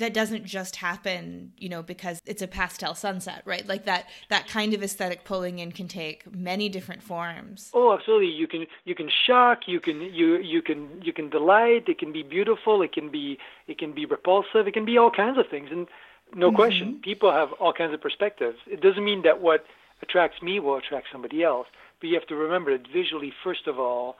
that 0.00 0.14
doesn't 0.14 0.44
just 0.44 0.76
happen 0.76 1.52
you 1.56 1.68
know 1.68 1.82
because 1.82 2.20
it's 2.26 2.42
a 2.42 2.46
pastel 2.46 2.94
sunset 2.94 3.42
right 3.44 3.66
like 3.68 3.84
that 3.84 4.06
that 4.28 4.48
kind 4.48 4.74
of 4.74 4.82
aesthetic 4.82 5.24
pulling 5.24 5.58
in 5.58 5.70
can 5.70 5.86
take 5.86 6.24
many 6.34 6.68
different 6.68 7.02
forms 7.02 7.70
oh 7.74 7.92
absolutely 7.92 8.28
you 8.28 8.48
can 8.48 8.66
you 8.84 8.94
can 8.94 9.08
shock 9.26 9.60
you 9.66 9.78
can 9.78 10.00
you 10.00 10.38
you 10.38 10.62
can 10.62 10.88
you 11.02 11.12
can 11.12 11.28
delight 11.28 11.88
it 11.88 11.98
can 11.98 12.12
be 12.12 12.22
beautiful 12.22 12.82
it 12.82 12.92
can 12.92 13.10
be 13.10 13.38
it 13.68 13.78
can 13.78 13.92
be 13.92 14.04
repulsive 14.04 14.66
it 14.66 14.72
can 14.72 14.84
be 14.84 14.98
all 14.98 15.10
kinds 15.10 15.38
of 15.38 15.46
things 15.48 15.68
and 15.70 15.86
no 16.34 16.48
mm-hmm. 16.48 16.56
question 16.56 17.00
people 17.02 17.30
have 17.30 17.52
all 17.54 17.72
kinds 17.72 17.92
of 17.92 18.00
perspectives 18.00 18.56
it 18.66 18.80
doesn't 18.80 19.04
mean 19.04 19.22
that 19.22 19.40
what 19.40 19.64
attracts 20.02 20.42
me 20.42 20.60
will 20.60 20.76
attract 20.76 21.08
somebody 21.12 21.42
else. 21.42 21.66
But 22.00 22.08
you 22.08 22.14
have 22.14 22.26
to 22.28 22.34
remember 22.34 22.76
that 22.76 22.86
visually, 22.92 23.32
first 23.44 23.66
of 23.66 23.78
all, 23.78 24.16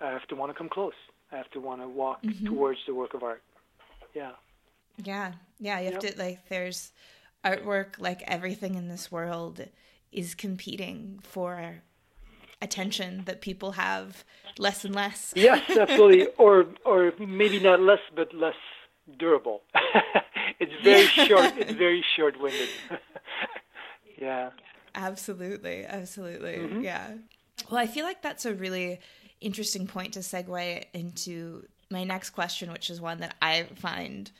I 0.00 0.10
have 0.10 0.26
to 0.28 0.36
want 0.36 0.50
to 0.50 0.58
come 0.58 0.68
close. 0.68 0.94
I 1.32 1.36
have 1.36 1.50
to 1.52 1.60
want 1.60 1.80
to 1.80 1.88
walk 1.88 2.22
mm-hmm. 2.22 2.46
towards 2.46 2.78
the 2.86 2.94
work 2.94 3.14
of 3.14 3.22
art. 3.22 3.42
Yeah. 4.14 4.32
Yeah. 5.02 5.32
Yeah. 5.58 5.80
You 5.80 5.92
have 5.92 6.02
yep. 6.04 6.14
to, 6.14 6.18
like, 6.18 6.48
there's 6.48 6.92
artwork, 7.44 7.98
like 7.98 8.22
everything 8.26 8.74
in 8.74 8.88
this 8.88 9.10
world, 9.10 9.66
is 10.12 10.34
competing 10.34 11.20
for 11.22 11.82
attention 12.62 13.22
that 13.26 13.40
people 13.40 13.72
have 13.72 14.24
less 14.58 14.84
and 14.84 14.94
less. 14.94 15.32
yes, 15.36 15.62
absolutely. 15.76 16.28
Or, 16.38 16.66
or 16.84 17.12
maybe 17.18 17.60
not 17.60 17.80
less, 17.80 18.00
but 18.14 18.32
less 18.34 18.54
durable. 19.18 19.62
it's 20.60 20.72
very 20.82 21.06
short. 21.06 21.52
It's 21.56 21.72
very 21.72 22.04
short-winded. 22.16 22.68
yeah. 24.20 24.50
Absolutely. 24.96 25.84
Absolutely. 25.84 26.56
Mm-hmm. 26.56 26.80
Yeah. 26.80 27.12
Well, 27.70 27.80
I 27.80 27.86
feel 27.86 28.04
like 28.04 28.22
that's 28.22 28.46
a 28.46 28.54
really 28.54 28.98
interesting 29.40 29.86
point 29.86 30.14
to 30.14 30.20
segue 30.20 30.84
into 30.92 31.64
my 31.90 32.02
next 32.04 32.30
question, 32.30 32.72
which 32.72 32.90
is 32.90 33.00
one 33.00 33.18
that 33.18 33.36
I 33.40 33.64
find 33.76 34.30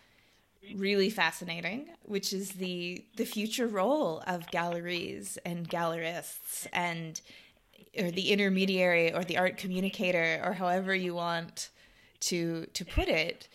really 0.74 1.11
fascinating, 1.11 1.88
which 2.02 2.32
is 2.32 2.52
the 2.52 3.04
the 3.16 3.24
future 3.24 3.68
role 3.68 4.22
of 4.26 4.50
galleries 4.50 5.38
and 5.44 5.68
gallerists 5.68 6.66
and 6.72 7.20
or 7.98 8.11
the 8.11 8.32
intermediary 8.32 9.12
or 9.14 9.22
the 9.24 9.38
art 9.38 9.57
communicator 9.59 10.40
or 10.44 10.54
however 10.54 10.94
you 10.94 11.14
want 11.14 11.68
to 12.20 12.66
to 12.66 12.84
put 12.84 13.09
it. 13.09 13.48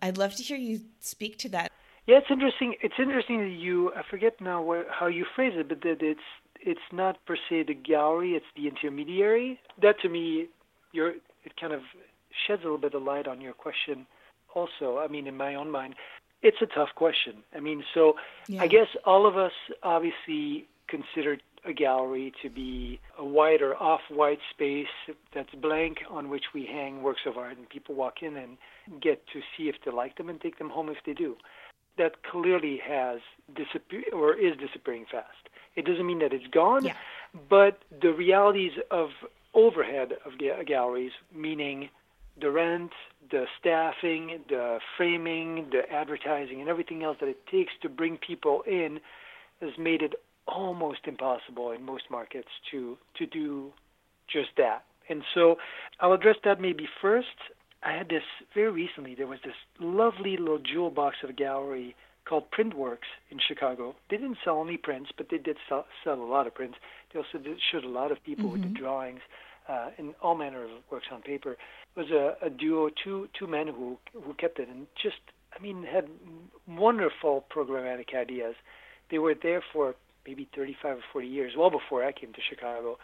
I'd 0.00 0.18
love 0.18 0.34
to 0.36 0.42
hear 0.42 0.56
you 0.56 0.80
speak 1.00 1.38
to 1.38 1.48
that. 1.50 1.70
Yeah, 2.06 2.18
it's 2.18 2.30
interesting. 2.30 2.74
It's 2.82 2.94
interesting 2.98 3.40
that 3.40 3.56
you 3.56 3.92
I 3.94 4.02
forget 4.08 4.40
now 4.40 4.62
where, 4.62 4.84
how 4.90 5.06
you 5.06 5.26
phrase 5.34 5.54
it, 5.56 5.68
but 5.68 5.82
that 5.82 5.98
it's 6.00 6.20
it's 6.64 6.88
not 6.92 7.24
per 7.26 7.36
se 7.48 7.64
the 7.64 7.74
gallery; 7.74 8.32
it's 8.34 8.46
the 8.56 8.66
intermediary. 8.66 9.60
That 9.80 10.00
to 10.00 10.08
me, 10.08 10.48
you're, 10.92 11.10
it 11.44 11.56
kind 11.60 11.72
of 11.72 11.82
sheds 12.46 12.62
a 12.62 12.64
little 12.64 12.78
bit 12.78 12.94
of 12.94 13.02
light 13.02 13.28
on 13.28 13.40
your 13.40 13.52
question. 13.52 14.06
Also, 14.54 14.98
I 14.98 15.08
mean, 15.08 15.26
in 15.26 15.36
my 15.36 15.54
own 15.54 15.70
mind, 15.70 15.94
it's 16.42 16.58
a 16.62 16.66
tough 16.66 16.90
question. 16.94 17.42
I 17.54 17.60
mean, 17.60 17.84
so 17.94 18.14
yeah. 18.48 18.62
I 18.62 18.66
guess 18.66 18.88
all 19.04 19.26
of 19.26 19.36
us 19.36 19.52
obviously 19.82 20.66
consider 20.88 21.38
a 21.64 21.72
gallery 21.72 22.32
to 22.42 22.50
be 22.50 23.00
a 23.18 23.24
white 23.24 23.62
or 23.62 23.74
off-white 23.82 24.38
space 24.50 24.86
that's 25.34 25.48
blank 25.54 25.98
on 26.10 26.28
which 26.28 26.44
we 26.54 26.66
hang 26.66 27.02
works 27.02 27.22
of 27.26 27.38
art, 27.38 27.56
and 27.56 27.68
people 27.68 27.94
walk 27.94 28.22
in 28.22 28.36
and 28.36 28.58
get 29.00 29.26
to 29.32 29.40
see 29.56 29.68
if 29.68 29.76
they 29.84 29.90
like 29.90 30.16
them 30.16 30.28
and 30.28 30.40
take 30.40 30.58
them 30.58 30.70
home 30.70 30.88
if 30.88 30.98
they 31.06 31.14
do. 31.14 31.36
That 31.96 32.22
clearly 32.24 32.80
has 32.84 33.20
disappeared 33.54 34.12
or 34.12 34.34
is 34.34 34.56
disappearing 34.56 35.06
fast. 35.10 35.48
It 35.76 35.84
doesn't 35.84 36.06
mean 36.06 36.20
that 36.20 36.32
it's 36.32 36.46
gone, 36.48 36.84
yeah. 36.84 36.94
but 37.48 37.82
the 38.00 38.12
realities 38.12 38.72
of 38.90 39.10
overhead 39.54 40.12
of 40.24 40.38
ga- 40.38 40.64
galleries, 40.64 41.12
meaning 41.34 41.88
the 42.40 42.50
rent, 42.50 42.92
the 43.30 43.46
staffing, 43.58 44.40
the 44.48 44.78
framing, 44.96 45.70
the 45.70 45.90
advertising, 45.92 46.60
and 46.60 46.68
everything 46.68 47.02
else 47.02 47.16
that 47.20 47.28
it 47.28 47.46
takes 47.46 47.72
to 47.82 47.88
bring 47.88 48.16
people 48.16 48.62
in, 48.66 49.00
has 49.60 49.70
made 49.78 50.02
it 50.02 50.14
almost 50.46 51.00
impossible 51.06 51.70
in 51.70 51.82
most 51.84 52.04
markets 52.10 52.48
to 52.70 52.98
to 53.16 53.26
do 53.26 53.72
just 54.28 54.50
that. 54.56 54.84
And 55.08 55.22
so 55.34 55.58
I'll 56.00 56.12
address 56.12 56.36
that 56.44 56.60
maybe 56.60 56.88
first. 57.00 57.28
I 57.84 57.92
had 57.92 58.08
this 58.08 58.22
very 58.54 58.70
recently. 58.70 59.14
There 59.14 59.26
was 59.26 59.40
this 59.44 59.54
lovely 59.78 60.36
little 60.36 60.58
jewel 60.58 60.90
box 60.90 61.16
of 61.22 61.30
a 61.30 61.34
gallery 61.34 61.94
called 62.24 62.44
Printworks 62.50 63.10
in 63.30 63.38
Chicago. 63.46 63.94
They 64.10 64.16
didn't 64.16 64.38
sell 64.44 64.56
only 64.56 64.78
prints, 64.78 65.10
but 65.16 65.28
they 65.30 65.38
did 65.38 65.58
sell, 65.68 65.84
sell 66.02 66.14
a 66.14 66.24
lot 66.24 66.46
of 66.46 66.54
prints. 66.54 66.78
They 67.12 67.18
also 67.18 67.38
did, 67.38 67.58
showed 67.70 67.84
a 67.84 67.88
lot 67.88 68.10
of 68.10 68.22
people 68.24 68.44
mm-hmm. 68.44 68.52
with 68.52 68.62
the 68.62 68.68
mm-hmm. 68.68 68.82
drawings 68.82 69.20
uh, 69.68 69.90
and 69.98 70.14
all 70.22 70.34
manner 70.34 70.64
of 70.64 70.70
works 70.90 71.06
on 71.12 71.22
paper. 71.22 71.52
It 71.52 71.58
was 71.96 72.10
a, 72.10 72.36
a 72.46 72.50
duo, 72.50 72.90
two 73.02 73.28
two 73.38 73.46
men 73.46 73.68
who 73.68 73.98
who 74.14 74.34
kept 74.34 74.58
it 74.58 74.68
and 74.68 74.86
just, 75.00 75.20
I 75.56 75.62
mean, 75.62 75.84
had 75.84 76.08
wonderful 76.66 77.44
programmatic 77.54 78.14
ideas. 78.14 78.54
They 79.10 79.18
were 79.18 79.34
there 79.34 79.62
for 79.72 79.94
maybe 80.26 80.48
35 80.56 80.96
or 80.96 81.00
40 81.12 81.28
years, 81.28 81.52
well 81.56 81.70
before 81.70 82.04
I 82.04 82.12
came 82.12 82.32
to 82.32 82.40
Chicago. 82.48 82.98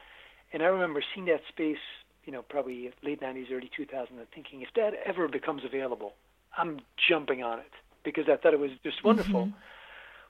And 0.52 0.62
I 0.62 0.66
remember 0.66 1.02
seeing 1.14 1.26
that 1.26 1.42
space, 1.48 1.78
you 2.24 2.32
know, 2.32 2.42
probably 2.42 2.90
late 3.02 3.20
90s, 3.20 3.50
early 3.52 3.70
2000s, 3.78 4.10
and 4.10 4.28
thinking, 4.34 4.62
if 4.62 4.68
that 4.76 4.92
ever 5.04 5.28
becomes 5.28 5.62
available, 5.64 6.14
I'm 6.56 6.80
jumping 7.08 7.42
on 7.42 7.58
it 7.58 7.72
because 8.04 8.24
I 8.28 8.36
thought 8.36 8.54
it 8.54 8.60
was 8.60 8.70
just 8.82 9.04
wonderful. 9.04 9.46
Mm-hmm. 9.46 9.56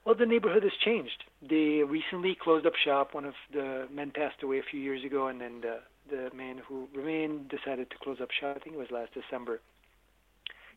Well, 0.04 0.14
the 0.14 0.26
neighborhood 0.26 0.62
has 0.62 0.72
changed. 0.82 1.24
They 1.46 1.82
recently 1.86 2.34
closed 2.34 2.66
up 2.66 2.72
shop. 2.74 3.14
One 3.14 3.26
of 3.26 3.34
the 3.52 3.86
men 3.92 4.10
passed 4.10 4.42
away 4.42 4.58
a 4.58 4.62
few 4.62 4.80
years 4.80 5.04
ago, 5.04 5.26
and 5.26 5.40
then 5.40 5.60
the, 5.60 5.80
the 6.08 6.34
man 6.34 6.60
who 6.66 6.88
remained 6.94 7.50
decided 7.50 7.90
to 7.90 7.96
close 8.02 8.18
up 8.20 8.30
shop. 8.30 8.56
I 8.56 8.60
think 8.60 8.76
it 8.76 8.78
was 8.78 8.90
last 8.90 9.12
December. 9.12 9.60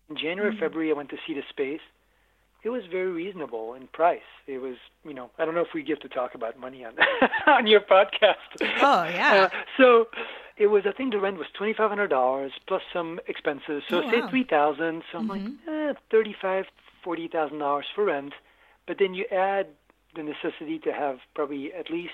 In 0.09 0.18
January, 0.18 0.51
mm-hmm. 0.51 0.59
February, 0.59 0.91
I 0.91 0.93
went 0.93 1.09
to 1.09 1.18
see 1.26 1.34
the 1.34 1.43
space. 1.49 1.80
It 2.64 2.70
was 2.70 2.84
very 2.89 3.11
reasonable 3.11 3.74
in 3.74 3.88
price. 3.88 4.22
It 4.47 4.59
was, 4.59 4.76
you 5.03 5.14
know, 5.14 5.30
I 5.38 5.45
don't 5.45 5.53
know 5.53 5.61
if 5.61 5.74
we 5.74 5.84
get 5.84 6.01
to 6.01 6.09
talk 6.09 6.34
about 6.34 6.57
money 6.57 6.86
on 6.86 6.93
on 7.47 7.68
your 7.68 7.82
podcast. 7.82 8.36
Oh 8.61 9.03
yeah. 9.03 9.49
Uh, 9.51 9.57
so 9.76 10.07
it 10.58 10.68
was, 10.68 10.84
I 10.86 10.91
think, 10.91 11.14
the 11.14 11.20
rent 11.20 11.38
was 11.38 11.47
twenty 11.54 11.74
five 11.74 11.89
hundred 11.89 12.10
dollars 12.10 12.51
plus 12.68 12.82
some 12.91 13.20
expenses. 13.28 13.84
So 13.89 14.04
oh, 14.04 14.12
say 14.12 14.22
wow. 14.22 14.30
three 14.30 14.43
thousand. 14.43 15.04
So 15.12 15.20
I'm 15.20 15.30
mm-hmm. 15.30 15.70
like 15.70 15.95
eh, 15.95 15.99
thirty 16.12 16.36
five 16.39 16.66
forty 17.04 17.28
thousand 17.28 17.60
dollars 17.60 17.86
for 17.93 18.06
rent, 18.06 18.34
but 18.88 18.97
then 18.99 19.14
you 19.14 19.26
add 19.32 19.68
the 20.16 20.24
necessity 20.24 20.80
to 20.80 20.93
have 20.93 21.20
probably 21.34 21.74
at 21.74 21.89
least 21.89 22.14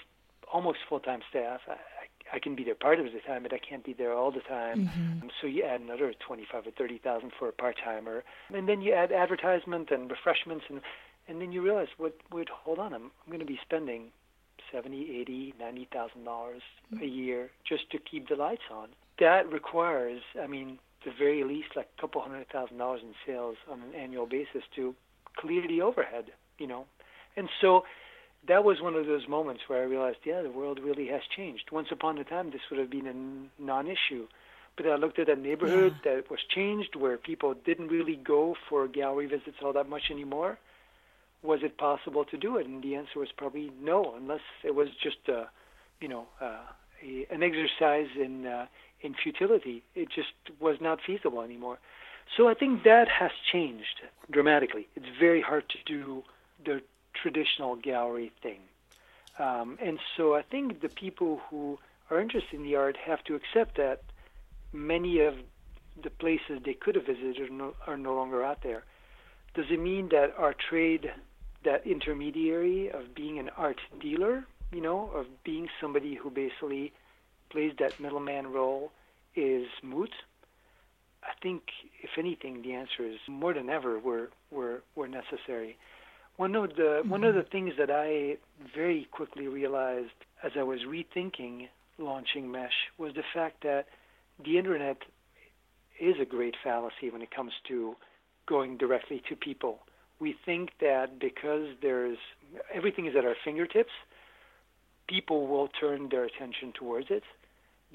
almost 0.51 0.79
full 0.87 0.99
time 0.99 1.21
staff. 1.29 1.61
I, 1.67 1.73
I, 1.73 2.35
I 2.35 2.39
can 2.39 2.55
be 2.55 2.63
there 2.63 2.75
part 2.75 2.99
of 2.99 3.05
the 3.05 3.19
time, 3.25 3.43
but 3.43 3.53
I 3.53 3.57
can't 3.59 3.83
be 3.83 3.93
there 3.93 4.13
all 4.13 4.31
the 4.31 4.41
time. 4.41 4.85
Mm-hmm. 4.85 5.27
So 5.41 5.47
you 5.47 5.63
add 5.63 5.81
another 5.81 6.13
twenty 6.25 6.47
five 6.49 6.65
or 6.65 6.71
thirty 6.71 6.97
thousand 6.97 7.31
for 7.37 7.49
a 7.49 7.51
part 7.51 7.75
timer, 7.83 8.23
and 8.53 8.69
then 8.69 8.81
you 8.81 8.93
add 8.93 9.11
advertisement 9.11 9.91
and 9.91 10.09
refreshments, 10.09 10.65
and 10.69 10.81
and 11.27 11.41
then 11.41 11.51
you 11.51 11.61
realize, 11.61 11.87
what? 11.97 12.15
Wait, 12.31 12.49
hold 12.49 12.79
on, 12.79 12.93
I'm 12.93 13.03
I'm 13.03 13.27
going 13.27 13.39
to 13.39 13.45
be 13.45 13.59
spending 13.61 14.11
seventy, 14.71 15.19
eighty, 15.19 15.53
ninety 15.59 15.87
thousand 15.91 16.23
dollars 16.23 16.61
a 16.91 16.95
mm. 16.95 17.15
year 17.15 17.49
just 17.67 17.89
to 17.91 17.97
keep 17.97 18.27
the 18.29 18.35
lights 18.35 18.63
on. 18.71 18.89
That 19.19 19.51
requires, 19.51 20.21
I 20.41 20.47
mean, 20.47 20.79
the 21.05 21.11
very 21.17 21.43
least 21.43 21.69
like 21.75 21.89
a 21.97 22.01
couple 22.01 22.21
hundred 22.21 22.47
thousand 22.49 22.77
dollars 22.77 23.01
in 23.03 23.13
sales 23.25 23.57
on 23.69 23.81
an 23.81 23.93
annual 23.95 24.25
basis 24.25 24.63
to 24.75 24.95
clear 25.35 25.67
the 25.67 25.81
overhead, 25.81 26.25
you 26.57 26.67
know. 26.67 26.85
And 27.35 27.49
so 27.61 27.83
that 28.47 28.63
was 28.63 28.81
one 28.81 28.95
of 28.95 29.05
those 29.05 29.27
moments 29.27 29.63
where 29.67 29.81
I 29.81 29.85
realized, 29.85 30.19
yeah, 30.23 30.41
the 30.41 30.49
world 30.49 30.79
really 30.81 31.07
has 31.07 31.21
changed. 31.35 31.65
Once 31.71 31.89
upon 31.91 32.17
a 32.17 32.23
time, 32.23 32.51
this 32.51 32.61
would 32.69 32.79
have 32.79 32.89
been 32.89 33.07
a 33.07 33.61
non-issue. 33.61 34.27
But 34.77 34.87
I 34.87 34.95
looked 34.95 35.19
at 35.19 35.27
a 35.29 35.35
neighborhood 35.35 35.95
yeah. 36.05 36.15
that 36.15 36.31
was 36.31 36.39
changed, 36.47 36.95
where 36.95 37.17
people 37.17 37.53
didn't 37.53 37.89
really 37.89 38.15
go 38.15 38.55
for 38.69 38.87
gallery 38.87 39.25
visits 39.25 39.57
all 39.61 39.73
that 39.73 39.89
much 39.89 40.03
anymore. 40.09 40.57
Was 41.41 41.59
it 41.63 41.77
possible 41.77 42.25
to 42.25 42.37
do 42.37 42.57
it? 42.57 42.67
And 42.67 42.83
the 42.83 42.95
answer 42.95 43.19
was 43.19 43.29
probably 43.35 43.71
no, 43.81 44.15
unless 44.17 44.41
it 44.63 44.75
was 44.75 44.89
just 45.01 45.27
a, 45.27 45.49
you 46.01 46.07
know, 46.07 46.27
uh, 46.41 46.59
a, 47.03 47.27
an 47.31 47.43
exercise 47.43 48.07
in 48.15 48.45
uh, 48.45 48.65
in 49.01 49.13
futility. 49.13 49.83
It 49.95 50.09
just 50.09 50.33
was 50.59 50.77
not 50.81 50.99
feasible 51.05 51.41
anymore. 51.41 51.79
So 52.35 52.47
I 52.47 52.53
think 52.53 52.83
that 52.83 53.07
has 53.07 53.31
changed 53.51 54.01
dramatically. 54.29 54.87
It's 54.95 55.05
very 55.19 55.41
hard 55.41 55.67
to 55.69 55.77
do 55.85 56.23
the 56.63 56.81
traditional 57.13 57.75
gallery 57.75 58.31
thing. 58.43 58.59
Um, 59.39 59.77
and 59.81 59.99
so 60.15 60.35
I 60.35 60.41
think 60.41 60.81
the 60.81 60.89
people 60.89 61.41
who 61.49 61.79
are 62.09 62.19
interested 62.19 62.53
in 62.53 62.63
the 62.63 62.75
art 62.75 62.97
have 62.97 63.23
to 63.25 63.35
accept 63.35 63.77
that 63.77 64.01
many 64.73 65.21
of 65.21 65.35
the 66.01 66.09
places 66.09 66.61
they 66.65 66.73
could 66.73 66.95
have 66.95 67.05
visited 67.05 67.39
are 67.39 67.49
no, 67.49 67.73
are 67.87 67.97
no 67.97 68.13
longer 68.13 68.43
out 68.43 68.61
there. 68.63 68.83
Does 69.55 69.65
it 69.69 69.79
mean 69.79 70.09
that 70.09 70.33
our 70.37 70.53
trade, 70.53 71.11
that 71.65 71.85
intermediary 71.85 72.89
of 72.89 73.13
being 73.15 73.39
an 73.39 73.49
art 73.57 73.79
dealer, 73.99 74.45
you 74.71 74.81
know, 74.81 75.09
of 75.13 75.25
being 75.43 75.67
somebody 75.81 76.15
who 76.15 76.29
basically 76.29 76.93
plays 77.49 77.73
that 77.79 77.99
middleman 77.99 78.47
role, 78.47 78.91
is 79.35 79.67
moot? 79.83 80.11
I 81.23 81.31
think, 81.41 81.63
if 82.01 82.11
anything, 82.17 82.61
the 82.61 82.73
answer 82.73 83.03
is 83.03 83.17
more 83.27 83.53
than 83.53 83.69
ever 83.69 83.99
we're 83.99 84.27
we're, 84.51 84.79
we're 84.95 85.07
necessary. 85.07 85.77
One 86.37 86.55
of 86.55 86.75
the 86.75 87.01
mm-hmm. 87.01 87.09
one 87.09 87.23
of 87.23 87.35
the 87.35 87.43
things 87.43 87.73
that 87.77 87.91
I 87.91 88.37
very 88.75 89.07
quickly 89.11 89.47
realized 89.47 90.11
as 90.43 90.53
I 90.57 90.63
was 90.63 90.79
rethinking 90.87 91.67
launching 91.97 92.49
Mesh 92.49 92.73
was 92.97 93.13
the 93.13 93.23
fact 93.33 93.63
that 93.63 93.87
the 94.43 94.57
internet 94.57 94.97
is 95.99 96.15
a 96.21 96.25
great 96.25 96.55
fallacy 96.63 97.09
when 97.11 97.21
it 97.21 97.29
comes 97.29 97.51
to 97.67 97.95
going 98.47 98.77
directly 98.77 99.21
to 99.27 99.35
people. 99.35 99.79
We 100.19 100.35
think 100.45 100.71
that 100.81 101.19
because 101.19 101.67
there's 101.81 102.17
everything 102.73 103.05
is 103.05 103.15
at 103.15 103.25
our 103.25 103.35
fingertips, 103.43 103.91
people 105.07 105.47
will 105.47 105.67
turn 105.67 106.09
their 106.09 106.25
attention 106.25 106.73
towards 106.73 107.07
it, 107.09 107.23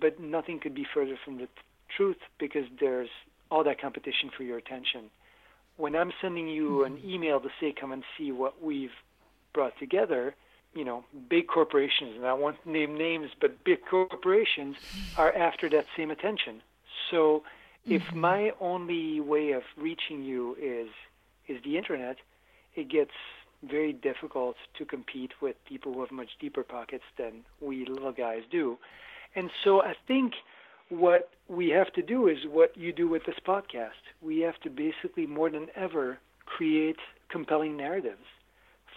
but 0.00 0.18
nothing 0.18 0.58
could 0.58 0.74
be 0.74 0.86
further 0.92 1.18
from 1.24 1.38
the 1.38 1.48
truth 1.96 2.16
because 2.38 2.64
there's 2.80 3.10
all 3.50 3.64
that 3.64 3.80
competition 3.80 4.30
for 4.36 4.42
your 4.42 4.58
attention. 4.58 5.10
When 5.76 5.94
I'm 5.94 6.12
sending 6.20 6.48
you 6.48 6.84
an 6.84 6.96
mm-hmm. 6.96 7.10
email 7.10 7.40
to 7.40 7.48
say 7.60 7.72
come 7.72 7.92
and 7.92 8.04
see 8.16 8.32
what 8.32 8.62
we've 8.62 8.94
brought 9.52 9.78
together, 9.78 10.34
you 10.74 10.84
know, 10.84 11.04
big 11.28 11.46
corporations, 11.46 12.16
and 12.16 12.26
I 12.26 12.32
won't 12.32 12.64
name 12.66 12.96
names, 12.96 13.30
but 13.40 13.64
big 13.64 13.84
corporations 13.88 14.76
are 15.16 15.32
after 15.32 15.68
that 15.70 15.86
same 15.96 16.10
attention. 16.10 16.62
So 17.10 17.44
if 17.86 18.02
mm-hmm. 18.02 18.20
my 18.20 18.52
only 18.60 19.20
way 19.20 19.52
of 19.52 19.62
reaching 19.76 20.22
you 20.22 20.56
is 20.60 20.88
is 21.48 21.62
the 21.64 21.76
internet, 21.76 22.16
it 22.74 22.88
gets 22.88 23.12
very 23.62 23.92
difficult 23.92 24.56
to 24.78 24.84
compete 24.84 25.32
with 25.40 25.56
people 25.66 25.92
who 25.92 26.00
have 26.00 26.10
much 26.10 26.30
deeper 26.40 26.62
pockets 26.62 27.04
than 27.18 27.44
we 27.60 27.86
little 27.86 28.12
guys 28.12 28.42
do. 28.50 28.78
And 29.34 29.50
so 29.62 29.82
I 29.82 29.94
think 30.06 30.34
what 30.88 31.30
we 31.48 31.70
have 31.70 31.92
to 31.94 32.02
do 32.02 32.28
is 32.28 32.38
what 32.46 32.76
you 32.76 32.92
do 32.92 33.08
with 33.08 33.24
this 33.26 33.36
podcast. 33.46 34.02
We 34.22 34.40
have 34.40 34.58
to 34.60 34.70
basically, 34.70 35.26
more 35.26 35.50
than 35.50 35.68
ever, 35.74 36.18
create 36.46 36.98
compelling 37.28 37.76
narratives. 37.76 38.24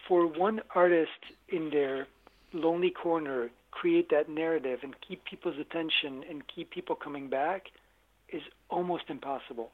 For 0.07 0.27
one 0.27 0.61
artist 0.75 1.33
in 1.49 1.69
their 1.69 2.07
lonely 2.53 2.91
corner, 2.91 3.49
create 3.71 4.09
that 4.09 4.29
narrative 4.29 4.79
and 4.83 4.95
keep 5.07 5.23
people's 5.25 5.59
attention 5.59 6.23
and 6.29 6.43
keep 6.47 6.71
people 6.71 6.95
coming 6.95 7.29
back 7.29 7.67
is 8.29 8.41
almost 8.69 9.03
impossible. 9.09 9.71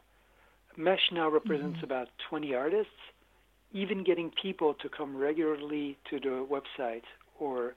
Mesh 0.77 1.11
now 1.11 1.29
represents 1.29 1.77
mm-hmm. 1.77 1.85
about 1.85 2.07
20 2.29 2.53
artists. 2.53 2.91
Even 3.71 4.03
getting 4.03 4.31
people 4.41 4.75
to 4.75 4.89
come 4.89 5.15
regularly 5.17 5.97
to 6.09 6.19
the 6.19 6.45
website 6.47 7.03
or 7.39 7.73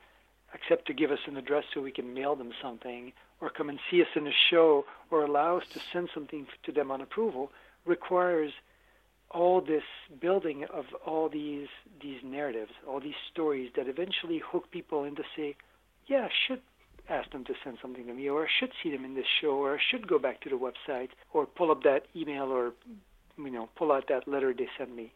accept 0.55 0.87
to 0.87 0.95
give 0.95 1.11
us 1.11 1.19
an 1.27 1.37
address 1.37 1.65
so 1.73 1.81
we 1.81 1.91
can 1.91 2.13
mail 2.13 2.37
them 2.37 2.53
something 2.63 3.13
or 3.41 3.51
come 3.51 3.69
and 3.69 3.79
see 3.91 4.01
us 4.01 4.09
in 4.15 4.27
a 4.27 4.33
show 4.51 4.85
or 5.11 5.25
allow 5.25 5.57
us 5.57 5.65
to 5.73 5.81
send 5.93 6.09
something 6.13 6.47
to 6.65 6.73
them 6.73 6.91
on 6.91 7.01
approval 7.01 7.51
requires 7.85 8.53
all 9.31 9.61
this 9.61 9.83
building 10.21 10.65
of 10.73 10.85
all 11.05 11.29
these 11.29 11.69
these 12.01 12.21
narratives, 12.23 12.71
all 12.87 13.01
these 13.01 13.15
stories 13.33 13.71
that 13.77 13.89
eventually 13.89 14.39
hook 14.39 14.71
people 14.71 15.05
into 15.05 15.23
say, 15.37 15.57
yeah, 16.07 16.29
should 16.47 16.61
ask 17.09 17.31
them 17.31 17.45
to 17.45 17.55
send 17.65 17.79
something 17.81 18.07
to 18.07 18.15
me, 18.15 18.29
or 18.29 18.45
I 18.45 18.49
should 18.59 18.73
see 18.83 18.91
them 18.91 19.05
in 19.05 19.15
this 19.15 19.27
show, 19.41 19.51
or 19.51 19.75
I 19.75 19.79
should 19.91 20.09
go 20.09 20.19
back 20.19 20.41
to 20.43 20.51
the 20.51 20.57
website, 20.57 21.11
or 21.33 21.47
pull 21.47 21.71
up 21.71 21.83
that 21.83 22.03
email, 22.15 22.45
or 22.45 22.73
you 23.39 23.51
know, 23.51 23.69
pull 23.77 23.93
out 23.93 24.05
that 24.09 24.27
letter 24.27 24.55
they 24.55 24.69
sent 24.79 24.95
me, 24.95 25.13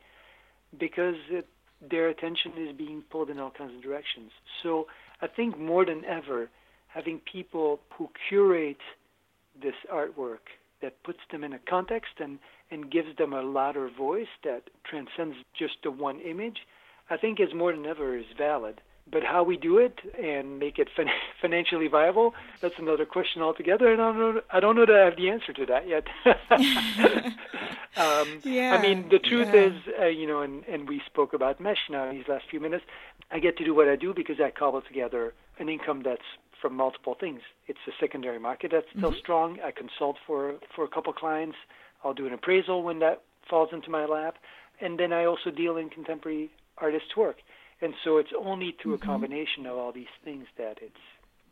because 0.78 1.16
it, 1.30 1.46
their 1.90 2.08
attention 2.08 2.52
is 2.58 2.76
being 2.76 3.02
pulled 3.10 3.30
in 3.30 3.38
all 3.38 3.50
kinds 3.50 3.74
of 3.74 3.82
directions. 3.82 4.30
So 4.62 4.86
I 5.22 5.26
think 5.26 5.58
more 5.58 5.84
than 5.84 6.04
ever, 6.04 6.50
having 6.88 7.20
people 7.30 7.80
who 7.96 8.10
curate 8.28 8.76
this 9.60 9.74
artwork 9.92 10.44
that 10.82 11.02
puts 11.02 11.18
them 11.30 11.44
in 11.44 11.52
a 11.52 11.58
context 11.58 12.12
and, 12.18 12.38
and 12.70 12.90
gives 12.90 13.16
them 13.16 13.32
a 13.32 13.42
louder 13.42 13.90
voice 13.96 14.28
that 14.44 14.62
transcends 14.84 15.36
just 15.58 15.74
the 15.82 15.90
one 15.90 16.20
image, 16.20 16.58
I 17.10 17.16
think 17.16 17.40
is 17.40 17.54
more 17.54 17.72
than 17.72 17.86
ever 17.86 18.16
is 18.16 18.24
valid. 18.36 18.80
But 19.10 19.24
how 19.24 19.42
we 19.42 19.56
do 19.56 19.78
it 19.78 19.98
and 20.22 20.58
make 20.58 20.78
it 20.78 20.88
fin- 20.94 21.08
financially 21.40 21.88
viable, 21.88 22.34
that's 22.60 22.78
another 22.78 23.04
question 23.04 23.42
altogether, 23.42 23.92
and 23.92 24.00
I 24.00 24.12
don't 24.12 24.18
know, 24.18 24.40
I 24.52 24.60
don't 24.60 24.76
know 24.76 24.86
that 24.86 24.94
I 24.94 25.04
have 25.06 25.16
the 25.16 25.30
answer 25.30 25.52
to 25.52 25.66
that 25.66 25.88
yet. 25.88 26.06
um, 27.96 28.40
yeah, 28.44 28.76
I 28.78 28.82
mean, 28.82 29.08
the 29.10 29.18
truth 29.18 29.48
yeah. 29.52 29.66
is, 29.66 29.72
uh, 30.00 30.06
you 30.06 30.26
know, 30.26 30.42
and, 30.42 30.64
and 30.64 30.88
we 30.88 31.02
spoke 31.06 31.32
about 31.32 31.60
mesh 31.60 31.88
now 31.90 32.08
in 32.08 32.16
these 32.16 32.28
last 32.28 32.44
few 32.50 32.60
minutes. 32.60 32.84
I 33.30 33.38
get 33.38 33.56
to 33.58 33.64
do 33.64 33.74
what 33.74 33.88
I 33.88 33.96
do 33.96 34.14
because 34.14 34.40
I 34.40 34.50
cobble 34.50 34.82
together 34.82 35.34
an 35.58 35.68
income 35.68 36.02
that's 36.04 36.22
from 36.60 36.74
multiple 36.74 37.16
things. 37.18 37.40
It's 37.66 37.78
a 37.88 37.92
secondary 37.98 38.38
market 38.38 38.70
that's 38.72 38.86
still 38.96 39.10
mm-hmm. 39.10 39.18
strong. 39.18 39.58
I 39.64 39.70
consult 39.70 40.16
for 40.26 40.54
for 40.74 40.84
a 40.84 40.88
couple 40.88 41.12
clients. 41.12 41.56
I'll 42.04 42.14
do 42.14 42.26
an 42.26 42.32
appraisal 42.32 42.82
when 42.82 42.98
that 43.00 43.22
falls 43.48 43.70
into 43.72 43.90
my 43.90 44.04
lap, 44.04 44.36
and 44.80 44.98
then 44.98 45.12
I 45.12 45.24
also 45.24 45.50
deal 45.50 45.76
in 45.76 45.88
contemporary 45.88 46.50
artist 46.78 47.16
work. 47.16 47.36
And 47.82 47.94
so 48.04 48.18
it's 48.18 48.30
only 48.38 48.76
through 48.82 48.96
mm-hmm. 48.96 49.04
a 49.04 49.12
combination 49.12 49.66
of 49.66 49.76
all 49.76 49.92
these 49.92 50.14
things 50.24 50.46
that 50.58 50.78
it's 50.80 51.04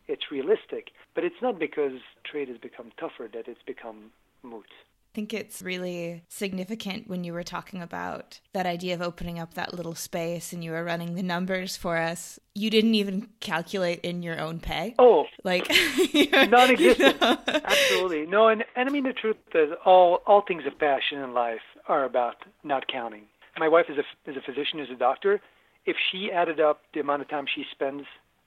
it's 0.06 0.30
realistic. 0.30 0.90
But 1.14 1.24
it's 1.24 1.42
not 1.42 1.58
because 1.58 2.00
trade 2.24 2.48
has 2.48 2.58
become 2.58 2.92
tougher 2.98 3.28
that 3.32 3.46
it's 3.46 3.62
become 3.66 4.10
moot 4.42 4.66
I 5.12 5.14
think 5.14 5.32
it's 5.32 5.62
really 5.62 6.22
significant 6.28 7.08
when 7.08 7.24
you 7.24 7.32
were 7.32 7.42
talking 7.42 7.80
about 7.80 8.40
that 8.52 8.66
idea 8.66 8.94
of 8.94 9.00
opening 9.00 9.38
up 9.38 9.54
that 9.54 9.72
little 9.72 9.94
space 9.94 10.52
and 10.52 10.62
you 10.62 10.70
were 10.70 10.84
running 10.84 11.14
the 11.14 11.22
numbers 11.22 11.76
for 11.76 11.96
us. 11.96 12.38
You 12.54 12.68
didn't 12.68 12.94
even 12.94 13.30
calculate 13.40 14.00
in 14.00 14.22
your 14.22 14.38
own 14.38 14.60
pay. 14.60 14.94
Oh, 14.98 15.24
like 15.44 15.66
non-existent. 16.14 17.16
You 17.20 17.20
know? 17.20 17.38
Absolutely 17.46 18.26
no. 18.26 18.48
And 18.48 18.64
and 18.76 18.88
I 18.88 18.92
mean 18.92 19.04
the 19.04 19.14
truth 19.14 19.36
is, 19.54 19.70
all 19.84 20.20
all 20.26 20.42
things 20.42 20.64
of 20.66 20.78
passion 20.78 21.18
in 21.18 21.32
life 21.32 21.62
are 21.88 22.04
about 22.04 22.36
not 22.62 22.86
counting. 22.86 23.22
My 23.58 23.68
wife 23.68 23.86
is 23.88 23.96
a 23.96 24.30
is 24.30 24.36
a 24.36 24.42
physician, 24.42 24.78
is 24.78 24.90
a 24.90 24.94
doctor. 24.94 25.40
If 25.88 25.96
she 26.12 26.30
added 26.30 26.60
up 26.60 26.82
the 26.92 27.00
amount 27.00 27.22
of 27.22 27.30
time 27.30 27.46
she 27.46 27.64
spends 27.72 28.04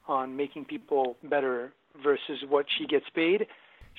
on 0.08 0.38
making 0.38 0.66
people 0.66 1.18
better 1.24 1.74
versus 2.04 2.44
what 2.48 2.68
she 2.78 2.86
gets 2.86 3.08
paid, 3.16 3.48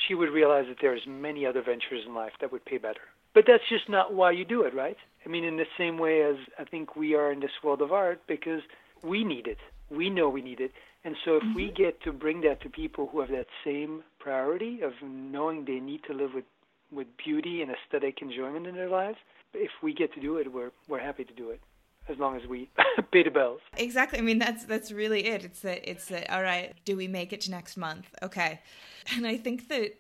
she 0.07 0.15
would 0.15 0.29
realize 0.29 0.67
that 0.69 0.77
there's 0.81 1.03
many 1.09 1.45
other 1.45 1.61
ventures 1.61 2.05
in 2.07 2.15
life 2.15 2.35
that 2.41 2.53
would 2.53 2.65
pay 2.65 2.79
better. 2.79 3.01
But 3.35 3.43
that's 3.49 3.69
just 3.69 3.89
not 3.89 4.15
why 4.15 4.31
you 4.31 4.45
do 4.45 4.63
it, 4.63 4.73
right? 4.73 4.97
I 5.27 5.29
mean, 5.29 5.43
in 5.43 5.57
the 5.57 5.67
same 5.77 5.99
way 5.99 6.23
as 6.23 6.37
I 6.57 6.63
think 6.63 6.95
we 6.95 7.17
are 7.17 7.33
in 7.33 7.41
this 7.41 7.51
world 7.65 7.83
of 7.83 7.93
art 7.93 8.21
because 8.29 8.63
we 9.03 9.25
need 9.25 9.49
it. 9.49 9.59
We 9.91 10.09
know 10.09 10.29
we 10.29 10.41
need 10.41 10.61
it. 10.61 10.71
And 11.05 11.17
so 11.25 11.39
if 11.39 11.43
mm-hmm. 11.43 11.55
we 11.57 11.73
get 11.73 12.01
to 12.03 12.13
bring 12.13 12.43
that 12.43 12.63
to 12.63 12.69
people 12.71 13.09
who 13.11 13.19
have 13.23 13.31
that 13.31 13.49
same 13.65 14.05
priority 14.21 14.83
of 14.83 14.93
knowing 15.03 15.65
they 15.65 15.81
need 15.81 16.05
to 16.05 16.15
live 16.15 16.31
with, 16.33 16.45
with 16.93 17.09
beauty 17.17 17.61
and 17.61 17.73
aesthetic 17.73 18.23
enjoyment 18.23 18.69
in 18.69 18.77
their 18.77 18.89
lives, 18.89 19.19
if 19.53 19.73
we 19.83 19.93
get 19.93 20.15
to 20.15 20.21
do 20.21 20.37
it, 20.37 20.53
we're, 20.53 20.71
we're 20.87 21.01
happy 21.01 21.25
to 21.25 21.35
do 21.35 21.51
it 21.51 21.61
as 22.09 22.19
long 22.19 22.37
as 22.37 22.47
we 22.49 22.69
pay 23.13 23.23
the 23.23 23.31
bills. 23.31 23.61
Exactly. 23.77 24.19
I 24.19 24.23
mean, 24.23 24.39
that's 24.39 24.65
that's 24.65 24.93
really 24.93 25.27
it. 25.27 25.45
It's 25.45 25.61
that 25.61 25.89
it's 25.89 26.07
that. 26.07 26.33
All 26.33 26.43
right, 26.43 26.75
do 26.85 26.97
we 26.97 27.09
make 27.09 27.33
it 27.33 27.43
to 27.43 27.51
next 27.51 27.77
month? 27.77 28.07
Okay, 28.23 28.61
and 29.15 29.27
I 29.27 29.37
think 29.37 29.69
that 29.69 29.95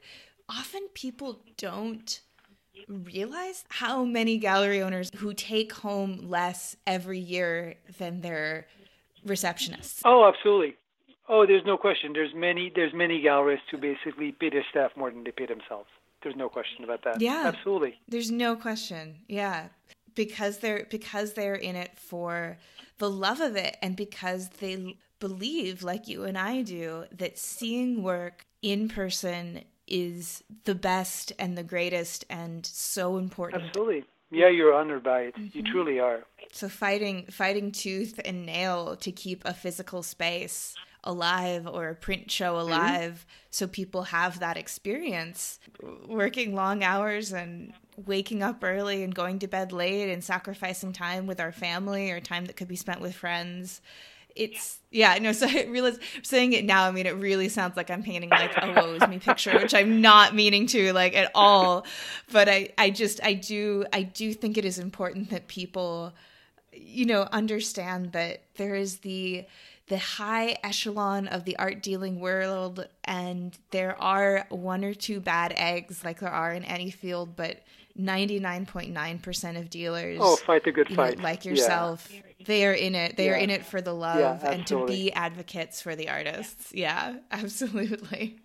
often 0.48 0.88
people 0.94 1.40
don't 1.56 2.20
realize 2.88 3.64
how 3.68 4.04
many 4.04 4.38
gallery 4.38 4.82
owners 4.82 5.10
who 5.16 5.32
take 5.34 5.72
home 5.72 6.28
less 6.28 6.76
every 6.86 7.18
year 7.18 7.76
than 7.98 8.22
their 8.22 8.66
receptionists. 9.26 10.00
Oh, 10.04 10.26
absolutely. 10.26 10.74
Oh, 11.28 11.46
there's 11.46 11.64
no 11.64 11.76
question. 11.76 12.12
There's 12.12 12.34
many 12.34 12.72
there's 12.74 12.92
many 12.92 13.22
gallerists 13.22 13.70
who 13.70 13.78
basically 13.78 14.32
pay 14.32 14.50
their 14.50 14.64
staff 14.70 14.90
more 14.96 15.10
than 15.10 15.24
they 15.24 15.30
pay 15.30 15.46
themselves. 15.46 15.88
There's 16.22 16.36
no 16.36 16.48
question 16.48 16.84
about 16.84 17.02
that. 17.04 17.20
Yeah. 17.20 17.44
Absolutely. 17.46 17.94
There's 18.08 18.30
no 18.30 18.54
question. 18.56 19.16
Yeah 19.28 19.68
because 20.14 20.58
they're 20.58 20.86
because 20.90 21.34
they're 21.34 21.54
in 21.54 21.76
it 21.76 21.96
for 21.96 22.58
the 22.98 23.10
love 23.10 23.40
of 23.40 23.56
it 23.56 23.76
and 23.82 23.96
because 23.96 24.48
they 24.60 24.96
believe 25.18 25.82
like 25.82 26.08
you 26.08 26.24
and 26.24 26.36
I 26.36 26.62
do 26.62 27.04
that 27.12 27.38
seeing 27.38 28.02
work 28.02 28.46
in 28.60 28.88
person 28.88 29.62
is 29.86 30.42
the 30.64 30.74
best 30.74 31.32
and 31.38 31.56
the 31.56 31.62
greatest 31.62 32.24
and 32.30 32.64
so 32.64 33.18
important. 33.18 33.62
Absolutely. 33.64 34.04
Yeah, 34.30 34.48
you're 34.48 34.72
honored 34.72 35.02
by 35.02 35.22
it. 35.22 35.34
Mm-hmm. 35.36 35.58
You 35.58 35.64
truly 35.64 36.00
are. 36.00 36.24
So 36.52 36.68
fighting 36.68 37.26
fighting 37.26 37.70
tooth 37.72 38.18
and 38.24 38.46
nail 38.46 38.96
to 38.96 39.12
keep 39.12 39.42
a 39.44 39.52
physical 39.52 40.02
space 40.02 40.74
alive 41.04 41.66
or 41.66 41.88
a 41.88 41.94
print 41.94 42.30
show 42.30 42.54
mm-hmm. 42.54 42.72
alive 42.72 43.12
mm-hmm. 43.12 43.46
so 43.50 43.66
people 43.66 44.04
have 44.04 44.38
that 44.38 44.56
experience 44.56 45.58
working 46.06 46.54
long 46.54 46.84
hours 46.84 47.32
and 47.32 47.72
waking 47.96 48.42
up 48.42 48.62
early 48.62 49.02
and 49.02 49.14
going 49.14 49.38
to 49.40 49.46
bed 49.46 49.72
late 49.72 50.10
and 50.10 50.24
sacrificing 50.24 50.92
time 50.92 51.26
with 51.26 51.40
our 51.40 51.52
family 51.52 52.10
or 52.10 52.20
time 52.20 52.46
that 52.46 52.56
could 52.56 52.68
be 52.68 52.76
spent 52.76 53.00
with 53.00 53.14
friends. 53.14 53.80
It's 54.34 54.78
yeah 54.90 55.18
no 55.20 55.32
so 55.32 55.46
i 55.46 55.64
realize 55.64 55.98
saying 56.22 56.54
it 56.54 56.64
now 56.64 56.84
i 56.84 56.90
mean 56.90 57.04
it 57.04 57.14
really 57.16 57.50
sounds 57.50 57.76
like 57.76 57.90
i'm 57.90 58.02
painting 58.02 58.30
like 58.30 58.52
a 58.56 58.72
woes 58.72 59.06
me 59.08 59.18
picture 59.18 59.52
which 59.58 59.74
i'm 59.74 60.00
not 60.00 60.34
meaning 60.34 60.66
to 60.68 60.92
like 60.94 61.14
at 61.14 61.30
all. 61.34 61.84
But 62.30 62.48
i 62.48 62.70
i 62.78 62.88
just 62.88 63.22
i 63.22 63.34
do 63.34 63.84
i 63.92 64.02
do 64.02 64.32
think 64.32 64.56
it 64.56 64.64
is 64.64 64.78
important 64.78 65.30
that 65.30 65.48
people 65.48 66.14
you 66.72 67.04
know 67.04 67.28
understand 67.30 68.12
that 68.12 68.42
there 68.56 68.74
is 68.74 68.98
the 68.98 69.44
the 69.88 69.98
high 69.98 70.56
echelon 70.64 71.28
of 71.28 71.44
the 71.44 71.56
art 71.56 71.82
dealing 71.82 72.18
world 72.18 72.86
and 73.04 73.58
there 73.70 74.00
are 74.00 74.46
one 74.48 74.84
or 74.84 74.94
two 74.94 75.20
bad 75.20 75.52
eggs 75.56 76.04
like 76.04 76.20
there 76.20 76.30
are 76.30 76.52
in 76.52 76.64
any 76.64 76.90
field 76.90 77.36
but 77.36 77.60
99.9% 77.98 79.58
of 79.58 79.68
dealers 79.68 80.18
oh 80.20 80.36
fight 80.36 80.66
a 80.66 80.72
good 80.72 80.88
fight 80.88 81.18
know, 81.18 81.24
like 81.24 81.44
yourself 81.44 82.10
yeah. 82.12 82.20
they 82.46 82.66
are 82.66 82.72
in 82.72 82.94
it 82.94 83.16
they 83.16 83.26
yeah. 83.26 83.32
are 83.32 83.36
in 83.36 83.50
it 83.50 83.66
for 83.66 83.80
the 83.80 83.92
love 83.92 84.42
yeah, 84.42 84.50
and 84.50 84.66
to 84.66 84.86
be 84.86 85.12
advocates 85.12 85.80
for 85.80 85.94
the 85.94 86.08
artists. 86.08 86.72
Yeah. 86.72 87.16
Absolutely. 87.30 88.38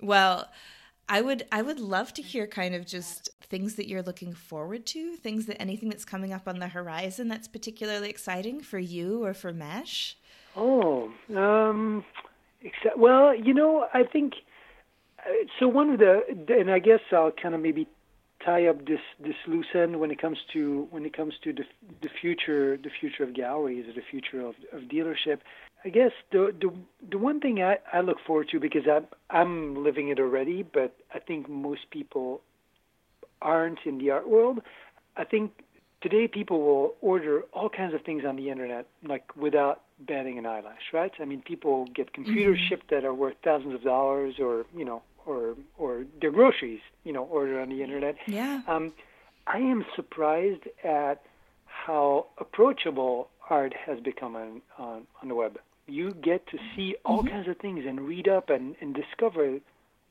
Well 0.00 0.48
i 1.08 1.20
would 1.20 1.46
i 1.50 1.62
would 1.62 1.80
love 1.80 2.12
to 2.12 2.22
hear 2.22 2.46
kind 2.46 2.74
of 2.74 2.86
just 2.86 3.30
things 3.42 3.76
that 3.76 3.88
you're 3.88 4.02
looking 4.02 4.34
forward 4.34 4.84
to 4.84 5.16
things 5.16 5.46
that 5.46 5.60
anything 5.60 5.88
that's 5.88 6.04
coming 6.04 6.32
up 6.32 6.46
on 6.46 6.58
the 6.58 6.68
horizon 6.68 7.28
that's 7.28 7.48
particularly 7.48 8.10
exciting 8.10 8.60
for 8.60 8.78
you 8.78 9.24
or 9.24 9.32
for 9.32 9.52
mesh. 9.52 10.16
Oh 10.56 11.10
um 11.34 12.04
except 12.60 12.98
well 12.98 13.34
you 13.34 13.54
know 13.54 13.86
i 13.94 14.02
think 14.02 14.34
uh, 15.20 15.30
so 15.58 15.68
one 15.68 15.90
of 15.90 15.98
the 15.98 16.22
and 16.48 16.70
i 16.70 16.78
guess 16.78 17.00
i'll 17.12 17.30
kind 17.30 17.54
of 17.54 17.60
maybe 17.60 17.86
tie 18.44 18.66
up 18.66 18.86
this 18.86 19.00
this 19.20 19.34
loose 19.46 19.66
end 19.74 19.98
when 19.98 20.10
it 20.10 20.20
comes 20.20 20.38
to 20.52 20.86
when 20.90 21.04
it 21.04 21.16
comes 21.16 21.34
to 21.44 21.52
the 21.52 21.64
the 22.02 22.08
future 22.20 22.76
the 22.76 22.90
future 23.00 23.24
of 23.24 23.34
galleries 23.34 23.86
or 23.88 23.92
the 23.92 24.06
future 24.10 24.40
of 24.40 24.54
of 24.72 24.88
dealership. 24.88 25.40
I 25.84 25.90
guess 25.90 26.12
the 26.32 26.54
the 26.60 26.72
the 27.10 27.18
one 27.18 27.40
thing 27.40 27.62
I, 27.62 27.78
I 27.92 28.00
look 28.00 28.18
forward 28.26 28.48
to 28.50 28.60
because 28.60 28.82
I'm 28.90 29.06
I'm 29.30 29.82
living 29.84 30.08
it 30.08 30.18
already, 30.18 30.62
but 30.62 30.96
I 31.14 31.18
think 31.18 31.48
most 31.48 31.90
people 31.90 32.40
aren't 33.40 33.78
in 33.84 33.98
the 33.98 34.10
art 34.10 34.28
world. 34.28 34.60
I 35.16 35.24
think 35.24 35.52
today 36.00 36.28
people 36.28 36.60
will 36.60 36.94
order 37.00 37.42
all 37.52 37.68
kinds 37.68 37.94
of 37.94 38.02
things 38.02 38.24
on 38.26 38.36
the 38.36 38.50
internet 38.50 38.86
like 39.06 39.36
without 39.36 39.82
batting 40.00 40.38
an 40.38 40.46
eyelash, 40.46 40.92
right? 40.92 41.12
I 41.20 41.24
mean, 41.24 41.42
people 41.42 41.86
get 41.94 42.12
computers 42.12 42.58
mm-hmm. 42.58 42.68
shipped 42.68 42.90
that 42.90 43.04
are 43.04 43.14
worth 43.14 43.34
thousands 43.42 43.74
of 43.74 43.82
dollars, 43.82 44.34
or 44.38 44.64
you 44.76 44.84
know, 44.84 45.02
or 45.28 45.54
or 45.76 46.04
their 46.20 46.30
groceries, 46.30 46.80
you 47.04 47.12
know, 47.12 47.24
ordered 47.24 47.60
on 47.60 47.68
the 47.68 47.82
internet. 47.82 48.16
Yeah. 48.26 48.62
Um, 48.66 48.92
I 49.46 49.58
am 49.58 49.84
surprised 49.94 50.64
at 50.82 51.22
how 51.66 52.26
approachable 52.38 53.28
art 53.50 53.74
has 53.86 54.00
become 54.00 54.34
on 54.36 54.62
on, 54.78 55.06
on 55.22 55.28
the 55.28 55.34
web. 55.34 55.58
You 55.86 56.12
get 56.12 56.46
to 56.48 56.58
see 56.74 56.96
all 57.04 57.18
mm-hmm. 57.18 57.28
kinds 57.28 57.48
of 57.48 57.56
things 57.58 57.84
and 57.86 58.00
read 58.00 58.28
up 58.28 58.50
and, 58.50 58.76
and 58.80 58.94
discover 58.94 59.58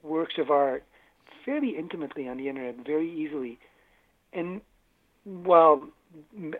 works 0.01 0.35
of 0.37 0.49
art 0.49 0.83
fairly 1.45 1.77
intimately 1.77 2.27
on 2.27 2.37
the 2.37 2.49
internet, 2.49 2.75
very 2.85 3.09
easily. 3.11 3.59
And 4.33 4.61
well, 5.25 5.87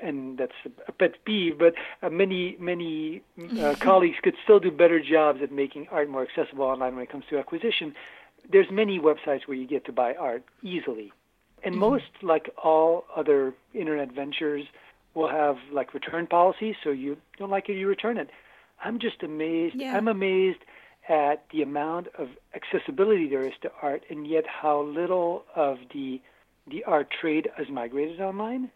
and 0.01 0.37
that's 0.37 0.59
a 0.87 0.91
pet 0.91 1.13
peeve, 1.25 1.57
but 1.57 1.73
uh, 2.03 2.09
many 2.09 2.57
many 2.59 3.21
uh, 3.59 3.75
colleagues 3.79 4.17
could 4.21 4.35
still 4.43 4.59
do 4.59 4.71
better 4.71 4.99
jobs 4.99 5.41
at 5.41 5.51
making 5.51 5.87
art 5.89 6.09
more 6.09 6.23
accessible 6.23 6.65
online 6.65 6.95
when 6.95 7.03
it 7.03 7.11
comes 7.11 7.25
to 7.29 7.37
acquisition 7.37 7.95
there's 8.49 8.69
many 8.71 8.99
websites 8.99 9.47
where 9.47 9.57
you 9.57 9.67
get 9.67 9.85
to 9.85 9.91
buy 9.91 10.13
art 10.13 10.43
easily. 10.61 11.11
And 11.63 11.73
mm-hmm. 11.73 11.81
most, 11.81 12.11
like 12.21 12.49
all 12.63 13.05
other 13.15 13.53
internet 13.73 14.11
ventures, 14.11 14.65
will 15.13 15.29
have 15.29 15.57
like 15.71 15.93
return 15.93 16.27
policies. 16.27 16.75
So 16.83 16.91
you 16.91 17.17
don't 17.37 17.49
like 17.49 17.69
it, 17.69 17.73
you 17.73 17.87
return 17.87 18.17
it. 18.17 18.29
I'm 18.83 18.99
just 18.99 19.23
amazed. 19.23 19.75
Yeah. 19.75 19.97
I'm 19.97 20.07
amazed 20.07 20.59
at 21.09 21.45
the 21.51 21.61
amount 21.61 22.07
of 22.17 22.29
accessibility 22.53 23.29
there 23.29 23.41
is 23.41 23.53
to 23.61 23.71
art, 23.81 24.03
and 24.09 24.27
yet 24.27 24.45
how 24.45 24.81
little 24.81 25.45
of 25.55 25.77
the 25.93 26.21
the 26.69 26.83
art 26.83 27.07
trade 27.21 27.49
has 27.55 27.69
migrated 27.69 28.19
online. 28.19 28.69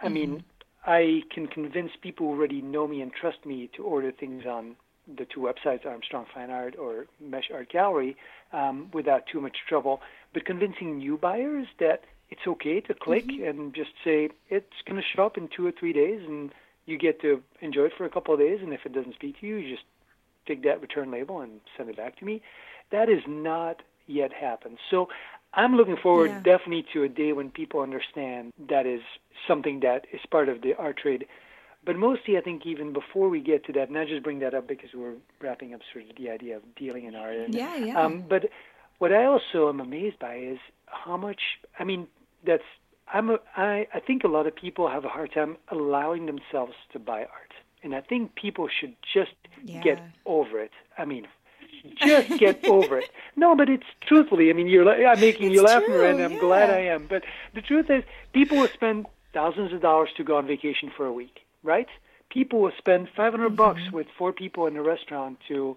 I 0.00 0.04
mm-hmm. 0.04 0.14
mean, 0.14 0.44
I 0.86 1.22
can 1.32 1.46
convince 1.46 1.90
people 2.00 2.26
who 2.26 2.32
already 2.32 2.60
know 2.60 2.86
me 2.86 3.00
and 3.00 3.12
trust 3.12 3.44
me 3.44 3.70
to 3.76 3.82
order 3.82 4.12
things 4.12 4.44
on 4.46 4.76
the 5.16 5.24
two 5.24 5.40
websites, 5.40 5.86
Armstrong 5.86 6.26
Fine 6.32 6.50
Art 6.50 6.76
or 6.78 7.06
Mesh 7.20 7.50
Art 7.52 7.70
Gallery, 7.70 8.16
um, 8.52 8.90
without 8.92 9.26
too 9.26 9.40
much 9.40 9.58
trouble. 9.68 10.00
But 10.32 10.44
convincing 10.44 10.98
new 10.98 11.16
buyers 11.16 11.66
that 11.78 12.04
it's 12.30 12.46
okay 12.46 12.80
to 12.82 12.94
click 12.94 13.26
mm-hmm. 13.26 13.44
and 13.44 13.74
just 13.74 13.90
say 14.04 14.30
it's 14.48 14.82
going 14.86 15.00
to 15.00 15.06
show 15.06 15.26
up 15.26 15.36
in 15.36 15.48
two 15.48 15.66
or 15.66 15.72
three 15.72 15.92
days, 15.92 16.20
and 16.26 16.52
you 16.86 16.98
get 16.98 17.20
to 17.22 17.42
enjoy 17.60 17.84
it 17.84 17.92
for 17.96 18.04
a 18.04 18.10
couple 18.10 18.34
of 18.34 18.40
days. 18.40 18.60
And 18.62 18.72
if 18.72 18.86
it 18.86 18.92
doesn't 18.92 19.14
speak 19.14 19.40
to 19.40 19.46
you, 19.46 19.56
you 19.56 19.70
just 19.70 19.86
take 20.46 20.62
that 20.64 20.80
return 20.80 21.10
label 21.10 21.40
and 21.40 21.60
send 21.76 21.90
it 21.90 21.96
back 21.96 22.18
to 22.18 22.24
me. 22.24 22.42
That 22.90 23.08
has 23.08 23.22
not 23.26 23.82
yet 24.06 24.32
happened. 24.32 24.78
So 24.90 25.08
I'm 25.54 25.76
looking 25.76 25.96
forward 25.96 26.30
yeah. 26.30 26.42
definitely 26.42 26.86
to 26.92 27.02
a 27.02 27.08
day 27.08 27.32
when 27.32 27.50
people 27.50 27.80
understand 27.80 28.52
that 28.68 28.86
is 28.86 29.02
something 29.46 29.80
that 29.80 30.06
is 30.12 30.20
part 30.30 30.48
of 30.48 30.62
the 30.62 30.74
art 30.74 30.98
trade 30.98 31.26
but 31.84 31.96
mostly, 31.96 32.36
I 32.36 32.40
think 32.42 32.66
even 32.66 32.92
before 32.92 33.28
we 33.28 33.40
get 33.40 33.64
to 33.66 33.72
that, 33.72 33.88
and 33.88 33.96
I 33.96 34.04
just 34.04 34.22
bring 34.22 34.40
that 34.40 34.54
up 34.54 34.68
because 34.68 34.90
we're 34.94 35.14
wrapping 35.40 35.72
up 35.72 35.80
sort 35.92 36.04
of 36.10 36.16
the 36.16 36.28
idea 36.28 36.56
of 36.56 36.74
dealing 36.74 37.06
in 37.06 37.14
art. 37.14 37.36
And, 37.36 37.54
yeah, 37.54 37.76
yeah. 37.76 38.00
Um, 38.00 38.24
but 38.28 38.50
what 38.98 39.12
I 39.12 39.24
also 39.24 39.68
am 39.68 39.80
amazed 39.80 40.18
by 40.18 40.36
is 40.36 40.58
how 40.86 41.16
much. 41.16 41.40
I 41.78 41.84
mean, 41.84 42.06
that's 42.44 42.64
I'm 43.12 43.30
a, 43.30 43.38
I 43.56 43.86
I 43.94 44.00
think 44.00 44.24
a 44.24 44.28
lot 44.28 44.46
of 44.46 44.54
people 44.54 44.88
have 44.88 45.06
a 45.06 45.08
hard 45.08 45.32
time 45.32 45.56
allowing 45.68 46.26
themselves 46.26 46.74
to 46.92 46.98
buy 46.98 47.20
art, 47.20 47.54
and 47.82 47.94
I 47.94 48.02
think 48.02 48.34
people 48.34 48.68
should 48.68 48.94
just 49.14 49.34
yeah. 49.64 49.80
get 49.80 50.02
over 50.26 50.60
it. 50.60 50.72
I 50.98 51.06
mean, 51.06 51.26
just 51.96 52.38
get 52.38 52.62
over 52.68 52.98
it. 52.98 53.10
No, 53.36 53.56
but 53.56 53.70
it's 53.70 53.86
truthfully. 54.06 54.50
I 54.50 54.52
mean, 54.52 54.66
you're 54.66 54.86
I'm 54.86 55.18
making 55.18 55.46
it's 55.46 55.54
you 55.54 55.62
laugh, 55.62 55.82
true, 55.82 56.04
and 56.04 56.20
I'm 56.20 56.32
yeah. 56.34 56.40
glad 56.40 56.68
I 56.68 56.80
am. 56.80 57.06
But 57.08 57.24
the 57.54 57.62
truth 57.62 57.88
is, 57.88 58.04
people 58.34 58.58
will 58.58 58.68
spend 58.68 59.06
thousands 59.32 59.72
of 59.72 59.80
dollars 59.80 60.10
to 60.18 60.24
go 60.24 60.36
on 60.36 60.46
vacation 60.46 60.92
for 60.94 61.06
a 61.06 61.12
week 61.12 61.40
right? 61.62 61.88
People 62.30 62.60
will 62.60 62.72
spend 62.78 63.08
500 63.16 63.46
mm-hmm. 63.46 63.56
bucks 63.56 63.80
with 63.92 64.06
four 64.16 64.32
people 64.32 64.66
in 64.66 64.76
a 64.76 64.82
restaurant 64.82 65.38
to, 65.48 65.76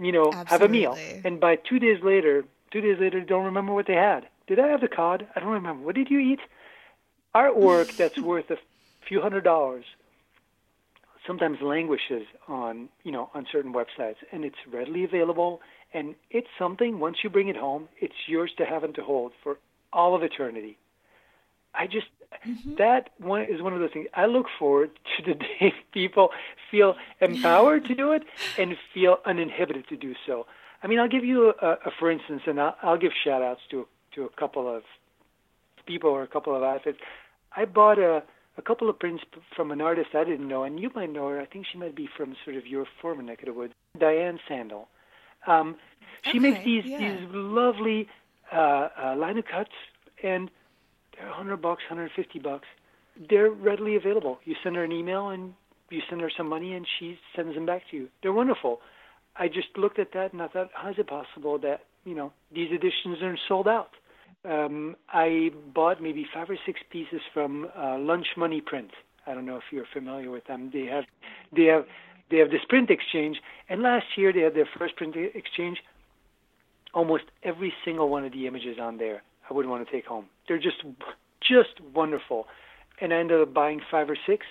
you 0.00 0.12
know, 0.12 0.32
Absolutely. 0.32 0.50
have 0.50 0.62
a 0.62 0.68
meal, 0.68 0.98
and 1.24 1.40
by 1.40 1.56
two 1.56 1.78
days 1.78 2.02
later, 2.02 2.44
two 2.70 2.80
days 2.80 2.98
later, 2.98 3.20
don't 3.20 3.44
remember 3.44 3.72
what 3.72 3.86
they 3.86 3.94
had. 3.94 4.26
Did 4.46 4.58
I 4.58 4.68
have 4.68 4.80
the 4.80 4.88
cod? 4.88 5.26
I 5.36 5.40
don't 5.40 5.50
remember. 5.50 5.84
What 5.84 5.94
did 5.94 6.10
you 6.10 6.18
eat? 6.18 6.40
Artwork 7.34 7.96
that's 7.96 8.18
worth 8.18 8.50
a 8.50 8.58
few 9.06 9.20
hundred 9.20 9.44
dollars 9.44 9.84
sometimes 11.26 11.58
languishes 11.60 12.26
on 12.48 12.88
you 13.04 13.12
know 13.12 13.30
on 13.34 13.46
certain 13.50 13.72
websites 13.72 14.16
and 14.32 14.44
it's 14.44 14.56
readily 14.72 15.04
available 15.04 15.60
and 15.94 16.14
it's 16.30 16.48
something 16.58 16.98
once 16.98 17.18
you 17.22 17.30
bring 17.30 17.48
it 17.48 17.56
home 17.56 17.88
it's 18.00 18.14
yours 18.26 18.50
to 18.56 18.64
have 18.64 18.84
and 18.84 18.94
to 18.94 19.02
hold 19.02 19.32
for 19.42 19.58
all 19.92 20.14
of 20.14 20.22
eternity 20.22 20.78
i 21.74 21.86
just 21.86 22.06
Mm-hmm. 22.46 22.76
That 22.76 23.10
one 23.18 23.42
is 23.42 23.62
one 23.62 23.72
of 23.72 23.80
those 23.80 23.92
things. 23.92 24.08
I 24.14 24.26
look 24.26 24.46
forward 24.58 24.90
to 25.16 25.22
the 25.22 25.34
day 25.60 25.74
people 25.92 26.30
feel 26.70 26.96
empowered 27.20 27.84
to 27.86 27.94
do 27.94 28.12
it 28.12 28.22
and 28.58 28.76
feel 28.92 29.18
uninhibited 29.24 29.88
to 29.88 29.96
do 29.96 30.14
so. 30.26 30.46
I 30.82 30.88
mean, 30.88 30.98
I'll 30.98 31.08
give 31.08 31.24
you 31.24 31.54
a, 31.60 31.78
a 31.86 31.90
for 31.98 32.10
instance, 32.10 32.42
and 32.46 32.60
I'll, 32.60 32.76
I'll 32.82 32.98
give 32.98 33.12
shout 33.24 33.42
outs 33.42 33.60
to 33.70 33.86
to 34.14 34.24
a 34.24 34.28
couple 34.30 34.74
of 34.74 34.82
people 35.86 36.10
or 36.10 36.22
a 36.22 36.26
couple 36.26 36.54
of 36.54 36.62
outfits. 36.62 36.98
I 37.56 37.64
bought 37.64 37.98
a 37.98 38.22
a 38.58 38.62
couple 38.62 38.90
of 38.90 38.98
prints 38.98 39.24
from 39.56 39.70
an 39.70 39.80
artist 39.80 40.10
I 40.14 40.24
didn't 40.24 40.48
know, 40.48 40.64
and 40.64 40.78
you 40.78 40.90
might 40.94 41.10
know 41.10 41.28
her. 41.28 41.40
I 41.40 41.46
think 41.46 41.66
she 41.70 41.78
might 41.78 41.94
be 41.94 42.08
from 42.16 42.36
sort 42.44 42.56
of 42.56 42.66
your 42.66 42.86
former 43.00 43.22
neck 43.22 43.40
of 43.40 43.46
the 43.46 43.52
woods, 43.52 43.74
Diane 43.98 44.38
Sandel. 44.48 44.88
Um, 45.46 45.76
she 46.22 46.30
okay, 46.30 46.38
makes 46.38 46.64
these 46.64 46.84
yeah. 46.84 46.98
these 46.98 47.28
lovely 47.32 48.08
uh, 48.52 48.88
uh, 49.02 49.14
lino 49.16 49.42
cuts, 49.42 49.72
and 50.22 50.50
they're 51.16 51.28
100 51.28 51.56
bucks, 51.58 51.82
150 51.88 52.38
bucks. 52.38 52.66
They're 53.28 53.50
readily 53.50 53.96
available. 53.96 54.38
You 54.44 54.54
send 54.62 54.76
her 54.76 54.84
an 54.84 54.92
email 54.92 55.28
and 55.28 55.54
you 55.90 56.00
send 56.08 56.20
her 56.22 56.30
some 56.36 56.48
money 56.48 56.74
and 56.74 56.86
she 56.98 57.18
sends 57.36 57.54
them 57.54 57.66
back 57.66 57.82
to 57.90 57.96
you. 57.96 58.08
They're 58.22 58.32
wonderful. 58.32 58.80
I 59.36 59.48
just 59.48 59.68
looked 59.76 59.98
at 59.98 60.12
that 60.14 60.32
and 60.32 60.42
I 60.42 60.48
thought, 60.48 60.70
how 60.74 60.90
is 60.90 60.96
it 60.98 61.06
possible 61.06 61.58
that 61.58 61.80
you 62.04 62.14
know 62.14 62.32
these 62.54 62.70
editions 62.70 63.22
are 63.22 63.36
sold 63.48 63.68
out? 63.68 63.90
Um, 64.44 64.96
I 65.08 65.50
bought 65.74 66.02
maybe 66.02 66.26
five 66.34 66.50
or 66.50 66.58
six 66.66 66.80
pieces 66.90 67.20
from 67.32 67.68
uh, 67.76 67.98
Lunch 67.98 68.26
Money 68.36 68.60
Print. 68.60 68.90
I 69.26 69.34
don't 69.34 69.46
know 69.46 69.56
if 69.56 69.62
you're 69.70 69.86
familiar 69.92 70.30
with 70.30 70.46
them. 70.46 70.70
They 70.72 70.86
have, 70.86 71.04
they 71.54 71.64
have, 71.64 71.84
they 72.30 72.38
have 72.38 72.50
this 72.50 72.64
print 72.68 72.90
exchange. 72.90 73.36
And 73.68 73.82
last 73.82 74.06
year 74.16 74.32
they 74.32 74.40
had 74.40 74.54
their 74.54 74.68
first 74.78 74.96
print 74.96 75.14
exchange. 75.34 75.78
Almost 76.92 77.24
every 77.44 77.72
single 77.84 78.08
one 78.08 78.24
of 78.24 78.32
the 78.32 78.48
images 78.48 78.78
on 78.80 78.98
there 78.98 79.22
I 79.52 79.54
wouldn't 79.54 79.70
want 79.70 79.86
to 79.86 79.92
take 79.92 80.06
home. 80.06 80.26
They're 80.48 80.58
just 80.58 80.82
just 81.42 81.78
wonderful. 81.94 82.48
And 83.00 83.12
I 83.12 83.16
ended 83.18 83.38
up 83.42 83.52
buying 83.52 83.82
five 83.90 84.08
or 84.08 84.16
six. 84.26 84.46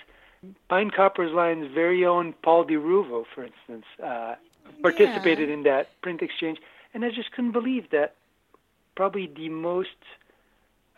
Pine 0.68 0.90
Copper's 0.90 1.32
Line's 1.32 1.68
very 1.74 2.04
own 2.04 2.34
Paul 2.44 2.64
DiRuvo, 2.64 3.24
for 3.34 3.44
instance, 3.44 3.86
uh, 4.02 4.34
participated 4.80 5.48
yeah. 5.48 5.54
in 5.54 5.62
that 5.64 6.00
print 6.02 6.22
exchange, 6.22 6.58
and 6.94 7.04
I 7.04 7.10
just 7.10 7.32
couldn't 7.32 7.52
believe 7.52 7.90
that. 7.90 8.14
Probably 8.94 9.26
the 9.26 9.48
most, 9.48 10.00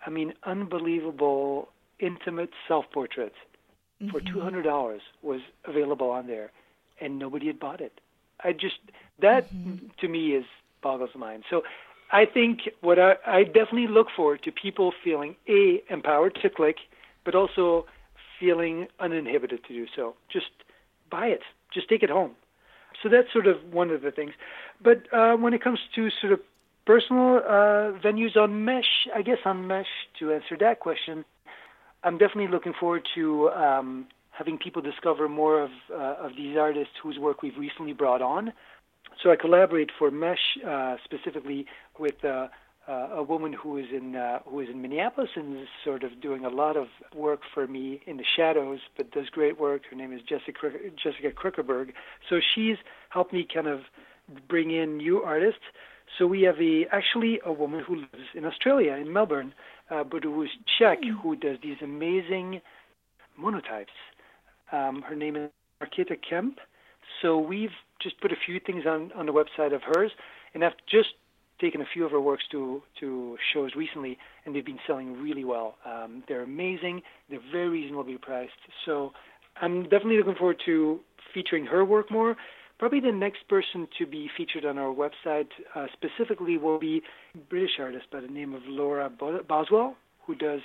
I 0.04 0.10
mean, 0.10 0.34
unbelievable, 0.42 1.68
intimate 2.00 2.50
self-portrait 2.66 3.32
mm-hmm. 4.02 4.10
for 4.10 4.20
two 4.20 4.40
hundred 4.40 4.64
dollars 4.64 5.02
was 5.22 5.40
available 5.64 6.10
on 6.10 6.26
there, 6.26 6.50
and 7.00 7.20
nobody 7.20 7.46
had 7.46 7.60
bought 7.60 7.80
it. 7.80 8.00
I 8.42 8.52
just 8.52 8.80
that 9.20 9.54
mm-hmm. 9.54 9.86
to 10.00 10.08
me 10.08 10.34
is 10.34 10.44
boggles 10.82 11.10
the 11.12 11.20
mind. 11.20 11.44
So 11.48 11.62
I 12.14 12.26
think 12.26 12.60
what 12.80 12.98
I, 13.00 13.14
I 13.26 13.42
definitely 13.42 13.88
look 13.88 14.06
forward 14.14 14.40
to 14.44 14.52
people 14.52 14.92
feeling 15.02 15.34
a 15.48 15.82
empowered 15.90 16.38
to 16.42 16.48
click, 16.48 16.76
but 17.24 17.34
also 17.34 17.86
feeling 18.38 18.86
uninhibited 19.00 19.64
to 19.64 19.74
do 19.74 19.86
so. 19.96 20.14
Just 20.32 20.46
buy 21.10 21.26
it. 21.26 21.40
Just 21.72 21.88
take 21.88 22.04
it 22.04 22.10
home. 22.10 22.36
So 23.02 23.08
that's 23.08 23.32
sort 23.32 23.48
of 23.48 23.56
one 23.72 23.90
of 23.90 24.02
the 24.02 24.12
things. 24.12 24.32
But 24.80 25.12
uh, 25.12 25.34
when 25.34 25.54
it 25.54 25.62
comes 25.64 25.80
to 25.96 26.08
sort 26.20 26.32
of 26.32 26.40
personal 26.86 27.38
uh, 27.38 27.98
venues 27.98 28.36
on 28.36 28.64
Mesh, 28.64 29.08
I 29.12 29.22
guess 29.22 29.38
on 29.44 29.66
Mesh, 29.66 29.92
to 30.20 30.32
answer 30.32 30.56
that 30.60 30.78
question, 30.78 31.24
I'm 32.04 32.16
definitely 32.16 32.48
looking 32.48 32.74
forward 32.78 33.08
to 33.16 33.50
um, 33.50 34.06
having 34.30 34.56
people 34.56 34.82
discover 34.82 35.28
more 35.28 35.62
of 35.62 35.70
uh, 35.92 36.26
of 36.26 36.36
these 36.36 36.56
artists 36.56 36.94
whose 37.02 37.18
work 37.18 37.42
we've 37.42 37.58
recently 37.58 37.92
brought 37.92 38.22
on. 38.22 38.52
So 39.22 39.30
I 39.30 39.36
collaborate 39.36 39.90
for 39.98 40.10
Mesh 40.10 40.58
uh, 40.66 40.96
specifically 41.04 41.66
with 41.98 42.24
uh, 42.24 42.48
uh, 42.86 43.08
a 43.14 43.22
woman 43.22 43.52
who 43.52 43.78
is 43.78 43.86
in 43.90 44.16
uh, 44.16 44.40
who 44.46 44.60
is 44.60 44.68
in 44.68 44.82
Minneapolis 44.82 45.30
and 45.36 45.56
is 45.56 45.68
sort 45.82 46.04
of 46.04 46.20
doing 46.20 46.44
a 46.44 46.50
lot 46.50 46.76
of 46.76 46.88
work 47.14 47.40
for 47.52 47.66
me 47.66 48.02
in 48.06 48.18
the 48.18 48.24
shadows, 48.36 48.80
but 48.96 49.10
does 49.10 49.30
great 49.30 49.58
work. 49.58 49.82
Her 49.90 49.96
name 49.96 50.12
is 50.12 50.20
Jessica 50.22 50.70
Jessica 51.02 51.30
Krickerberg. 51.30 51.92
So 52.28 52.40
she's 52.54 52.76
helped 53.08 53.32
me 53.32 53.46
kind 53.52 53.68
of 53.68 53.80
bring 54.48 54.70
in 54.70 54.98
new 54.98 55.22
artists. 55.22 55.62
So 56.18 56.26
we 56.26 56.42
have 56.42 56.60
a 56.60 56.84
actually 56.92 57.40
a 57.44 57.52
woman 57.52 57.82
who 57.86 57.96
lives 57.96 58.28
in 58.34 58.44
Australia 58.44 58.92
in 58.92 59.12
Melbourne, 59.12 59.54
uh, 59.90 60.04
but 60.04 60.22
who 60.22 60.42
is 60.42 60.50
Czech, 60.78 61.00
mm. 61.00 61.18
who 61.22 61.36
does 61.36 61.56
these 61.62 61.78
amazing 61.82 62.60
monotypes. 63.40 63.96
Um, 64.72 65.02
her 65.02 65.16
name 65.16 65.36
is 65.36 65.50
Marketa 65.82 66.16
Kemp. 66.28 66.58
So 67.22 67.38
we've 67.38 67.70
just 68.00 68.20
put 68.20 68.32
a 68.32 68.36
few 68.46 68.60
things 68.60 68.84
on 68.86 69.12
on 69.14 69.26
the 69.26 69.32
website 69.32 69.74
of 69.74 69.82
hers, 69.82 70.12
and 70.54 70.64
I've 70.64 70.72
just 70.88 71.10
taken 71.60 71.80
a 71.80 71.84
few 71.92 72.04
of 72.04 72.10
her 72.10 72.20
works 72.20 72.44
to 72.50 72.82
to 73.00 73.36
shows 73.52 73.74
recently, 73.76 74.18
and 74.44 74.54
they've 74.54 74.64
been 74.64 74.80
selling 74.86 75.20
really 75.22 75.44
well. 75.44 75.76
Um, 75.84 76.24
they're 76.28 76.42
amazing. 76.42 77.02
They're 77.30 77.40
very 77.52 77.68
reasonably 77.68 78.18
priced. 78.18 78.52
So 78.84 79.12
I'm 79.60 79.84
definitely 79.84 80.18
looking 80.18 80.34
forward 80.34 80.60
to 80.66 81.00
featuring 81.32 81.66
her 81.66 81.84
work 81.84 82.10
more. 82.10 82.36
Probably 82.78 83.00
the 83.00 83.12
next 83.12 83.46
person 83.48 83.86
to 83.98 84.06
be 84.06 84.28
featured 84.36 84.64
on 84.64 84.78
our 84.78 84.92
website 84.92 85.46
uh, 85.76 85.86
specifically 85.92 86.58
will 86.58 86.78
be 86.78 87.02
a 87.34 87.38
British 87.38 87.78
artist 87.78 88.06
by 88.10 88.20
the 88.20 88.26
name 88.26 88.52
of 88.52 88.62
Laura 88.66 89.08
Boswell, 89.48 89.96
who 90.26 90.34
does 90.34 90.60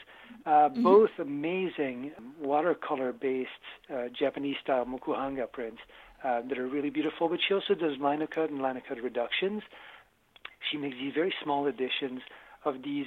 uh, 0.45 0.49
mm-hmm. 0.49 0.83
both 0.83 1.11
amazing 1.19 2.11
watercolor-based 2.41 3.49
uh, 3.93 4.05
Japanese-style 4.17 4.85
mokuhanga 4.85 5.51
prints 5.51 5.79
uh, 6.23 6.41
that 6.47 6.57
are 6.57 6.67
really 6.67 6.89
beautiful, 6.89 7.29
but 7.29 7.39
she 7.47 7.53
also 7.53 7.73
does 7.73 7.97
linocut 7.97 8.49
and 8.49 8.59
linocut 8.59 9.01
reductions. 9.03 9.61
She 10.71 10.77
makes 10.77 10.95
these 10.97 11.13
very 11.13 11.33
small 11.43 11.67
editions 11.67 12.21
of 12.65 12.75
these 12.83 13.05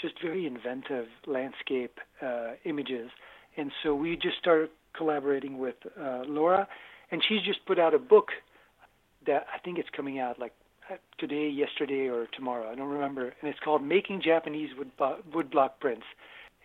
just 0.00 0.14
very 0.20 0.46
inventive 0.46 1.06
landscape 1.26 1.98
uh, 2.20 2.52
images. 2.64 3.10
And 3.56 3.70
so 3.82 3.94
we 3.94 4.16
just 4.16 4.38
started 4.38 4.70
collaborating 4.96 5.58
with 5.58 5.76
uh, 6.00 6.22
Laura, 6.26 6.66
and 7.10 7.22
she's 7.28 7.42
just 7.42 7.64
put 7.66 7.78
out 7.78 7.94
a 7.94 7.98
book 7.98 8.28
that 9.26 9.46
I 9.54 9.58
think 9.64 9.78
it's 9.78 9.88
coming 9.96 10.18
out 10.18 10.38
like 10.38 10.52
today, 11.18 11.48
yesterday, 11.48 12.08
or 12.08 12.26
tomorrow. 12.36 12.70
I 12.70 12.74
don't 12.74 12.90
remember. 12.90 13.32
And 13.40 13.48
it's 13.48 13.58
called 13.60 13.82
Making 13.82 14.20
Japanese 14.22 14.70
Wood 14.76 14.90
Woodblock 15.32 15.70
Prints 15.80 16.04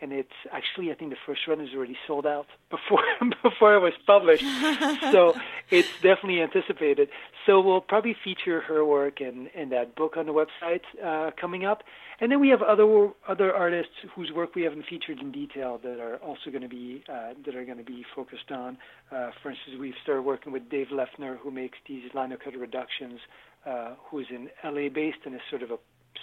and 0.02 0.12
it's 0.14 0.30
actually 0.52 0.92
I 0.92 0.96
think 0.96 1.12
the 1.12 1.18
first 1.26 1.42
run 1.48 1.62
is 1.62 1.70
already 1.76 1.98
sold 2.08 2.26
out 2.26 2.48
before 2.70 3.04
before 3.44 3.76
it 3.76 3.80
was 3.80 3.94
published. 4.06 4.44
so 5.12 5.34
it's 5.70 5.90
definitely 6.02 6.42
anticipated. 6.42 7.10
So 7.46 7.62
we'll 7.62 7.82
probably 7.82 8.16
feature 8.24 8.62
her 8.62 8.86
work 8.86 9.22
and 9.22 9.50
and 9.56 9.72
that 9.72 9.96
book 9.96 10.18
on 10.18 10.26
the 10.26 10.34
website 10.34 10.82
uh, 11.04 11.32
coming 11.40 11.66
up. 11.66 11.84
And 12.22 12.32
then 12.32 12.40
we 12.40 12.50
have 12.50 12.62
other 12.62 13.10
other 13.28 13.54
artists 13.54 13.94
whose 14.16 14.32
work 14.32 14.56
we 14.56 14.64
haven't 14.64 14.86
featured 14.90 15.20
in 15.20 15.32
detail 15.32 15.80
that 15.84 16.00
are 16.00 16.18
also 16.18 16.50
going 16.50 16.64
to 16.64 16.70
be 16.70 17.04
uh, 17.10 17.34
that 17.46 17.56
are 17.56 17.66
going 17.66 17.78
to 17.78 17.84
be 17.84 18.06
focused 18.16 18.52
on. 18.52 18.78
Uh, 19.12 19.32
for 19.42 19.52
instance, 19.52 19.78
we've 19.80 19.94
started 20.04 20.24
working 20.24 20.52
with 20.52 20.70
Dave 20.70 20.88
Lefner, 20.92 21.38
who 21.38 21.52
makes 21.52 21.78
these 21.88 22.04
linocut 22.14 22.60
reductions, 22.60 23.20
uh, 23.66 23.94
who 24.10 24.20
is 24.20 24.28
in 24.30 24.50
LA 24.64 24.90
based 24.90 25.20
and 25.26 25.34
is 25.34 25.42
sort 25.50 25.64
of 25.64 25.72
a 25.72 25.78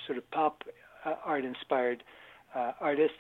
sort 0.07 0.19
of 0.19 0.31
pop 0.31 0.65
uh, 1.05 1.15
art 1.25 1.45
inspired 1.45 2.03
uh, 2.55 2.73
artist 2.81 3.15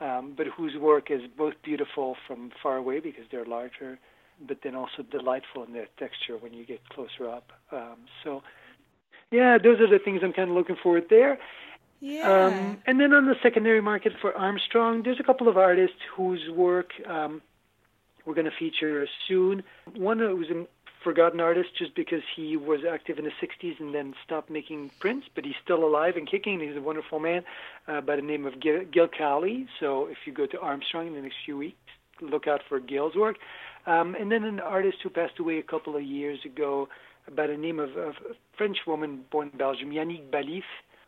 um, 0.00 0.34
but 0.36 0.46
whose 0.46 0.76
work 0.76 1.10
is 1.10 1.22
both 1.36 1.54
beautiful 1.62 2.16
from 2.26 2.50
far 2.62 2.76
away 2.76 3.00
because 3.00 3.24
they're 3.30 3.44
larger, 3.44 3.98
but 4.46 4.58
then 4.62 4.74
also 4.74 5.02
delightful 5.10 5.62
in 5.64 5.72
their 5.72 5.86
texture 5.98 6.36
when 6.36 6.52
you 6.52 6.64
get 6.66 6.88
closer 6.88 7.28
up. 7.28 7.52
Um, 7.70 7.98
so, 8.22 8.42
yeah, 9.30 9.58
those 9.58 9.80
are 9.80 9.88
the 9.88 9.98
things 9.98 10.20
I'm 10.22 10.32
kind 10.32 10.50
of 10.50 10.56
looking 10.56 10.76
forward 10.82 11.06
there. 11.10 11.38
Yeah. 12.00 12.30
Um, 12.30 12.78
and 12.86 13.00
then 13.00 13.12
on 13.14 13.26
the 13.26 13.36
secondary 13.42 13.80
market 13.80 14.12
for 14.20 14.36
Armstrong, 14.36 15.02
there's 15.04 15.20
a 15.20 15.22
couple 15.22 15.48
of 15.48 15.56
artists 15.56 15.96
whose 16.14 16.50
work 16.50 16.90
um, 17.08 17.40
we're 18.26 18.34
going 18.34 18.44
to 18.46 18.56
feature 18.58 19.06
soon. 19.28 19.62
One 19.94 20.20
in 20.20 20.66
forgotten 21.04 21.40
artist 21.40 21.68
just 21.78 21.94
because 21.94 22.22
he 22.34 22.56
was 22.56 22.80
active 22.90 23.18
in 23.18 23.24
the 23.24 23.30
60s 23.30 23.78
and 23.78 23.94
then 23.94 24.14
stopped 24.24 24.50
making 24.50 24.90
prints, 24.98 25.26
but 25.34 25.44
he's 25.44 25.54
still 25.62 25.84
alive 25.84 26.16
and 26.16 26.28
kicking. 26.28 26.60
He's 26.60 26.76
a 26.76 26.80
wonderful 26.80 27.20
man 27.20 27.44
uh, 27.86 28.00
by 28.00 28.16
the 28.16 28.22
name 28.22 28.46
of 28.46 28.58
Gil, 28.60 28.84
Gil 28.90 29.08
Cowley. 29.08 29.68
So 29.78 30.06
if 30.06 30.18
you 30.24 30.32
go 30.32 30.46
to 30.46 30.58
Armstrong 30.60 31.06
in 31.06 31.14
the 31.14 31.20
next 31.20 31.36
few 31.44 31.56
weeks, 31.56 31.76
look 32.20 32.48
out 32.48 32.62
for 32.68 32.80
Gil's 32.80 33.14
work. 33.14 33.36
Um, 33.86 34.16
and 34.18 34.32
then 34.32 34.44
an 34.44 34.60
artist 34.60 34.98
who 35.02 35.10
passed 35.10 35.38
away 35.38 35.58
a 35.58 35.62
couple 35.62 35.94
of 35.94 36.02
years 36.02 36.38
ago 36.44 36.88
by 37.36 37.46
the 37.46 37.56
name 37.56 37.78
of, 37.78 37.90
of 37.90 38.14
a 38.30 38.34
French 38.56 38.78
woman 38.86 39.24
born 39.30 39.50
in 39.52 39.58
Belgium, 39.58 39.90
Yannick 39.90 40.30
Balif, 40.30 40.62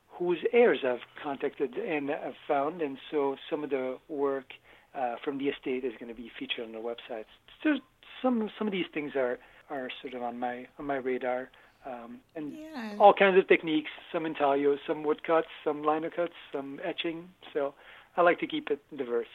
whose 0.08 0.38
heirs 0.52 0.80
I've 0.84 1.00
contacted 1.22 1.74
and 1.74 2.10
have 2.10 2.34
found. 2.46 2.82
And 2.82 2.98
so 3.10 3.36
some 3.50 3.64
of 3.64 3.70
the 3.70 3.98
work 4.08 4.52
uh, 4.94 5.16
from 5.24 5.38
the 5.38 5.46
estate 5.46 5.84
is 5.84 5.92
going 5.98 6.14
to 6.14 6.14
be 6.14 6.30
featured 6.38 6.66
on 6.66 6.72
the 6.72 6.78
website. 6.78 7.24
So 7.62 7.78
some 8.22 8.50
some 8.58 8.66
of 8.66 8.72
these 8.72 8.86
things 8.92 9.12
are 9.14 9.38
are 9.70 9.88
sort 10.02 10.14
of 10.14 10.22
on 10.22 10.38
my 10.38 10.66
on 10.78 10.86
my 10.86 10.96
radar. 10.96 11.50
Um, 11.84 12.18
and 12.34 12.52
yeah. 12.52 12.96
all 12.98 13.14
kinds 13.14 13.38
of 13.38 13.46
techniques, 13.46 13.90
some 14.12 14.26
intaglio, 14.26 14.76
some 14.88 15.04
woodcuts, 15.04 15.46
some 15.62 15.82
linocuts, 15.82 16.34
some 16.52 16.80
etching. 16.82 17.28
So 17.52 17.74
I 18.16 18.22
like 18.22 18.40
to 18.40 18.46
keep 18.48 18.70
it 18.70 18.80
diverse. 18.96 19.28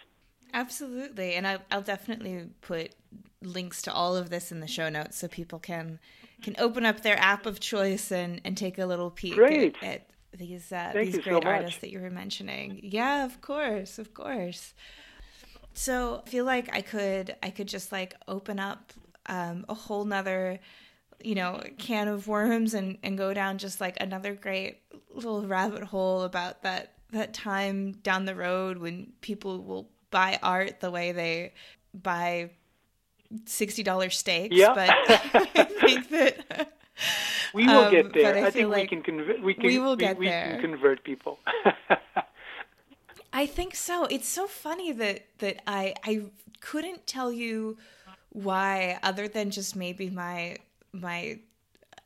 Absolutely, 0.53 1.35
and 1.35 1.47
I'll, 1.47 1.61
I'll 1.71 1.81
definitely 1.81 2.49
put 2.59 2.93
links 3.41 3.81
to 3.83 3.93
all 3.93 4.17
of 4.17 4.29
this 4.29 4.51
in 4.51 4.59
the 4.59 4.67
show 4.67 4.89
notes 4.89 5.17
so 5.17 5.27
people 5.27 5.59
can 5.59 5.99
can 6.41 6.55
open 6.57 6.85
up 6.85 7.01
their 7.01 7.17
app 7.19 7.45
of 7.45 7.59
choice 7.59 8.11
and, 8.11 8.41
and 8.43 8.57
take 8.57 8.79
a 8.79 8.85
little 8.85 9.11
peek 9.11 9.35
great. 9.35 9.75
at, 9.81 9.93
at 9.93 10.07
these 10.37 10.71
uh, 10.71 10.91
these 10.93 11.19
great 11.19 11.25
so 11.25 11.41
artists 11.41 11.79
that 11.79 11.91
you 11.91 12.01
were 12.01 12.09
mentioning. 12.09 12.79
Yeah, 12.83 13.25
of 13.25 13.41
course, 13.41 13.97
of 13.97 14.13
course. 14.13 14.73
So 15.73 16.23
I 16.25 16.29
feel 16.29 16.45
like 16.45 16.69
I 16.75 16.81
could 16.81 17.35
I 17.41 17.49
could 17.49 17.67
just 17.67 17.91
like 17.91 18.15
open 18.27 18.59
up 18.59 18.91
um, 19.27 19.65
a 19.69 19.73
whole 19.73 20.05
nother 20.05 20.59
you 21.23 21.35
know 21.35 21.61
can 21.77 22.07
of 22.07 22.27
worms 22.27 22.73
and 22.73 22.97
and 23.03 23.17
go 23.17 23.33
down 23.33 23.57
just 23.57 23.79
like 23.79 23.97
another 24.01 24.33
great 24.33 24.79
little 25.13 25.45
rabbit 25.45 25.83
hole 25.83 26.23
about 26.23 26.63
that 26.63 26.93
that 27.11 27.33
time 27.33 27.91
down 27.91 28.25
the 28.25 28.35
road 28.35 28.77
when 28.77 29.11
people 29.21 29.61
will 29.63 29.89
buy 30.09 30.39
art 30.41 30.79
the 30.79 30.89
way 30.89 31.11
they 31.11 31.53
buy 31.93 32.49
sixty 33.45 33.83
dollars 33.83 34.17
steaks. 34.17 34.55
Yeah. 34.55 34.73
but 34.73 34.89
I 35.55 35.63
think 35.63 36.09
that 36.09 36.73
we 37.53 37.65
will 37.65 37.85
um, 37.85 37.91
get 37.91 38.13
there. 38.13 38.35
I, 38.35 38.47
I, 38.47 38.51
think 38.51 38.73
we 38.73 38.87
can 38.87 39.01
convert. 39.01 39.41
We 39.41 39.53
can. 39.53 39.65
We 39.65 39.79
will 39.79 39.95
get 39.95 40.17
we, 40.17 40.27
there. 40.27 40.47
We 40.47 40.61
can 40.61 40.71
convert 40.71 41.03
people. 41.03 41.39
I 43.33 43.45
think 43.45 43.75
so. 43.75 44.05
It's 44.05 44.27
so 44.27 44.47
funny 44.47 44.91
that 44.91 45.25
that 45.39 45.61
I 45.67 45.95
I 46.03 46.25
couldn't 46.59 47.07
tell 47.07 47.31
you 47.31 47.77
why 48.31 48.97
other 49.03 49.27
than 49.27 49.51
just 49.51 49.75
maybe 49.75 50.09
my 50.09 50.57
my 50.93 51.39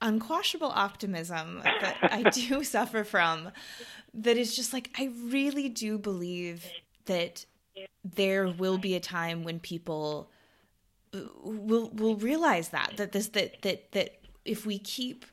unquashable 0.01 0.71
optimism 0.73 1.61
that 1.63 1.97
I 2.01 2.23
do 2.29 2.63
suffer 2.63 3.03
from 3.03 3.51
that 4.13 4.37
is 4.37 4.55
just 4.55 4.73
like 4.73 4.89
I 4.97 5.11
really 5.25 5.69
do 5.69 5.97
believe 5.97 6.65
that 7.05 7.45
there 8.03 8.47
will 8.47 8.77
be 8.77 8.95
a 8.95 8.99
time 8.99 9.43
when 9.43 9.59
people 9.59 10.29
uh, 11.13 11.19
will 11.43 11.89
will 11.91 12.15
realize 12.15 12.69
that 12.69 12.93
that 12.97 13.11
this 13.11 13.27
that 13.29 13.61
that 13.61 13.91
that 13.91 14.17
if 14.43 14.65
we 14.65 14.79
keep 14.79 15.25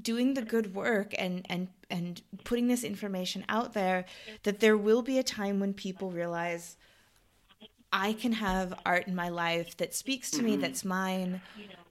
doing 0.00 0.34
the 0.34 0.42
good 0.42 0.74
work 0.74 1.14
and 1.18 1.44
and 1.48 1.68
and 1.90 2.22
putting 2.44 2.68
this 2.68 2.84
information 2.84 3.44
out 3.48 3.72
there 3.72 4.04
that 4.44 4.60
there 4.60 4.76
will 4.76 5.02
be 5.02 5.18
a 5.18 5.22
time 5.22 5.58
when 5.58 5.74
people 5.74 6.10
realize 6.10 6.76
I 7.92 8.12
can 8.12 8.32
have 8.32 8.74
art 8.84 9.06
in 9.06 9.14
my 9.14 9.28
life 9.28 9.76
that 9.78 9.94
speaks 9.94 10.30
to 10.32 10.38
mm-hmm. 10.38 10.46
me, 10.46 10.56
that's 10.56 10.84
mine, 10.84 11.40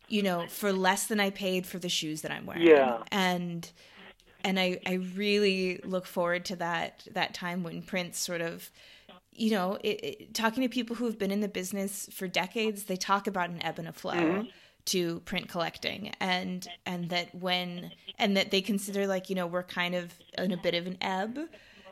you 0.07 0.23
know, 0.23 0.47
for 0.47 0.71
less 0.71 1.07
than 1.07 1.19
I 1.19 1.31
paid 1.31 1.65
for 1.65 1.79
the 1.79 1.89
shoes 1.89 2.21
that 2.21 2.31
I'm 2.31 2.45
wearing. 2.45 2.67
Yeah. 2.67 3.03
And 3.11 3.69
and 4.43 4.59
I, 4.59 4.79
I 4.85 4.93
really 4.93 5.81
look 5.83 6.05
forward 6.05 6.45
to 6.45 6.55
that 6.57 7.07
that 7.11 7.33
time 7.33 7.63
when 7.63 7.81
prints 7.81 8.19
sort 8.19 8.41
of 8.41 8.71
you 9.33 9.51
know, 9.51 9.77
it, 9.83 10.03
it, 10.03 10.33
talking 10.33 10.63
to 10.63 10.69
people 10.69 10.95
who 10.95 11.05
have 11.05 11.19
been 11.19 11.29
in 11.29 11.41
the 11.41 11.47
business 11.47 12.09
for 12.11 12.27
decades, 12.27 12.85
they 12.85 12.95
talk 12.95 13.27
about 13.27 13.51
an 13.51 13.63
ebb 13.63 13.77
and 13.77 13.87
a 13.87 13.93
flow. 13.93 14.13
Mm-hmm 14.13 14.47
to 14.87 15.19
print 15.21 15.49
collecting 15.49 16.13
and 16.21 16.65
and 16.85 17.09
that 17.09 17.35
when 17.35 17.91
and 18.17 18.37
that 18.37 18.51
they 18.51 18.61
consider 18.61 19.05
like 19.05 19.29
you 19.29 19.35
know 19.35 19.45
we're 19.45 19.61
kind 19.61 19.93
of 19.93 20.13
in 20.37 20.53
a 20.53 20.57
bit 20.57 20.73
of 20.73 20.87
an 20.87 20.97
ebb 21.01 21.37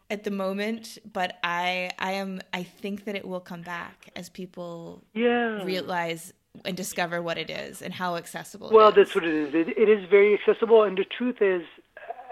at 0.09 0.23
the 0.23 0.31
moment, 0.31 0.97
but 1.11 1.37
I 1.43 1.91
I 1.99 2.13
am 2.13 2.41
I 2.53 2.63
think 2.63 3.05
that 3.05 3.15
it 3.15 3.27
will 3.27 3.39
come 3.39 3.61
back 3.61 4.09
as 4.15 4.29
people 4.29 5.03
yeah. 5.13 5.63
realize 5.63 6.33
and 6.63 6.77
discover 6.77 7.21
what 7.21 7.37
it 7.37 7.49
is 7.49 7.81
and 7.81 7.93
how 7.93 8.15
accessible. 8.15 8.69
Well, 8.71 8.91
that's 8.91 9.13
what 9.13 9.25
it 9.25 9.33
is. 9.33 9.53
It, 9.53 9.77
it 9.77 9.89
is 9.89 10.07
very 10.09 10.33
accessible, 10.33 10.83
and 10.83 10.97
the 10.97 11.03
truth 11.03 11.41
is, 11.41 11.63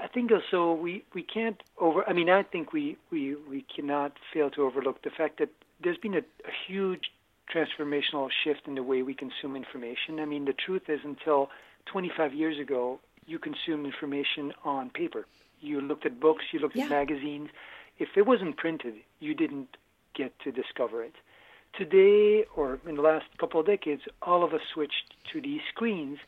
I 0.01 0.07
think 0.07 0.31
also 0.31 0.73
we 0.73 1.03
we 1.13 1.23
can't 1.23 1.61
over. 1.79 2.07
I 2.07 2.13
mean, 2.13 2.29
I 2.29 2.43
think 2.43 2.73
we 2.73 2.97
we 3.11 3.35
we 3.49 3.65
cannot 3.75 4.13
fail 4.33 4.49
to 4.51 4.63
overlook 4.63 5.01
the 5.03 5.09
fact 5.09 5.39
that 5.39 5.49
there's 5.83 5.97
been 5.97 6.13
a, 6.13 6.19
a 6.19 6.53
huge 6.67 7.11
transformational 7.53 8.29
shift 8.43 8.61
in 8.67 8.75
the 8.75 8.83
way 8.83 9.01
we 9.01 9.13
consume 9.13 9.55
information. 9.55 10.19
I 10.19 10.25
mean, 10.25 10.45
the 10.45 10.53
truth 10.53 10.83
is, 10.87 11.01
until 11.03 11.49
25 11.87 12.33
years 12.33 12.57
ago, 12.57 12.99
you 13.25 13.37
consumed 13.37 13.85
information 13.85 14.53
on 14.63 14.89
paper 14.89 15.25
you 15.63 15.81
looked 15.81 16.05
at 16.05 16.19
books, 16.19 16.45
you 16.51 16.59
looked 16.59 16.75
yeah. 16.75 16.85
at 16.85 16.89
magazines. 16.89 17.49
If 17.97 18.09
it 18.15 18.25
wasn't 18.25 18.57
printed, 18.57 18.95
you 19.19 19.33
didn't 19.33 19.77
get 20.15 20.37
to 20.39 20.51
discover 20.51 21.03
it. 21.03 21.13
Today, 21.77 22.45
or 22.55 22.79
in 22.87 22.95
the 22.95 23.01
last 23.01 23.25
couple 23.39 23.59
of 23.59 23.65
decades, 23.65 24.03
all 24.21 24.43
of 24.43 24.53
us 24.53 24.61
switched 24.73 25.13
to 25.31 25.41
these 25.41 25.61
screens, 25.73 26.19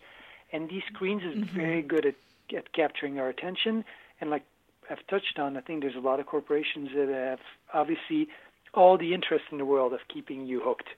and 0.52 0.70
these 0.70 0.84
screens 0.92 1.24
is 1.24 1.36
mm-hmm. 1.44 1.56
very 1.56 1.82
good 1.82 2.06
at, 2.06 2.16
at 2.56 2.74
capturing 2.74 3.20
our 3.20 3.30
attention. 3.30 3.84
And 4.20 4.30
like 4.30 4.44
I've 4.90 5.06
touched 5.08 5.38
on, 5.38 5.58
I 5.58 5.62
think 5.62 5.82
there's 5.82 5.96
a 5.96 6.00
lot 6.00 6.20
of 6.20 6.26
corporations 6.26 6.90
that 6.96 7.10
have 7.10 7.40
obviously 7.74 8.28
all 8.74 8.98
the 8.98 9.14
interest 9.14 9.46
in 9.52 9.58
the 9.58 9.66
world 9.66 9.94
of 9.94 10.00
keeping 10.12 10.46
you 10.46 10.62
hooked. 10.64 10.90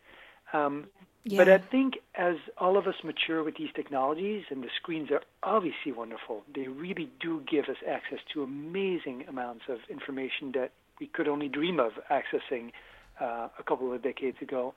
Um, 0.54 0.88
yeah. 1.28 1.38
But 1.38 1.50
I 1.50 1.58
think 1.58 2.00
as 2.16 2.36
all 2.58 2.78
of 2.78 2.88
us 2.88 2.96
mature 3.04 3.44
with 3.44 3.58
these 3.58 3.70
technologies, 3.76 4.46
and 4.50 4.64
the 4.64 4.70
screens 4.76 5.12
are 5.12 5.22
obviously 5.44 5.92
wonderful, 5.92 6.44
they 6.54 6.68
really 6.68 7.10
do 7.20 7.42
give 7.50 7.66
us 7.66 7.78
access 7.88 8.20
to 8.34 8.44
amazing 8.44 9.26
amounts 9.28 9.66
of 9.68 9.80
information 9.90 10.54
that 10.54 10.72
we 11.00 11.08
could 11.08 11.28
only 11.28 11.50
dream 11.50 11.80
of 11.80 11.94
accessing 12.10 12.72
uh, 13.20 13.50
a 13.60 13.64
couple 13.64 13.92
of 13.94 14.02
decades 14.02 14.38
ago. 14.42 14.74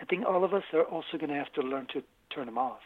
I 0.00 0.04
think 0.04 0.24
all 0.24 0.44
of 0.44 0.54
us 0.54 0.64
are 0.72 0.84
also 0.84 1.18
going 1.18 1.30
to 1.30 1.36
have 1.36 1.52
to 1.54 1.62
learn 1.62 1.86
to 1.92 2.02
turn 2.30 2.46
them 2.46 2.58
off 2.58 2.80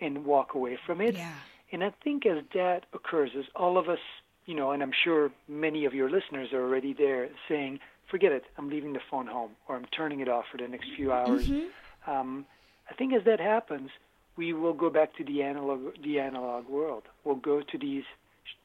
and 0.00 0.24
walk 0.24 0.54
away 0.54 0.78
from 0.86 1.00
it. 1.00 1.16
Yeah. 1.16 1.32
And 1.72 1.82
I 1.82 1.92
think 2.04 2.24
as 2.24 2.44
that 2.54 2.84
occurs, 2.92 3.30
as 3.36 3.44
all 3.56 3.76
of 3.78 3.88
us, 3.88 3.98
you 4.46 4.54
know, 4.54 4.70
and 4.70 4.82
I'm 4.82 4.92
sure 4.92 5.32
many 5.48 5.84
of 5.84 5.92
your 5.92 6.08
listeners 6.08 6.52
are 6.52 6.62
already 6.62 6.92
there 6.92 7.28
saying, 7.48 7.80
forget 8.08 8.30
it, 8.30 8.44
I'm 8.56 8.70
leaving 8.70 8.92
the 8.92 9.00
phone 9.10 9.26
home 9.26 9.50
or 9.66 9.76
I'm 9.76 9.86
turning 9.86 10.20
it 10.20 10.28
off 10.28 10.44
for 10.50 10.56
the 10.58 10.68
next 10.68 10.88
few 10.96 11.12
hours. 11.12 11.48
Mm-hmm 11.48 11.66
um, 12.06 12.46
I 12.90 12.94
think 12.94 13.12
as 13.12 13.24
that 13.24 13.40
happens, 13.40 13.90
we 14.36 14.52
will 14.52 14.74
go 14.74 14.90
back 14.90 15.16
to 15.16 15.24
the 15.24 15.42
analog 15.42 15.94
the 16.02 16.20
analog 16.20 16.68
world. 16.68 17.04
We'll 17.24 17.36
go 17.36 17.60
to 17.60 17.78
these, 17.78 18.04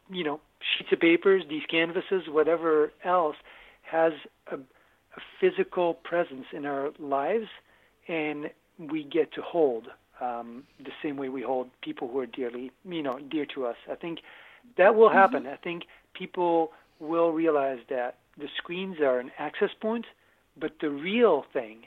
you 0.10 0.24
know, 0.24 0.40
sheets 0.78 0.92
of 0.92 1.00
papers, 1.00 1.44
these 1.50 1.64
canvases, 1.70 2.24
whatever 2.28 2.92
else 3.04 3.36
has 3.84 4.14
a, 4.52 4.56
a 4.56 5.22
physical 5.40 5.94
presence 5.94 6.46
in 6.54 6.66
our 6.66 6.92
lives, 7.00 7.48
and 8.08 8.50
we 8.78 9.04
get 9.04 9.34
to 9.34 9.42
hold 9.42 9.88
um, 10.20 10.64
the 10.80 10.92
same 11.02 11.18
way 11.18 11.30
we 11.30 11.42
hold 11.42 11.70
people 11.82 12.08
who 12.08 12.20
are 12.20 12.26
dearly, 12.26 12.72
you 12.86 13.02
know, 13.02 13.20
dear 13.30 13.46
to 13.56 13.66
us. 13.66 13.76
I 13.92 13.96
think 13.96 14.20
that 14.78 14.96
will 14.96 15.10
happen. 15.10 15.44
Mm-hmm. 15.44 15.54
I 15.54 15.58
think 15.58 15.84
people 16.14 16.72
will 17.00 17.32
realize 17.32 17.80
that 17.90 18.18
the 18.38 18.48
screens 18.58 18.98
are 19.00 19.20
an 19.20 19.32
access 19.40 19.72
point, 19.82 20.06
but 20.58 20.74
the 20.80 20.90
real 20.90 21.46
thing 21.52 21.84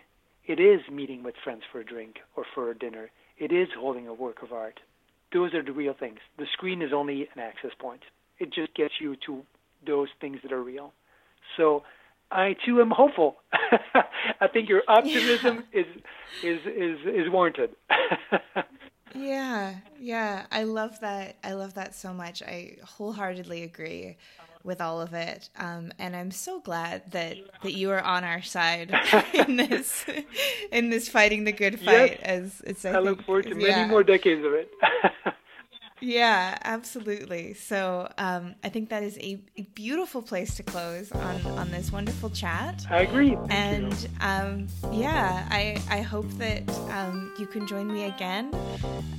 it 0.47 0.61
is 0.61 0.81
meeting 0.91 1.23
with 1.23 1.35
friends 1.43 1.63
for 1.71 1.81
a 1.81 1.85
drink 1.85 2.17
or 2.37 2.45
for 2.55 2.71
a 2.71 2.77
dinner. 2.77 3.11
It 3.39 3.53
is 3.53 3.69
holding 3.79 4.07
a 4.07 4.15
work 4.15 4.43
of 4.43 4.53
art. 4.53 4.81
Those 5.33 5.55
are 5.55 5.63
the 5.63 5.73
real 5.73 5.95
things. 5.99 6.19
The 6.39 6.47
screen 6.53 6.83
is 6.83 6.93
only 6.93 7.23
an 7.35 7.41
access 7.41 7.73
point. 7.79 8.03
It 8.39 8.53
just 8.53 8.75
gets 8.75 8.95
you 9.01 9.17
to 9.27 9.43
those 9.87 10.09
things 10.21 10.39
that 10.43 10.53
are 10.53 10.63
real. 10.63 10.93
So 11.57 11.83
I 12.31 12.57
too 12.65 12.81
am 12.81 12.91
hopeful. 12.91 13.37
I 14.41 14.49
think 14.49 14.69
your 14.69 14.83
optimism 14.87 15.65
yeah. 15.73 15.81
is 15.81 15.87
is 16.43 16.61
is 16.67 16.99
is 17.07 17.31
warranted. 17.31 17.71
yeah, 19.15 19.77
yeah. 19.99 20.47
I 20.51 20.65
love 20.65 21.01
that. 21.01 21.37
I 21.43 21.53
love 21.53 21.75
that 21.75 21.95
so 21.95 22.13
much. 22.13 22.43
I 22.43 22.77
wholeheartedly 22.85 23.63
agree 23.63 24.17
with 24.65 24.81
all 24.81 25.01
of 25.01 25.13
it. 25.15 25.51
Um, 25.57 25.93
and 25.99 26.17
I'm 26.17 26.31
so 26.31 26.59
glad 26.59 27.13
that 27.13 27.37
that 27.63 27.75
you 27.75 27.91
are 27.91 28.03
on 28.03 28.25
our 28.25 28.43
side 28.43 28.93
in 29.35 29.57
this 29.57 30.05
in 30.73 30.91
this 30.91 31.09
fighting 31.09 31.45
the 31.45 31.53
good 31.53 31.79
fight. 31.79 32.19
Yes. 32.19 32.21
As 32.23 32.63
it's, 32.67 32.85
I, 32.85 32.93
I 32.93 32.99
look 32.99 33.23
forward 33.23 33.45
to 33.45 33.51
yeah. 33.51 33.77
many 33.77 33.91
more 33.91 34.03
decades 34.03 34.45
of 34.45 34.53
it. 34.55 34.71
yeah, 36.05 36.59
absolutely. 36.63 37.55
So 37.55 38.09
um, 38.19 38.55
I 38.63 38.69
think 38.69 38.91
that 38.91 39.03
is 39.03 39.17
a, 39.19 39.41
a, 39.57 39.63
beautiful 39.75 40.23
place 40.23 40.55
to 40.57 40.63
close 40.63 41.11
on 41.11 41.41
on 41.59 41.71
this 41.71 41.91
wonderful 41.91 42.31
chat. 42.31 42.87
I 42.91 43.01
agree. 43.01 43.37
Thank 43.49 43.53
and 43.53 44.09
um, 44.21 44.67
yeah, 44.93 45.49
I 45.51 45.81
I 45.89 46.03
hope 46.03 46.31
that 46.39 46.69
um, 46.91 47.33
you 47.39 47.47
can 47.47 47.67
join 47.67 47.93
me 47.93 48.05
again 48.05 48.55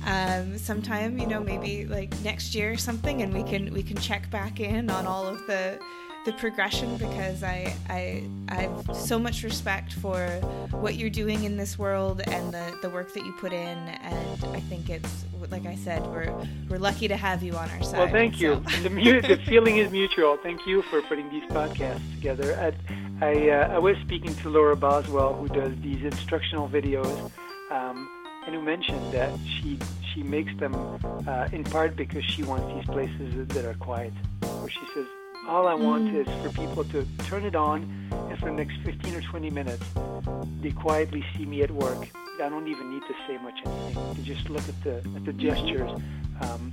um, 0.06 0.56
sometime. 0.56 1.18
You 1.18 1.26
know, 1.26 1.40
maybe 1.40 1.84
like 1.84 2.18
next 2.20 2.54
year 2.54 2.72
or 2.72 2.76
something, 2.76 3.22
and 3.22 3.34
we 3.34 3.42
can 3.42 3.72
we 3.72 3.82
can 3.82 3.96
check 3.96 4.30
back 4.30 4.60
in 4.60 4.88
on 4.88 5.06
all 5.06 5.26
of 5.26 5.46
the 5.46 5.78
the 6.26 6.32
progression 6.32 6.96
because 6.96 7.44
I, 7.44 7.74
I 7.88 8.28
I 8.48 8.62
have 8.62 8.96
so 8.96 9.16
much 9.16 9.44
respect 9.44 9.92
for 9.92 10.26
what 10.72 10.96
you're 10.96 11.08
doing 11.08 11.44
in 11.44 11.56
this 11.56 11.78
world 11.78 12.20
and 12.26 12.52
the, 12.52 12.76
the 12.82 12.90
work 12.90 13.14
that 13.14 13.24
you 13.24 13.32
put 13.34 13.52
in 13.52 13.78
and 13.78 14.44
I 14.46 14.58
think 14.60 14.90
it's 14.90 15.24
like 15.50 15.66
I 15.66 15.76
said 15.76 16.04
we're 16.08 16.34
we're 16.68 16.78
lucky 16.78 17.06
to 17.06 17.16
have 17.16 17.44
you 17.44 17.52
on 17.52 17.70
our 17.70 17.82
side. 17.84 17.98
Well, 17.98 18.08
thank 18.08 18.40
you. 18.40 18.60
So. 18.68 18.82
the 18.82 18.90
mu- 18.90 19.20
the 19.20 19.36
feeling 19.46 19.78
is 19.78 19.92
mutual. 19.92 20.36
Thank 20.42 20.66
you 20.66 20.82
for 20.82 21.00
putting 21.02 21.30
these 21.30 21.44
podcasts 21.44 22.12
together. 22.16 22.48
I 22.60 23.24
I, 23.24 23.50
uh, 23.50 23.76
I 23.76 23.78
was 23.78 23.96
speaking 23.98 24.34
to 24.42 24.50
Laura 24.50 24.76
Boswell 24.76 25.32
who 25.34 25.48
does 25.48 25.72
these 25.80 26.04
instructional 26.04 26.68
videos. 26.68 27.30
Um, 27.70 28.10
and 28.46 28.54
who 28.54 28.62
mentioned 28.62 29.12
that 29.12 29.36
she 29.44 29.76
she 30.12 30.22
makes 30.22 30.54
them 30.58 30.74
uh, 31.26 31.48
in 31.52 31.64
part 31.64 31.96
because 31.96 32.24
she 32.24 32.42
wants 32.44 32.66
these 32.74 32.86
places 32.86 33.48
that 33.48 33.64
are 33.64 33.74
quiet, 33.74 34.12
where 34.60 34.70
she 34.70 34.80
says 34.94 35.06
all 35.48 35.68
I 35.68 35.74
want 35.74 36.14
is 36.14 36.26
for 36.42 36.50
people 36.50 36.84
to 36.84 37.06
turn 37.24 37.44
it 37.44 37.54
on, 37.54 37.82
and 38.10 38.38
for 38.38 38.46
the 38.46 38.52
next 38.52 38.76
15 38.84 39.14
or 39.14 39.20
20 39.22 39.50
minutes, 39.50 39.84
they 40.60 40.72
quietly 40.72 41.24
see 41.36 41.46
me 41.46 41.62
at 41.62 41.70
work. 41.70 42.08
I 42.42 42.48
don't 42.48 42.68
even 42.68 42.90
need 42.90 43.02
to 43.02 43.14
say 43.26 43.38
much 43.38 43.54
anything. 43.64 44.14
They 44.14 44.22
just 44.22 44.50
look 44.50 44.68
at 44.68 44.82
the 44.82 44.96
at 45.16 45.24
the 45.24 45.32
gestures. 45.32 45.90
Um, 46.42 46.72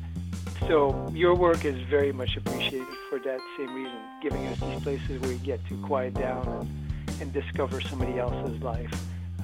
so 0.67 1.09
your 1.13 1.35
work 1.35 1.65
is 1.65 1.79
very 1.89 2.11
much 2.11 2.35
appreciated 2.35 2.87
for 3.09 3.19
that 3.19 3.39
same 3.57 3.73
reason, 3.73 3.97
giving 4.21 4.45
us 4.47 4.59
these 4.59 4.81
places 4.81 5.21
where 5.21 5.31
we 5.31 5.37
get 5.37 5.65
to 5.67 5.77
quiet 5.85 6.15
down 6.15 6.47
and, 6.47 7.21
and 7.21 7.33
discover 7.33 7.79
somebody 7.81 8.17
else's 8.17 8.61
life, 8.61 8.93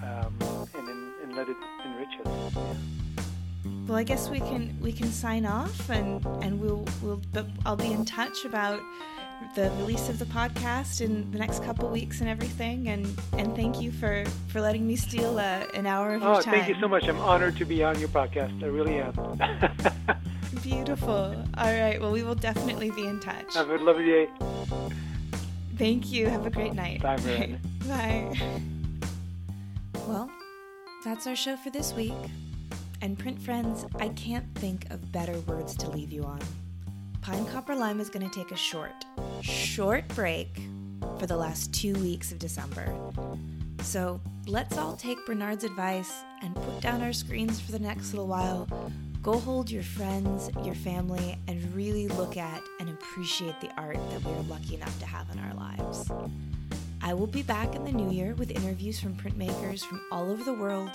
um, 0.04 0.36
and, 0.76 0.90
and 1.24 1.36
let 1.36 1.48
it 1.48 1.58
enrich 1.86 2.10
us. 2.26 2.56
Well, 3.88 3.98
I 3.98 4.04
guess 4.04 4.30
we 4.30 4.40
can 4.40 4.78
we 4.82 4.92
can 4.92 5.12
sign 5.12 5.46
off, 5.46 5.90
and 5.90 6.26
and 6.44 6.60
we'll 6.60 6.86
we'll 7.02 7.22
but 7.34 7.48
I'll 7.66 7.76
be 7.76 7.92
in 7.92 8.06
touch 8.06 8.46
about 8.46 8.80
the 9.56 9.72
release 9.78 10.10
of 10.10 10.20
the 10.20 10.26
podcast 10.26 11.02
in 11.02 11.30
the 11.32 11.40
next 11.40 11.64
couple 11.64 11.90
weeks 11.90 12.22
and 12.22 12.30
everything. 12.30 12.90
And 12.90 13.06
and 13.34 13.56
thank 13.56 13.82
you 13.82 13.92
for 13.92 14.24
for 14.48 14.62
letting 14.62 14.86
me 14.88 14.96
steal 14.96 15.40
uh, 15.40 15.66
an 15.74 15.86
hour 15.86 16.16
of 16.16 16.24
oh, 16.24 16.34
your 16.34 16.42
time. 16.42 16.54
Oh, 16.54 16.58
thank 16.58 16.70
you 16.70 16.76
so 16.80 16.88
much. 16.88 17.08
I'm 17.08 17.20
honored 17.20 17.58
to 17.58 17.66
be 17.66 17.84
on 17.84 18.00
your 18.00 18.10
podcast. 18.10 18.64
I 18.64 18.68
really 18.68 19.00
am. 19.00 19.14
Beautiful. 20.64 21.36
All 21.58 21.74
right. 21.74 22.00
Well, 22.00 22.12
we 22.12 22.24
will 22.24 22.36
definitely 22.36 22.92
be 22.92 23.06
in 23.06 23.20
touch. 23.20 23.54
Have 23.54 23.70
a 23.70 23.78
lovely 23.78 24.06
day. 24.06 24.30
Thank 25.78 26.12
you. 26.12 26.28
Have 26.28 26.46
a 26.46 26.50
great 26.50 26.74
night. 26.74 27.02
Bye, 27.02 27.18
Miranda. 27.24 27.60
Bye. 27.88 28.62
Well, 30.08 30.30
that's 31.06 31.26
our 31.28 31.36
show 31.36 31.56
for 31.56 31.70
this 31.70 31.94
week. 31.94 32.14
And 33.02 33.18
print 33.18 33.42
friends, 33.42 33.86
I 34.00 34.10
can't 34.10 34.46
think 34.56 34.90
of 34.92 35.12
better 35.12 35.40
words 35.42 35.76
to 35.78 35.90
leave 35.90 36.12
you 36.12 36.24
on. 36.24 36.40
Pine 37.22 37.46
Copper 37.48 37.76
Lime 37.76 38.00
is 38.00 38.10
going 38.10 38.28
to 38.28 38.34
take 38.34 38.52
a 38.52 38.56
short, 38.56 39.06
short 39.42 40.08
break 40.10 40.62
for 41.20 41.28
the 41.28 41.36
last 41.36 41.74
two 41.74 41.94
weeks 41.96 42.32
of 42.32 42.40
December. 42.40 42.94
So 43.82 44.22
let's 44.48 44.78
all 44.78 44.96
take 44.96 45.26
Bernard's 45.26 45.64
advice 45.64 46.14
and 46.42 46.56
put 46.56 46.82
down 46.82 47.02
our 47.02 47.12
screens 47.12 47.60
for 47.60 47.72
the 47.74 47.80
next 47.80 48.14
little 48.14 48.28
while. 48.28 48.68
Go 49.22 49.38
hold 49.38 49.70
your 49.70 49.84
friends, 49.84 50.50
your 50.64 50.76
family, 50.76 51.38
and 51.48 51.76
really 51.76 52.08
look 52.08 52.38
at 52.38 52.62
and 52.80 52.90
appreciate 52.90 53.60
the 53.60 53.70
art 53.78 53.98
that 54.12 54.24
we 54.24 54.32
are 54.32 54.44
lucky 54.44 54.76
enough 54.76 54.98
to 55.00 55.06
have 55.06 55.30
in 55.32 55.40
our 55.40 55.54
lives. 55.56 56.10
I 57.02 57.14
will 57.14 57.28
be 57.28 57.44
back 57.44 57.76
in 57.76 57.84
the 57.84 57.92
new 57.92 58.12
year 58.12 58.34
with 58.36 58.50
interviews 58.52 59.00
from 59.00 59.16
printmakers 59.16 59.84
from 59.84 60.02
all 60.12 60.32
over 60.32 60.44
the 60.44 60.54
world 60.54 60.92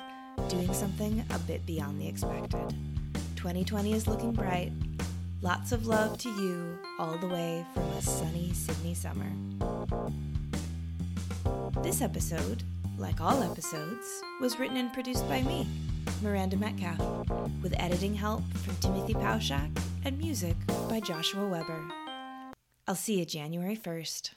doing 0.48 0.72
something 0.72 1.24
a 1.30 1.38
bit 1.40 1.64
beyond 1.66 2.00
the 2.00 2.08
expected. 2.08 2.74
2020 3.36 3.92
is 3.92 4.06
looking 4.06 4.32
bright. 4.32 4.72
Lots 5.44 5.72
of 5.72 5.86
love 5.86 6.16
to 6.20 6.30
you 6.30 6.78
all 6.98 7.18
the 7.18 7.26
way 7.26 7.66
from 7.74 7.82
a 7.82 8.00
sunny 8.00 8.54
Sydney 8.54 8.94
summer. 8.94 9.30
This 11.82 12.00
episode, 12.00 12.62
like 12.96 13.20
all 13.20 13.42
episodes, 13.42 14.06
was 14.40 14.58
written 14.58 14.78
and 14.78 14.90
produced 14.90 15.28
by 15.28 15.42
me, 15.42 15.66
Miranda 16.22 16.56
Metcalf, 16.56 16.98
with 17.62 17.74
editing 17.78 18.14
help 18.14 18.42
from 18.54 18.74
Timothy 18.76 19.12
Pauschak 19.12 19.68
and 20.06 20.16
music 20.16 20.56
by 20.88 20.98
Joshua 21.00 21.46
Weber. 21.46 21.84
I'll 22.88 22.94
see 22.94 23.18
you 23.18 23.26
January 23.26 23.76
1st. 23.76 24.30